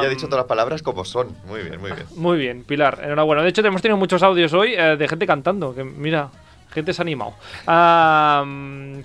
Ella 0.00 0.06
ha 0.06 0.08
dicho 0.08 0.26
todas 0.26 0.38
las 0.42 0.46
palabras 0.46 0.82
como 0.82 1.04
son. 1.04 1.34
Muy 1.46 1.62
bien, 1.62 1.80
muy 1.80 1.92
bien. 1.92 2.06
Muy 2.14 2.38
bien, 2.38 2.64
Pilar, 2.64 3.00
enhorabuena. 3.02 3.42
De 3.42 3.48
hecho, 3.48 3.62
hemos 3.66 3.82
tenido 3.82 3.96
muchos 3.98 4.22
audios 4.22 4.52
hoy 4.54 4.74
eh, 4.74 4.96
de 4.96 5.08
gente 5.08 5.26
cantando, 5.26 5.74
que 5.74 5.82
mira, 5.84 6.28
gente 6.72 6.92
se 6.92 7.02
ha 7.02 7.04
animado. 7.04 7.34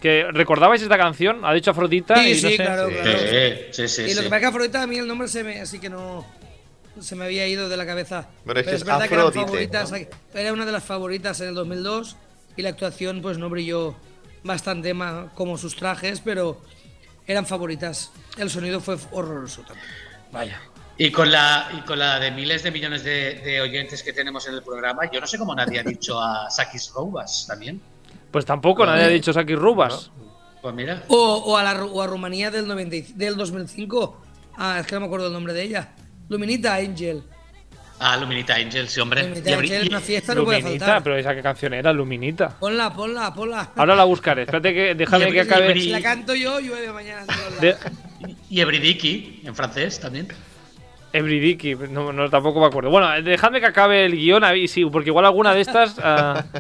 Que 0.02 0.28
¿Recordabais 0.32 0.82
esta 0.82 0.98
canción? 0.98 1.44
Ha 1.46 1.54
dicho 1.54 1.72
Afrodita. 1.72 2.16
Sí, 2.16 2.30
y 2.30 2.34
no 2.34 2.36
sí, 2.50 2.58
sé- 2.58 2.64
claro, 2.64 2.90
claro. 2.90 3.20
Sí, 3.20 3.64
sí, 3.72 3.88
sí. 3.88 4.02
y 4.04 4.14
lo 4.14 4.22
que 4.22 4.30
pasa 4.30 4.36
es 4.38 4.42
que 4.42 4.46
Afrodita 4.48 4.82
a 4.84 4.88
mí 4.88 4.98
el 4.98 5.08
nombre 5.08 5.28
se 5.28 5.44
me, 5.44 5.62
así 5.62 5.80
que 5.80 5.90
no 5.90 6.26
se 7.00 7.16
me 7.16 7.26
había 7.26 7.48
ido 7.48 7.68
de 7.70 7.78
la 7.78 7.86
cabeza. 7.86 8.28
Bueno, 8.46 8.60
es 8.62 8.66
Pero 8.66 8.72
que 8.72 8.76
es 8.76 8.82
es 8.82 8.84
verdad 8.86 9.08
que 9.08 9.14
eran 9.16 9.34
favoritas, 9.34 9.92
¿no? 9.92 9.98
era 10.40 10.54
una 10.54 10.66
de 10.66 10.72
las 10.72 10.84
favoritas 10.84 11.42
en 11.42 11.50
el 11.50 11.56
2002 11.56 12.16
y 12.58 12.62
la 12.62 12.70
actuación 12.70 13.22
pues 13.22 13.38
no 13.38 13.50
brilló 13.50 13.96
bastante 14.44 14.94
ma- 14.94 15.32
como 15.36 15.58
sus 15.58 15.76
trajes, 15.76 16.22
pero 16.22 16.62
eran 17.28 17.46
favoritas. 17.46 18.12
El 18.38 18.50
sonido 18.50 18.80
fue 18.80 18.96
horroroso 19.12 19.62
también. 19.64 19.88
Vaya. 20.32 20.62
Y 20.98 21.12
con 21.12 21.30
la 21.30 21.70
y 21.78 21.82
con 21.82 22.00
la 22.00 22.20
de 22.20 22.32
miles 22.32 22.64
de 22.64 22.72
millones 22.72 23.04
de, 23.04 23.36
de 23.36 23.60
oyentes 23.62 24.02
que 24.02 24.14
tenemos 24.14 24.48
en 24.48 24.54
el 24.56 24.64
programa, 24.64 25.10
yo 25.12 25.20
no 25.20 25.28
sé 25.28 25.38
cómo 25.38 25.54
nadie 25.54 25.80
ha 25.80 25.84
dicho 25.84 26.20
a 26.22 26.50
Sakis 26.50 26.92
Roubas 26.96 27.46
también. 27.48 27.82
Pues 28.32 28.46
tampoco, 28.46 28.86
nadie 28.86 29.04
ha 29.04 29.08
dicho 29.10 29.34
Saki 29.34 29.56
Rubas. 29.56 30.12
Pues 30.62 30.74
mira. 30.74 31.04
O, 31.10 31.18
o 31.18 31.58
a 31.58 31.64
la 31.64 31.84
o 31.86 32.02
a 32.02 32.08
Rumanía 32.08 32.50
del, 32.50 32.68
90 32.68 32.96
y- 32.96 33.02
del 33.14 33.36
2005. 33.36 34.22
Ah, 34.58 34.78
es 34.80 34.88
que 34.88 34.96
no 34.96 35.02
me 35.02 35.06
acuerdo 35.08 35.28
el 35.28 35.34
nombre 35.34 35.54
de 35.54 35.64
ella. 35.64 35.90
Luminita 36.30 36.76
Angel. 36.76 37.24
Ah, 38.00 38.18
Luminita 38.18 38.56
Angel, 38.56 38.88
sí, 38.90 39.00
hombre. 39.00 39.24
Luminita 39.24 39.54
Angel, 39.58 39.88
una 39.90 40.00
fiesta 40.02 40.34
no 40.36 40.44
puede 40.44 40.60
Luminita, 40.62 40.86
faltar. 40.86 41.04
pero 41.04 41.18
esa 41.18 41.36
qué 41.36 41.42
canción 41.42 41.74
era, 41.74 41.94
Luminita. 41.94 42.50
Ponla, 42.58 42.94
ponla, 42.94 43.34
ponla. 43.34 43.72
Ahora 43.76 43.96
la 43.96 44.04
buscaré. 44.06 44.42
Espérate 44.44 44.74
que 44.74 44.96
déjame 44.96 45.32
que 45.32 45.42
acabe. 45.42 45.74
Si 45.74 45.90
la 45.90 46.02
canto 46.02 46.34
yo, 46.36 46.60
llueve 46.60 46.92
mañana. 46.92 47.26
De, 47.62 47.76
y 48.50 48.60
Ebridiki, 48.62 49.42
en 49.46 49.56
francés 49.56 50.00
también. 50.00 50.28
Ebridiki, 51.18 51.76
no, 51.92 52.12
no, 52.12 52.30
tampoco 52.30 52.60
me 52.60 52.66
acuerdo. 52.68 52.90
Bueno, 52.90 53.10
dejadme 53.22 53.60
que 53.60 53.68
acabe 53.68 54.06
el 54.06 54.14
guion, 54.16 54.44
ahí 54.44 54.68
sí, 54.68 54.86
porque 54.86 55.10
igual 55.10 55.26
alguna 55.26 55.54
de 55.54 55.62
estas. 55.62 56.00
ah, 56.04 56.44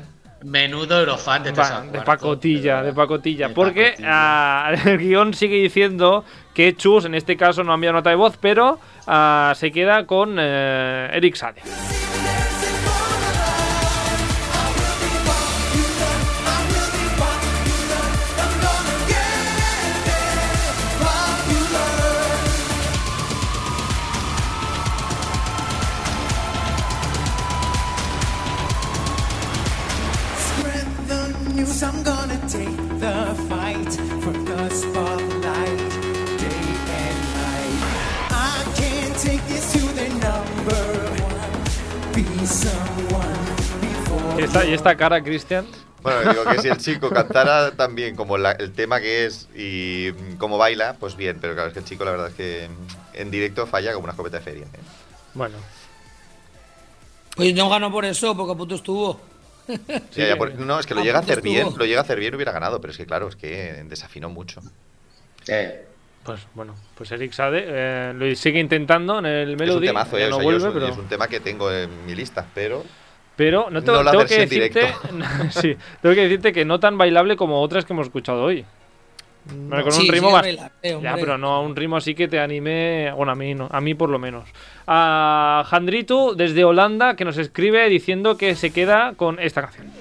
Menudo 0.43 0.99
eurofan 0.99 1.41
de 1.41 1.51
Va, 1.53 1.81
de 1.81 2.01
pacotilla, 2.01 2.83
de 2.83 2.93
pacotilla. 2.93 3.47
de 3.47 3.53
porque 3.55 3.83
pacotilla. 3.85 4.09
ah, 4.11 4.73
el 4.85 4.97
guion 4.99 5.33
sigue 5.33 5.55
diciendo 5.55 6.23
que 6.53 6.75
Chus, 6.75 7.05
en 7.05 7.15
este 7.15 7.35
caso, 7.35 7.63
no 7.63 7.71
ha 7.71 7.75
enviado 7.75 7.93
nota 7.95 8.11
de 8.11 8.15
voz, 8.15 8.37
pero 8.39 8.79
ah, 9.07 9.53
se 9.55 9.71
queda 9.71 10.05
con 10.05 10.37
eh, 10.39 11.09
Eric 11.13 11.35
Sade. 11.35 11.61
Esta, 44.45 44.65
y 44.65 44.73
esta 44.73 44.95
cara, 44.95 45.21
Cristian? 45.23 45.65
Bueno, 46.01 46.31
digo 46.31 46.43
que 46.45 46.59
si 46.59 46.67
el 46.67 46.77
chico 46.77 47.09
cantara 47.09 47.71
también 47.71 48.15
como 48.15 48.37
la- 48.37 48.51
el 48.51 48.71
tema 48.73 48.99
que 48.99 49.25
es 49.25 49.49
y 49.55 50.11
como 50.37 50.57
baila, 50.57 50.95
pues 50.99 51.15
bien, 51.17 51.37
pero 51.41 51.53
claro, 51.55 51.69
es 51.69 51.73
que 51.73 51.79
el 51.79 51.85
chico 51.85 52.05
la 52.05 52.11
verdad 52.11 52.27
es 52.27 52.35
que 52.35 52.69
en 53.13 53.31
directo 53.31 53.65
falla 53.65 53.91
como 53.93 54.03
una 54.03 54.13
escopeta 54.13 54.37
de 54.37 54.43
feria. 54.43 54.65
¿eh? 54.65 54.79
Bueno. 55.33 55.57
Pues 57.35 57.53
no 57.55 57.69
ganó 57.69 57.91
por 57.91 58.05
eso, 58.05 58.35
porque 58.37 58.53
a 58.53 58.55
punto 58.55 58.75
estuvo. 58.75 59.19
Ya, 60.15 60.27
ya, 60.27 60.37
por- 60.37 60.53
no, 60.53 60.79
es 60.79 60.85
que 60.85 60.93
lo 60.93 61.01
A 61.01 61.03
llega 61.03 61.17
a 61.17 61.21
hacer 61.21 61.41
bien, 61.41 61.67
lo 61.75 61.85
llega 61.85 61.99
a 61.99 62.03
hacer 62.03 62.19
bien 62.19 62.33
y 62.33 62.35
hubiera 62.35 62.51
ganado, 62.51 62.79
pero 62.79 62.91
es 62.91 62.97
que 62.97 63.05
claro, 63.07 63.27
es 63.27 63.35
que 63.35 63.83
desafinó 63.89 64.29
mucho. 64.29 64.61
Pues 66.23 66.41
bueno, 66.53 66.75
pues 66.95 67.11
Eric 67.11 67.33
Sade 67.33 67.63
eh, 67.67 68.13
lo 68.15 68.33
sigue 68.35 68.59
intentando 68.59 69.19
en 69.19 69.25
el 69.25 69.47
Es 69.49 69.53
un 69.53 69.57
Melody. 69.57 69.87
temazo, 69.87 70.17
eh, 70.17 70.27
no 70.29 70.37
o 70.37 70.39
sea, 70.39 70.39
yo 70.39 70.43
vuelve, 70.43 70.57
es, 70.59 70.63
un, 70.65 70.73
pero... 70.73 70.87
es 70.87 70.97
un 70.97 71.07
tema 71.07 71.27
que 71.27 71.39
tengo 71.39 71.71
en 71.71 72.05
mi 72.05 72.15
lista, 72.15 72.47
pero 72.53 72.83
Pero 73.35 73.69
no 73.69 73.81
tengo, 73.83 73.97
No 73.97 74.03
la 74.03 74.11
tengo 74.11 74.25
que 74.25 74.39
decirte, 74.39 74.93
sí, 75.49 75.75
tengo 76.01 76.15
que 76.15 76.21
decirte 76.21 76.53
que 76.53 76.63
no 76.65 76.79
tan 76.79 76.97
bailable 76.97 77.35
como 77.35 77.61
otras 77.61 77.83
que 77.85 77.93
hemos 77.93 78.07
escuchado 78.07 78.43
hoy. 78.43 78.65
Con 79.47 79.91
Sí, 79.91 79.99
un 79.99 80.05
sí 80.07 80.11
ritmo 80.11 80.29
es 80.29 80.33
más- 80.33 80.41
bailable, 80.41 80.71
ya, 81.03 81.15
pero 81.15 81.37
no 81.37 81.51
a 81.53 81.59
un 81.59 81.75
ritmo 81.75 81.97
así 81.97 82.15
que 82.15 82.27
te 82.27 82.39
anime, 82.39 83.11
bueno, 83.15 83.31
a 83.33 83.35
mí 83.35 83.53
no, 83.53 83.67
a 83.71 83.79
mí 83.79 83.93
por 83.93 84.09
lo 84.09 84.17
menos. 84.17 84.49
A 84.87 85.63
Jandritu 85.67 86.33
desde 86.35 86.63
Holanda 86.63 87.15
que 87.15 87.25
nos 87.25 87.37
escribe 87.37 87.87
diciendo 87.89 88.37
que 88.37 88.55
se 88.55 88.71
queda 88.71 89.13
con 89.15 89.39
esta 89.39 89.61
canción. 89.61 89.91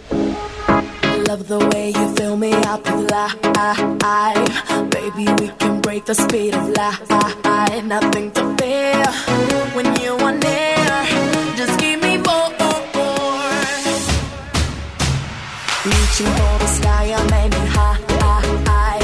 Reaching 15.85 16.27
for 16.39 16.59
the 16.63 16.67
sky, 16.67 17.13
I'm 17.15 17.33
aiming 17.35 17.67
high. 17.77 17.99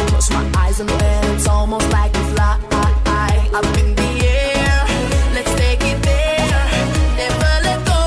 Close 0.09 0.31
my 0.31 0.45
eyes 0.57 0.81
and 0.81 0.89
then 0.89 1.35
it's 1.35 1.47
almost 1.47 1.91
like 1.93 2.15
a 2.15 2.25
fly. 2.33 2.57
Up 3.53 3.65
in 3.83 3.95
the 3.95 4.11
air, 4.27 4.87
let's 5.35 5.53
take 5.57 5.83
it 5.93 5.99
there. 6.03 6.65
Never 7.21 7.53
let 7.67 7.85
go. 7.85 7.99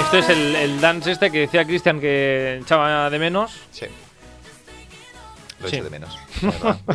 Esto 0.00 0.18
es 0.18 0.28
el, 0.28 0.56
el 0.56 0.80
dance 0.80 1.10
este 1.10 1.30
que 1.30 1.40
decía 1.40 1.64
Cristian 1.64 2.00
que 2.00 2.58
echaba 2.62 3.10
de 3.10 3.18
menos. 3.18 3.52
Sí. 3.72 3.86
Lo 5.60 5.68
Sí. 5.68 5.76
echo 5.76 5.84
de 5.84 5.90
menos. 5.90 6.18
La. 6.42 6.78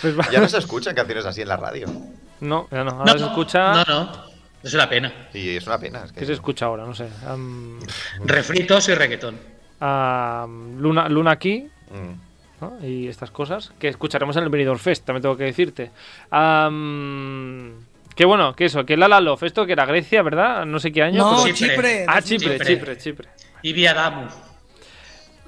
Pues 0.00 0.30
ya 0.30 0.40
no 0.40 0.48
se 0.48 0.58
escuchan 0.58 0.94
canciones 0.94 1.24
así 1.26 1.42
en 1.42 1.48
la 1.48 1.56
radio. 1.56 1.86
No, 2.40 2.68
ya 2.70 2.82
no, 2.84 2.90
ahora 2.90 3.18
se 3.18 3.24
escucha... 3.24 3.72
No, 3.72 3.84
no. 3.86 4.12
Es 4.62 4.74
una 4.74 4.88
pena. 4.88 5.12
Y 5.34 5.56
es 5.56 5.66
una 5.66 5.78
pena. 5.78 6.04
Es 6.04 6.12
que 6.12 6.20
¿Qué 6.20 6.26
se 6.26 6.32
escucha 6.32 6.66
ahora? 6.66 6.84
No 6.84 6.94
sé. 6.94 7.08
Refritos 8.24 8.88
y 8.88 8.94
reggaetón. 8.94 9.36
Luna, 9.80 11.08
Luna 11.08 11.30
aquí. 11.32 11.68
Mm. 11.90 12.60
¿no? 12.60 12.78
Y 12.86 13.08
estas 13.08 13.30
cosas 13.32 13.72
que 13.78 13.88
escucharemos 13.88 14.36
en 14.36 14.44
el 14.44 14.48
Benidorm 14.48 14.78
Fest, 14.78 15.04
también 15.04 15.22
tengo 15.22 15.36
que 15.36 15.44
decirte. 15.44 15.90
Am, 16.30 17.72
que 18.14 18.24
bueno, 18.24 18.54
que 18.54 18.66
eso, 18.66 18.84
que 18.86 18.96
Lala 18.96 19.20
Love, 19.20 19.42
esto 19.42 19.66
que 19.66 19.72
era 19.72 19.84
Grecia, 19.84 20.22
¿verdad? 20.22 20.64
No 20.64 20.78
sé 20.78 20.92
qué 20.92 21.02
año. 21.02 21.18
No, 21.18 21.42
pero- 21.42 21.54
Chipre. 21.54 22.04
Ah, 22.08 22.22
Chipre, 22.22 22.58
Chipre. 22.58 22.66
Chipre, 22.66 22.98
Chipre. 22.98 23.28
Y 23.62 23.72
Viadamu. 23.72 24.26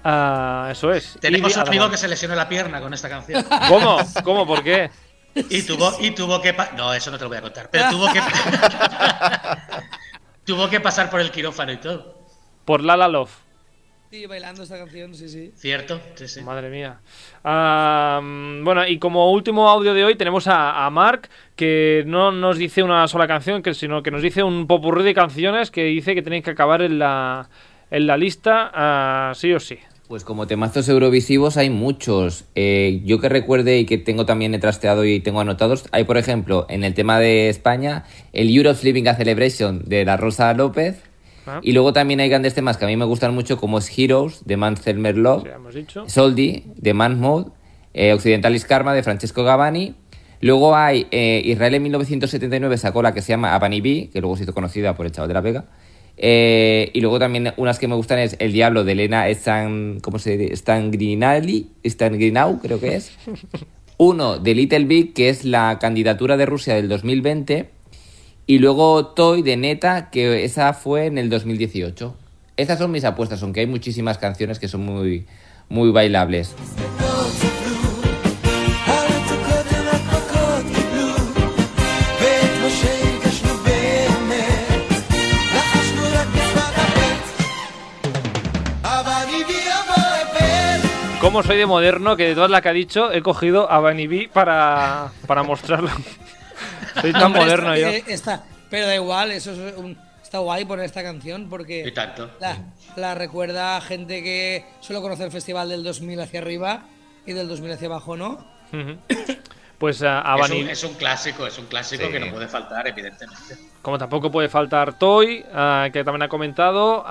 Ah, 0.04 0.68
eso 0.70 0.92
es. 0.92 1.18
Tenemos 1.20 1.56
un 1.56 1.66
amigo 1.66 1.90
que 1.90 1.96
se 1.96 2.06
lesionó 2.08 2.34
la 2.34 2.48
pierna 2.48 2.80
con 2.80 2.92
esta 2.92 3.08
canción. 3.08 3.42
¿Cómo? 3.68 3.98
¿Cómo? 4.22 4.46
¿Por 4.46 4.62
qué? 4.62 4.90
Y 5.34 5.62
tuvo, 5.62 5.92
y 5.98 6.10
tuvo 6.12 6.40
que. 6.40 6.52
pa- 6.54 6.70
No, 6.76 6.92
eso 6.94 7.10
no 7.10 7.16
te 7.18 7.24
lo 7.24 7.28
voy 7.30 7.38
a 7.38 7.42
contar. 7.42 7.68
Pero 7.70 7.90
tuvo 7.90 8.12
que. 8.12 8.20
tuvo 10.44 10.68
que 10.68 10.80
pasar 10.80 11.10
por 11.10 11.20
el 11.20 11.30
quirófano 11.30 11.72
y 11.72 11.78
todo. 11.78 12.18
Por 12.64 12.82
Lala 12.82 13.08
Love. 13.08 13.30
Sí, 14.10 14.26
bailando 14.26 14.62
esta 14.62 14.78
canción, 14.78 15.12
sí, 15.14 15.28
sí. 15.28 15.50
¿Cierto? 15.56 16.00
Sí, 16.14 16.28
sí. 16.28 16.40
Madre 16.42 16.70
mía. 16.70 17.00
Ah, 17.42 18.20
bueno, 18.22 18.86
y 18.86 18.98
como 19.00 19.32
último 19.32 19.68
audio 19.68 19.92
de 19.92 20.04
hoy 20.04 20.14
tenemos 20.14 20.46
a, 20.46 20.86
a 20.86 20.90
Mark, 20.90 21.28
que 21.56 22.04
no 22.06 22.30
nos 22.30 22.56
dice 22.56 22.84
una 22.84 23.08
sola 23.08 23.26
canción, 23.26 23.60
que, 23.60 23.74
sino 23.74 24.04
que 24.04 24.12
nos 24.12 24.22
dice 24.22 24.44
un 24.44 24.68
popurrí 24.68 25.02
de 25.02 25.14
canciones 25.14 25.72
que 25.72 25.82
dice 25.84 26.14
que 26.14 26.22
tenéis 26.22 26.44
que 26.44 26.50
acabar 26.52 26.82
en 26.82 27.00
la, 27.00 27.48
en 27.90 28.06
la 28.06 28.16
lista 28.16 28.70
ah, 28.72 29.32
sí 29.34 29.52
o 29.52 29.58
sí. 29.58 29.80
Pues 30.08 30.22
como 30.22 30.46
temazos 30.46 30.86
eurovisivos 30.90 31.56
hay 31.56 31.70
muchos. 31.70 32.44
Eh, 32.54 33.00
yo 33.04 33.20
que 33.20 33.30
recuerde 33.30 33.78
y 33.78 33.86
que 33.86 33.96
tengo 33.96 34.26
también 34.26 34.54
he 34.54 34.58
trasteado 34.58 35.06
y 35.06 35.20
tengo 35.20 35.40
anotados, 35.40 35.86
hay 35.92 36.04
por 36.04 36.18
ejemplo 36.18 36.66
en 36.68 36.84
el 36.84 36.92
tema 36.92 37.18
de 37.18 37.48
España 37.48 38.04
el 38.34 38.54
Europe 38.54 38.80
Living 38.82 39.06
a 39.06 39.14
Celebration 39.14 39.82
de 39.86 40.04
la 40.04 40.18
Rosa 40.18 40.52
López. 40.52 41.00
Ah. 41.46 41.60
Y 41.62 41.72
luego 41.72 41.94
también 41.94 42.20
hay 42.20 42.28
grandes 42.28 42.54
temas 42.54 42.76
que 42.76 42.84
a 42.84 42.88
mí 42.88 42.96
me 42.96 43.06
gustan 43.06 43.34
mucho 43.34 43.56
como 43.56 43.78
es 43.78 43.98
Heroes 43.98 44.44
de 44.44 44.56
hemos 45.54 45.74
dicho. 45.74 46.04
Soldi 46.06 46.64
de 46.76 46.94
Man 46.94 47.18
Mode, 47.18 47.50
eh, 47.94 48.12
Occidentalis 48.12 48.66
Karma 48.66 48.92
de 48.92 49.02
Francesco 49.02 49.42
Gavani. 49.42 49.94
Luego 50.40 50.76
hay 50.76 51.06
eh, 51.12 51.40
Israel 51.44 51.76
en 51.76 51.82
1979 51.84 52.76
sacó 52.76 53.00
la 53.00 53.14
que 53.14 53.22
se 53.22 53.32
llama 53.32 53.54
Abani 53.54 53.80
B, 53.80 54.10
que 54.12 54.20
luego 54.20 54.36
se 54.36 54.42
hizo 54.42 54.52
conocida 54.52 54.94
por 54.94 55.06
el 55.06 55.12
Chavo 55.12 55.28
de 55.28 55.34
la 55.34 55.40
Vega. 55.40 55.64
Eh, 56.16 56.90
y 56.92 57.00
luego 57.00 57.18
también 57.18 57.52
unas 57.56 57.78
que 57.78 57.88
me 57.88 57.94
gustan 57.96 58.20
es 58.20 58.36
El 58.38 58.52
Diablo 58.52 58.84
de 58.84 58.92
Elena 58.92 59.28
Stan, 59.28 59.98
¿cómo 60.00 60.18
se 60.18 60.36
dice? 60.36 60.56
Stangrinali, 60.56 61.70
Stangrinau, 61.84 62.60
creo 62.60 62.80
que 62.80 62.96
es. 62.96 63.12
Uno 63.96 64.38
de 64.38 64.54
Little 64.54 64.84
Big, 64.84 65.14
que 65.14 65.28
es 65.28 65.44
la 65.44 65.78
candidatura 65.80 66.36
de 66.36 66.46
Rusia 66.46 66.74
del 66.74 66.88
2020. 66.88 67.70
Y 68.46 68.58
luego 68.58 69.06
Toy 69.06 69.42
de 69.42 69.56
Neta, 69.56 70.10
que 70.10 70.44
esa 70.44 70.72
fue 70.74 71.06
en 71.06 71.16
el 71.18 71.30
2018. 71.30 72.14
Esas 72.56 72.78
son 72.78 72.90
mis 72.90 73.04
apuestas, 73.04 73.42
aunque 73.42 73.60
hay 73.60 73.66
muchísimas 73.66 74.18
canciones 74.18 74.58
que 74.58 74.68
son 74.68 74.84
muy, 74.84 75.26
muy 75.68 75.90
bailables. 75.90 76.54
Como 91.24 91.42
soy 91.42 91.56
de 91.56 91.64
moderno, 91.64 92.16
que 92.18 92.28
de 92.28 92.34
todas 92.34 92.50
las 92.50 92.60
que 92.60 92.68
ha 92.68 92.72
dicho, 92.74 93.10
he 93.10 93.22
cogido 93.22 93.70
a 93.70 93.78
Bunny 93.80 94.06
B 94.06 94.30
para, 94.30 95.10
para 95.26 95.42
mostrarlo. 95.42 95.88
soy 97.00 97.12
tan 97.12 97.22
Hombre, 97.24 97.40
moderno 97.42 97.74
yo. 97.76 97.88
está, 97.88 97.96
eh, 98.10 98.14
está- 98.14 98.44
pero 98.68 98.86
da 98.86 98.94
igual, 98.94 99.30
eso 99.32 99.52
es 99.52 99.74
un- 99.78 99.96
está 100.22 100.38
guay 100.40 100.66
poner 100.66 100.84
esta 100.84 101.02
canción 101.02 101.48
porque 101.48 101.82
Y 101.86 101.92
tanto. 101.92 102.30
la, 102.40 102.58
la 102.96 103.14
recuerda 103.14 103.78
a 103.78 103.80
gente 103.80 104.22
que 104.22 104.66
solo 104.80 105.00
conoce 105.00 105.24
el 105.24 105.30
festival 105.30 105.70
del 105.70 105.82
2000 105.82 106.20
hacia 106.20 106.40
arriba 106.40 106.82
y 107.24 107.32
del 107.32 107.48
2000 107.48 107.72
hacia 107.72 107.86
abajo, 107.86 108.16
¿no? 108.18 108.44
Pues 109.78 110.02
a, 110.02 110.20
a 110.30 110.38
Es 110.40 110.50
un, 110.50 110.68
es 110.68 110.84
un 110.84 110.94
clásico, 110.94 111.46
es 111.46 111.58
un 111.58 111.66
clásico 111.66 112.04
Sí. 112.04 112.12
que 112.12 112.20
no 112.20 112.32
puede 112.32 112.48
faltar, 112.48 112.86
evidentemente. 112.86 113.56
como 113.80 113.96
tampoco 113.96 114.30
puede 114.30 114.50
faltar 114.50 114.98
Toy, 114.98 115.42
ah, 115.54 115.88
que 115.90 116.04
también 116.04 116.22
ha 116.24 116.28
comentado. 116.28 117.02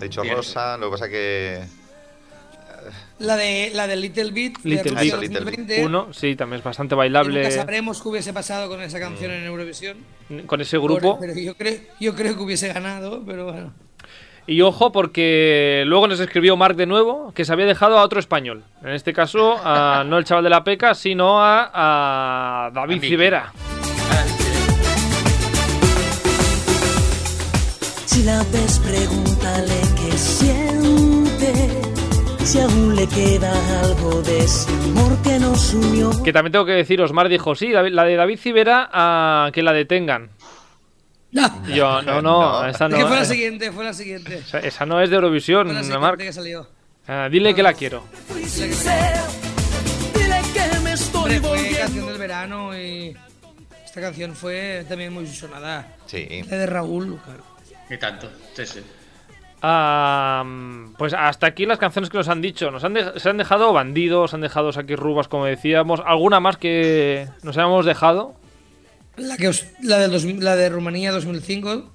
hecho, 0.00 0.22
Cierto. 0.22 0.36
Rosa, 0.38 0.78
lo 0.78 0.86
que 0.86 0.90
pasa 0.92 1.08
que. 1.10 1.81
La 3.22 3.36
de 3.36 3.70
la 3.74 3.86
de 3.86 3.96
Little 3.96 4.30
Bit, 4.32 4.58
de 4.62 4.70
Little 4.70 4.90
Rusia 4.92 5.16
Big. 5.16 5.30
2020, 5.32 5.84
uno, 5.86 6.12
sí, 6.12 6.34
también 6.36 6.58
es 6.58 6.64
bastante 6.64 6.90
que 6.92 6.96
bailable 6.96 7.42
nunca 7.42 7.54
sabremos 7.54 8.02
qué 8.02 8.08
hubiese 8.08 8.32
pasado 8.32 8.68
con 8.68 8.82
esa 8.82 8.98
canción 8.98 9.30
Mm. 9.30 9.34
en 9.34 9.44
Eurovisión. 9.44 9.96
con 10.46 10.60
ese 10.60 10.76
grupo. 10.78 11.16
Pobre, 11.16 11.28
pero 11.34 11.40
yo 11.40 11.54
creo, 11.56 11.74
yo 12.00 12.14
creo 12.14 12.36
que 12.36 12.42
hubiese 12.42 12.68
ganado, 12.72 13.22
pero 13.26 13.44
bueno. 13.52 13.72
Y 14.46 14.60
ojo, 14.62 14.90
porque 14.90 15.84
luego 15.86 16.08
nos 16.08 16.18
escribió 16.18 16.56
Mark 16.56 16.74
de 16.74 16.86
nuevo 16.86 17.32
que 17.32 17.44
se 17.44 17.52
había 17.52 17.66
dejado 17.66 17.96
a 17.98 18.02
otro 18.02 18.18
español. 18.18 18.64
En 18.82 18.90
este 18.90 19.12
caso, 19.12 19.56
a- 19.64 20.02
no 20.06 20.18
el 20.18 20.24
chaval 20.24 20.42
de 20.44 20.50
la 20.50 20.64
peca, 20.64 20.94
sino 20.94 21.40
a, 21.40 22.66
a 22.66 22.70
David. 22.72 23.00
Civera. 23.02 23.52
Si 28.06 28.24
la 28.24 28.42
ves, 28.52 28.78
pregúntale 28.80 29.74
qué 29.96 30.18
siente. 30.18 30.61
Si 32.44 32.58
aún 32.60 32.94
le 32.96 33.06
queda 33.06 33.52
algo 33.80 34.20
de 34.22 34.40
ese 34.40 34.70
amor 34.70 35.16
que 35.22 35.38
nos 35.38 35.72
unió. 35.74 36.10
Que 36.22 36.32
también 36.32 36.52
tengo 36.52 36.64
que 36.66 36.72
deciros, 36.72 37.12
Mark 37.12 37.28
dijo, 37.30 37.54
sí, 37.54 37.68
la 37.72 38.04
de 38.04 38.16
David 38.16 38.38
Civera, 38.38 38.90
a 38.92 39.50
que 39.52 39.62
la 39.62 39.72
detengan. 39.72 40.30
No, 41.30 41.66
yo, 41.68 42.02
no, 42.02 42.20
no, 42.20 42.62
No. 42.62 42.66
esa 42.66 42.84
es 42.86 42.90
no, 42.90 42.96
que 42.98 43.06
fue 43.06 43.16
la 43.16 43.24
siguiente, 43.24 43.72
fue 43.72 43.84
la 43.84 43.94
siguiente. 43.94 44.38
esa, 44.38 44.58
esa 44.58 44.84
no 44.84 45.00
es 45.00 45.08
de 45.08 45.16
Eurovisión, 45.16 45.66
Fue 45.68 45.74
la 45.74 45.82
siguiente 45.84 46.24
que 46.24 46.32
salió. 46.32 46.68
Ah, 47.08 47.28
dile 47.30 47.54
que 47.54 47.62
la 47.62 47.72
quiero. 47.72 48.04
Fui 48.28 48.44
sincero. 48.44 49.22
Dile 50.14 50.40
que 50.52 50.78
me 50.80 50.92
estoy 50.92 51.38
fue 51.38 51.48
volviendo. 51.48 51.78
canción 51.78 52.06
del 52.06 52.18
verano 52.18 52.76
y 52.78 53.16
esta 53.84 54.00
canción 54.00 54.34
fue 54.34 54.84
también 54.88 55.12
muy 55.12 55.26
sonada. 55.26 55.96
Sí. 56.06 56.42
La 56.50 56.56
de 56.58 56.66
Raúl, 56.66 57.18
claro. 57.24 57.44
Y 57.88 57.96
tanto, 57.96 58.28
sí, 58.54 58.66
sí. 58.66 58.80
Ah, 59.64 60.44
pues 60.98 61.14
hasta 61.14 61.46
aquí 61.46 61.66
las 61.66 61.78
canciones 61.78 62.10
que 62.10 62.18
nos 62.18 62.28
han 62.28 62.42
dicho. 62.42 62.70
Nos 62.70 62.82
han 62.84 62.94
de- 62.94 63.18
se 63.20 63.28
han 63.30 63.36
dejado 63.36 63.72
bandidos, 63.72 64.34
han 64.34 64.40
dejado 64.40 64.72
Saki 64.72 64.96
Rubas, 64.96 65.28
como 65.28 65.46
decíamos. 65.46 66.00
¿Alguna 66.04 66.40
más 66.40 66.56
que 66.56 67.28
nos 67.42 67.56
hayamos 67.56 67.86
dejado? 67.86 68.34
La, 69.16 69.36
que 69.36 69.48
os- 69.48 69.66
la, 69.82 70.06
dos- 70.08 70.24
la 70.24 70.56
de 70.56 70.68
Rumanía 70.68 71.12
2005, 71.12 71.92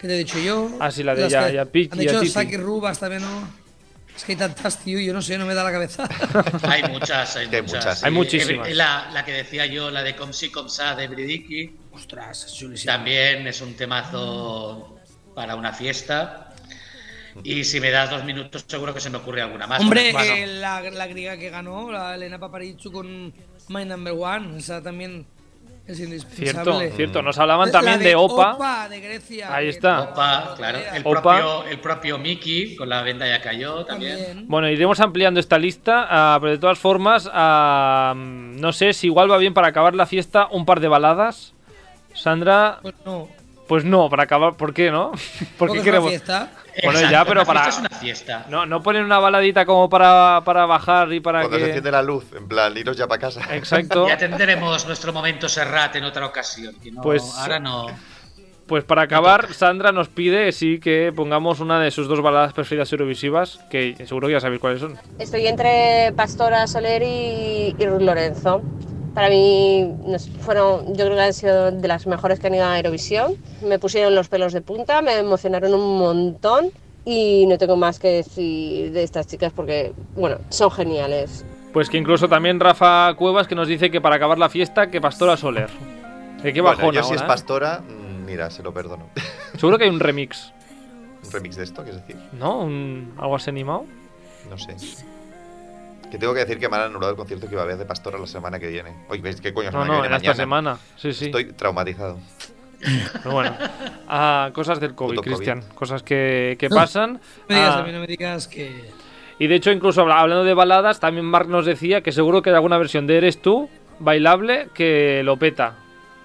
que 0.00 0.08
te 0.08 0.14
he 0.14 0.18
dicho 0.18 0.38
yo. 0.40 0.70
Ah, 0.80 0.90
sí, 0.90 1.02
la 1.04 1.14
de 1.14 1.28
ya- 1.28 1.64
Piqui, 1.66 1.92
Han 1.92 1.98
dicho. 1.98 2.24
Saki 2.24 2.56
Rubas 2.56 2.98
también, 2.98 3.22
¿no? 3.22 3.48
Es 4.16 4.24
que 4.24 4.32
hay 4.32 4.38
tantas, 4.38 4.78
tío, 4.78 5.00
yo 5.00 5.12
no 5.12 5.20
sé, 5.20 5.36
no 5.38 5.44
me 5.46 5.54
da 5.54 5.64
la 5.64 5.72
cabeza. 5.72 6.08
Hay 6.62 6.84
muchas, 6.84 7.34
hay 7.36 7.46
muchas. 7.48 7.62
muchas. 7.64 8.04
Hay 8.04 8.10
sí. 8.12 8.16
muchísimas. 8.16 8.68
Eh, 8.68 8.74
La, 8.76 9.10
la 9.12 9.24
que 9.24 9.32
decía 9.32 9.66
yo, 9.66 9.90
la 9.90 10.04
de 10.04 10.14
Comsi 10.14 10.50
Comsa 10.50 10.94
de 10.94 11.08
Bridiki, 11.08 11.74
Ostras, 11.92 12.44
es 12.44 12.54
chulísimo. 12.54 12.92
también 12.92 13.44
es 13.48 13.60
un 13.60 13.74
temazo 13.74 14.98
para 15.34 15.56
una 15.56 15.72
fiesta. 15.72 16.53
Y 17.42 17.64
si 17.64 17.80
me 17.80 17.90
das 17.90 18.10
dos 18.10 18.24
minutos, 18.24 18.64
seguro 18.66 18.94
que 18.94 19.00
se 19.00 19.10
me 19.10 19.16
ocurre 19.18 19.42
alguna 19.42 19.66
más. 19.66 19.80
Hombre, 19.80 20.12
Bueno, 20.12 20.34
eh, 20.34 20.46
la, 20.46 20.80
la 20.82 21.06
griega 21.06 21.36
que 21.36 21.50
ganó, 21.50 21.90
la 21.90 22.14
Elena 22.14 22.38
Paparizou 22.38 22.92
con 22.92 23.32
My 23.68 23.84
Number 23.84 24.14
One, 24.16 24.58
esa 24.58 24.82
también 24.82 25.26
es 25.86 25.96
Cierto, 25.98 26.14
indispensable. 26.14 26.92
cierto. 26.92 27.20
Nos 27.22 27.36
hablaban 27.38 27.66
La 27.66 27.72
también 27.72 27.98
de, 27.98 28.14
Opa. 28.14 28.54
Opa 28.54 28.88
de 28.88 29.00
Grecia. 29.00 29.54
Ahí 29.54 29.68
está. 29.68 30.00
Opa, 30.02 30.54
claro. 30.56 30.78
El 30.78 31.02
Opa. 31.04 31.20
propio, 31.20 31.64
el 31.66 31.78
propio 31.80 32.18
Mickey 32.18 32.74
con 32.76 32.88
la 32.88 33.02
venda 33.02 33.26
ya 33.26 33.42
cayó 33.42 33.84
también. 33.84 34.16
También. 34.16 34.48
Bueno, 34.48 34.70
iremos 34.70 35.00
ampliando 35.00 35.40
esta 35.40 35.58
lista, 35.58 36.06
ah, 36.08 36.38
pero 36.40 36.52
de 36.52 36.58
todas 36.58 36.78
formas, 36.78 37.28
ah, 37.32 38.14
no 38.16 38.72
sé 38.72 38.92
si 38.94 39.08
igual 39.08 39.30
va 39.30 39.36
bien 39.36 39.52
para 39.52 39.68
acabar 39.68 39.94
la 39.94 40.06
fiesta 40.06 40.48
un 40.50 40.64
par 40.64 40.80
de 40.80 40.88
baladas. 40.88 41.52
Sandra, 42.14 42.78
Pues 42.80 42.94
no. 43.04 43.28
Pues 43.68 43.84
no, 43.84 44.08
para 44.10 44.24
acabar, 44.24 44.56
¿por 44.56 44.74
qué 44.74 44.90
no? 44.90 45.10
¿Por 45.58 45.68
Porque 45.68 45.72
qué 45.74 45.78
es 45.78 45.82
una 45.82 45.84
queremos? 45.84 46.10
fiesta. 46.10 46.50
Bueno, 46.82 46.98
Exacto, 46.98 47.10
ya, 47.12 47.24
pero 47.24 47.40
una 47.40 47.44
para. 47.46 47.62
fiesta 47.62 47.80
es 47.82 47.90
una 47.90 47.98
fiesta. 48.00 48.46
No, 48.48 48.66
no 48.66 48.82
ponen 48.82 49.04
una 49.04 49.18
baladita 49.18 49.64
como 49.64 49.88
para, 49.88 50.42
para 50.44 50.66
bajar 50.66 51.12
y 51.12 51.20
para 51.20 51.40
Cuando 51.42 51.56
se 51.58 51.62
que. 51.62 51.68
enciende 51.68 51.90
la 51.92 52.02
luz, 52.02 52.24
en 52.36 52.48
plan, 52.48 52.76
iros 52.76 52.96
ya 52.96 53.06
para 53.06 53.20
casa. 53.20 53.40
Exacto. 53.54 54.08
Ya 54.08 54.16
tendremos 54.18 54.84
nuestro 54.86 55.12
momento 55.12 55.48
Serrat 55.48 55.94
en 55.96 56.04
otra 56.04 56.26
ocasión. 56.26 56.74
que 56.82 56.90
no- 56.90 57.00
Pues- 57.02 57.34
ahora 57.38 57.58
no. 57.60 57.86
Pues 58.66 58.82
para 58.82 59.02
acabar, 59.02 59.52
Sandra 59.52 59.92
nos 59.92 60.08
pide 60.08 60.50
sí 60.50 60.80
que 60.80 61.12
pongamos 61.14 61.60
una 61.60 61.78
de 61.80 61.90
sus 61.90 62.08
dos 62.08 62.22
baladas 62.22 62.54
preferidas 62.54 62.90
eurovisivas, 62.92 63.60
que 63.70 63.94
seguro 64.06 64.26
que 64.26 64.32
ya 64.32 64.40
sabéis 64.40 64.58
cuáles 64.62 64.80
son. 64.80 64.96
Estoy 65.18 65.46
entre 65.46 66.14
Pastora 66.16 66.66
Soler 66.66 67.02
y, 67.02 67.76
y 67.78 67.86
Ruth 67.86 68.00
Lorenzo. 68.00 68.62
Para 69.14 69.28
mí 69.28 69.94
fueron, 70.40 70.88
yo 70.88 71.04
creo 71.04 71.14
que 71.14 71.22
han 71.22 71.32
sido 71.32 71.70
de 71.70 71.86
las 71.88 72.06
mejores 72.06 72.40
que 72.40 72.48
han 72.48 72.54
ido 72.54 72.64
a 72.64 72.76
Eurovisión. 72.78 73.36
Me 73.62 73.78
pusieron 73.78 74.14
los 74.14 74.28
pelos 74.28 74.52
de 74.52 74.60
punta, 74.60 75.02
me 75.02 75.18
emocionaron 75.18 75.72
un 75.72 75.98
montón 75.98 76.70
y 77.04 77.46
no 77.46 77.56
tengo 77.56 77.76
más 77.76 78.00
que 78.00 78.08
decir 78.08 78.92
de 78.92 79.02
estas 79.04 79.26
chicas 79.28 79.52
porque, 79.54 79.92
bueno, 80.16 80.38
son 80.48 80.70
geniales. 80.70 81.44
Pues 81.72 81.88
que 81.88 81.96
incluso 81.96 82.28
también 82.28 82.58
Rafa 82.58 83.14
Cuevas 83.14 83.46
que 83.46 83.54
nos 83.54 83.68
dice 83.68 83.90
que 83.90 84.00
para 84.00 84.16
acabar 84.16 84.38
la 84.38 84.48
fiesta, 84.48 84.90
que 84.90 85.00
Pastora 85.00 85.36
Soler. 85.36 85.70
Eh, 86.42 86.52
qué 86.52 86.60
Bueno, 86.60 86.76
bajón 86.76 86.94
yo 86.94 87.02
si 87.02 87.06
ahora, 87.10 87.16
es 87.16 87.22
¿eh? 87.22 87.26
pastora, 87.26 87.80
mm, 87.80 88.24
mira, 88.24 88.50
se 88.50 88.62
lo 88.62 88.74
perdono. 88.74 89.06
Seguro 89.58 89.78
que 89.78 89.84
hay 89.84 89.90
un 89.90 90.00
remix, 90.00 90.52
¿Un 91.24 91.32
remix 91.32 91.56
de 91.56 91.64
esto, 91.64 91.84
qué 91.84 91.90
es 91.90 91.96
decir? 91.96 92.16
¿no? 92.32 92.60
Un, 92.60 93.14
algo 93.18 93.36
así 93.36 93.48
animado. 93.50 93.86
No 94.50 94.58
sé. 94.58 94.76
Que 96.14 96.18
tengo 96.20 96.32
que 96.32 96.38
decir 96.40 96.60
que 96.60 96.68
me 96.68 96.76
han 96.76 96.82
anulado 96.82 97.10
el 97.10 97.16
concierto 97.16 97.48
que 97.48 97.54
iba 97.54 97.62
a 97.62 97.64
haber 97.64 97.76
de 97.76 97.84
Pastora 97.86 98.20
la 98.20 98.26
semana 98.28 98.60
que 98.60 98.68
viene. 98.68 98.92
Oye, 99.08 99.20
¿veis 99.20 99.40
qué 99.40 99.52
coño 99.52 99.72
No, 99.72 99.82
semana 99.82 99.86
no, 99.88 100.00
que 100.02 100.06
en 100.06 100.12
viene? 100.12 100.16
esta 100.30 100.46
Mañana. 100.46 100.76
semana. 100.76 100.94
Sí, 100.96 101.12
sí. 101.12 101.24
Estoy 101.24 101.46
traumatizado. 101.54 102.20
Pero 103.20 103.32
bueno. 103.34 103.56
Ah, 104.06 104.50
cosas 104.54 104.78
del 104.78 104.94
COVID. 104.94 105.18
Cristian. 105.22 105.62
Cosas 105.74 106.04
que, 106.04 106.54
que 106.56 106.68
pasan. 106.68 107.14
No 107.14 107.20
me 107.48 107.54
digas, 107.56 107.74
Ah, 107.74 107.78
a 107.80 107.82
mí 107.82 107.90
no 107.90 107.98
me 107.98 108.06
digas 108.06 108.46
que. 108.46 108.90
y 109.40 109.46
de 109.48 109.54
hecho, 109.56 109.72
incluso 109.72 110.02
habla- 110.02 110.20
hablando 110.20 110.44
de 110.44 110.54
baladas, 110.54 111.00
también 111.00 111.26
Mark 111.26 111.48
nos 111.48 111.66
decía 111.66 112.00
que 112.00 112.12
seguro 112.12 112.42
que 112.42 112.50
hay 112.50 112.54
alguna 112.56 112.78
versión 112.78 113.08
de 113.08 113.16
Eres 113.16 113.42
tú, 113.42 113.68
bailable, 113.98 114.68
que 114.72 115.22
lo 115.24 115.36
peta. 115.36 115.74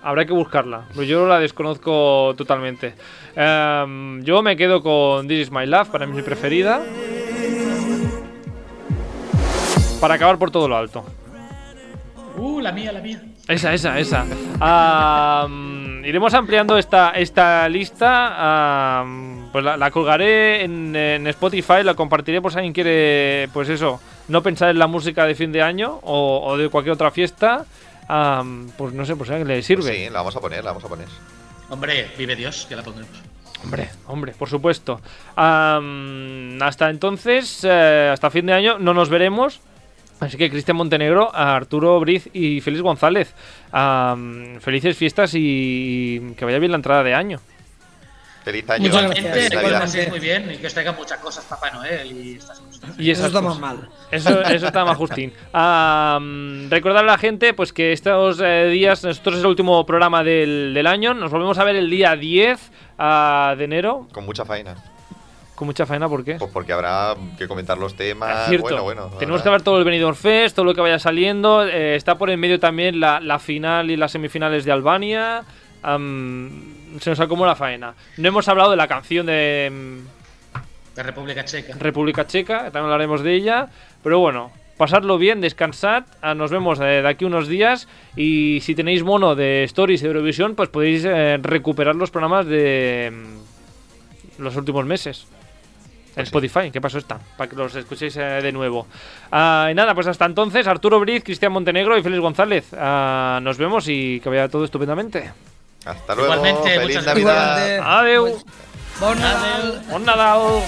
Habrá 0.04 0.24
que 0.26 0.34
buscarla, 0.34 0.86
pero 0.92 1.02
yo 1.04 1.28
la 1.28 1.40
desconozco 1.40 2.34
totalmente. 2.38 2.94
Em, 3.36 4.22
yo 4.24 4.42
me 4.44 4.56
quedo 4.56 4.82
con 4.84 5.28
This 5.28 5.48
Is 5.48 5.52
My 5.52 5.66
Love, 5.66 5.90
para 5.90 6.06
mí 6.06 6.12
es 6.12 6.18
mi 6.18 6.22
preferida. 6.24 6.80
Para 10.00 10.14
acabar 10.16 10.38
por 10.38 10.52
todo 10.52 10.68
lo 10.68 10.78
alto. 10.78 11.04
Uh, 12.38 12.62
la 12.62 12.72
mía, 12.72 12.91
la 12.91 13.02
mía. 13.02 13.22
Esa, 13.47 13.74
esa, 13.74 14.00
esa. 14.00 14.26
Am, 14.60 16.06
iremos 16.06 16.34
ampliando 16.34 16.78
esta, 16.78 17.12
esta 17.12 17.68
lista. 17.68 19.04
pues 19.52 19.64
la, 19.66 19.76
la 19.76 19.91
colgaré 19.91 20.64
en, 20.64 20.95
en 20.95 21.28
Spotify, 21.28 21.84
la 21.84 21.95
compartiré 21.95 22.41
por 22.41 22.52
si 22.52 22.60
alguien 22.60 22.74
quiere, 22.74 23.50
pues 23.52 23.68
eso, 23.70 24.00
no 24.28 24.41
pensar 24.43 24.70
en 24.70 24.80
la 24.80 24.88
música 24.88 25.26
de 25.26 25.36
fin 25.36 25.52
de 25.52 25.62
año 25.62 26.00
o, 26.04 26.41
o 26.45 26.58
de 26.58 26.70
cualquier 26.70 26.93
otra 26.93 27.12
fiesta. 27.12 27.66
pues 28.78 28.93
no 28.93 29.04
sé, 29.06 29.16
pues 29.16 29.30
a 29.32 29.34
alguien 29.34 29.47
le 29.47 29.62
sirve. 29.64 29.84
Pues 29.84 29.97
sí, 29.97 30.10
la 30.10 30.20
vamos 30.20 30.36
a 30.36 30.39
poner, 30.39 30.64
la 30.64 30.72
vamos 30.72 30.86
a 30.86 30.88
poner. 30.88 31.08
Hombre, 31.70 32.12
vive 32.18 32.36
Dios, 32.36 32.66
que 32.70 32.76
la 32.76 32.84
pondremos. 32.84 33.12
Hombre, 33.64 33.89
hombre, 34.08 34.34
por 34.38 34.47
supuesto. 34.47 35.02
Hasta 35.36 36.89
entonces, 36.89 37.64
eh, 37.64 38.10
hasta 38.14 38.30
fin 38.30 38.45
de 38.45 38.54
año, 38.54 38.80
no 38.80 38.93
nos 38.93 39.10
veremos. 39.10 39.60
Así 40.20 40.38
que 40.38 40.50
Cristian 40.50 40.78
Montenegro, 40.78 41.34
a 41.34 41.56
Arturo 41.56 42.00
Briz 42.00 42.30
y 42.34 42.62
Félix 42.62 42.82
González, 42.82 43.34
felices 44.60 44.98
fiestas 44.98 45.32
y 45.34 46.34
que 46.38 46.46
vaya 46.46 46.60
bien 46.60 46.72
la 46.72 46.78
entrada 46.78 47.04
de 47.04 47.14
año. 47.14 47.40
Feliz 48.44 48.70
año. 48.70 48.90
Muchas 48.90 49.10
gracias. 49.50 50.10
Muy 50.10 50.20
bien 50.20 50.52
y 50.52 50.58
que 50.58 50.68
os 50.68 50.74
traigan 50.74 50.96
muchas 50.96 51.20
cosas 51.20 51.46
Papá 51.46 51.72
Noel 51.72 52.12
y 52.12 52.36
estas 52.36 52.60
cosas. 52.60 53.00
Y 53.00 53.12
Eso 53.12 53.28
está 53.28 53.42
más 53.42 53.60
mal. 53.60 53.90
Eso, 54.12 54.42
eso 54.42 54.68
está 54.68 54.86
más 54.86 54.98
justín. 54.98 55.34
Am, 55.54 56.70
recordar 56.70 57.04
a 57.04 57.08
la 57.08 57.18
gente 57.18 57.54
pues 57.54 57.74
que 57.74 57.92
estos 57.92 58.40
eh, 58.42 58.68
días, 58.72 59.04
nosotros 59.04 59.36
es 59.36 59.42
el 59.42 59.48
último 59.48 59.86
programa 59.86 60.24
del, 60.24 60.74
del 60.74 60.88
año. 60.88 61.14
Nos 61.14 61.32
volvemos 61.32 61.58
a 61.58 61.64
ver 61.64 61.76
el 61.76 61.90
día 61.90 62.16
10 62.16 62.72
ah, 62.98 63.56
de 63.58 63.64
enero. 63.64 64.08
Con 64.12 64.26
mucha 64.26 64.46
faena. 64.46 64.76
Con 65.60 65.66
mucha 65.66 65.86
faena, 65.86 66.07
¿por 66.07 66.24
qué? 66.24 66.36
Pues 66.36 66.51
porque 66.53 66.72
habrá 66.72 67.16
que 67.38 67.45
comentar 67.45 67.78
los 67.78 67.93
temas. 67.93 68.43
Es 68.43 68.47
cierto. 68.47 68.64
Bueno, 68.70 68.84
bueno. 68.84 69.12
Tenemos 69.20 69.41
habrá- 69.41 69.43
que 69.43 69.49
ver 69.49 69.62
todo 69.62 69.78
el 69.78 69.84
Benidorm 69.84 70.16
Fest, 70.16 70.55
todo 70.55 70.64
lo 70.64 70.74
que 70.74 70.80
vaya 70.80 70.99
saliendo. 70.99 71.68
Eh, 71.68 71.97
está 71.97 72.18
por 72.18 72.30
en 72.30 72.39
medio 72.39 72.62
también 72.62 73.01
la, 73.01 73.20
la 73.20 73.39
final 73.39 73.91
y 73.91 73.97
las 73.97 74.14
semifinales 74.14 74.64
de 74.64 74.72
Albania. 74.72 75.43
Se 75.84 77.10
nos 77.10 77.20
acumula 77.20 77.57
faena. 77.57 77.93
No 78.16 78.28
hemos 78.30 78.47
hablado 78.47 78.72
de 78.72 78.78
la 78.78 78.88
canción 78.88 79.26
de 79.26 79.70
mm, 79.70 80.95
De 80.95 81.03
República 81.03 81.43
Checa. 81.43 81.76
República 81.78 82.26
Checa, 82.26 82.57
también 82.72 82.86
hablaremos 82.86 83.22
de 83.22 83.34
ella. 83.36 83.68
Pero 84.01 84.20
bueno, 84.20 84.51
pasadlo 84.78 85.18
bien, 85.18 85.41
descansad. 85.41 86.03
ah, 86.22 86.36
Nos 86.36 86.51
vemos 86.51 86.80
eh, 86.80 87.01
de 87.01 87.07
aquí 87.10 87.26
unos 87.26 87.49
días. 87.49 87.89
Y 88.16 88.60
si 88.62 88.76
tenéis 88.76 89.03
mono 89.03 89.36
de 89.36 89.66
Stories 89.66 89.99
de 89.99 90.07
Eurovisión, 90.07 90.55
pues 90.55 90.70
podéis 90.70 91.03
eh, 91.05 91.38
recuperar 91.41 91.95
los 91.95 92.12
programas 92.12 92.45
de 92.45 93.12
mm, 93.12 94.41
los 94.41 94.55
últimos 94.55 94.86
meses. 94.86 95.28
En 96.20 96.26
Spotify, 96.26 96.72
¿qué 96.72 96.82
pasó 96.82 96.98
esta? 96.98 97.20
Para 97.38 97.50
que 97.50 97.56
los 97.56 97.74
escuchéis 97.76 98.16
eh, 98.18 98.42
de 98.42 98.52
nuevo. 98.52 98.88
Ah, 99.32 99.70
y 99.72 99.74
nada, 99.74 99.96
pues 99.96 100.08
hasta 100.08 100.26
entonces, 100.26 100.68
Arturo 100.68 101.00
Briz, 101.00 101.24
Cristian 101.24 101.52
Montenegro 101.52 101.98
y 101.98 102.04
Félix 102.04 102.22
González. 102.22 102.68
Ah, 102.78 103.40
nos 103.42 103.58
vemos 103.58 103.88
y 103.88 104.20
que 104.20 104.30
vaya 104.30 104.50
todo 104.50 104.66
estupendamente. 104.66 105.32
Hasta 105.86 106.16
luego. 106.16 106.34
Igualmente, 106.34 106.70
Feliz 106.70 106.88
muchas 106.88 107.06
Navidad. 107.06 107.58
Igualmente. 107.58 107.90
Adeu. 107.90 108.44
Bon 109.00 109.20
Nadal. 109.20 109.82
Bon 109.90 110.06
Nadal. 110.06 110.62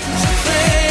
Play 0.43 0.90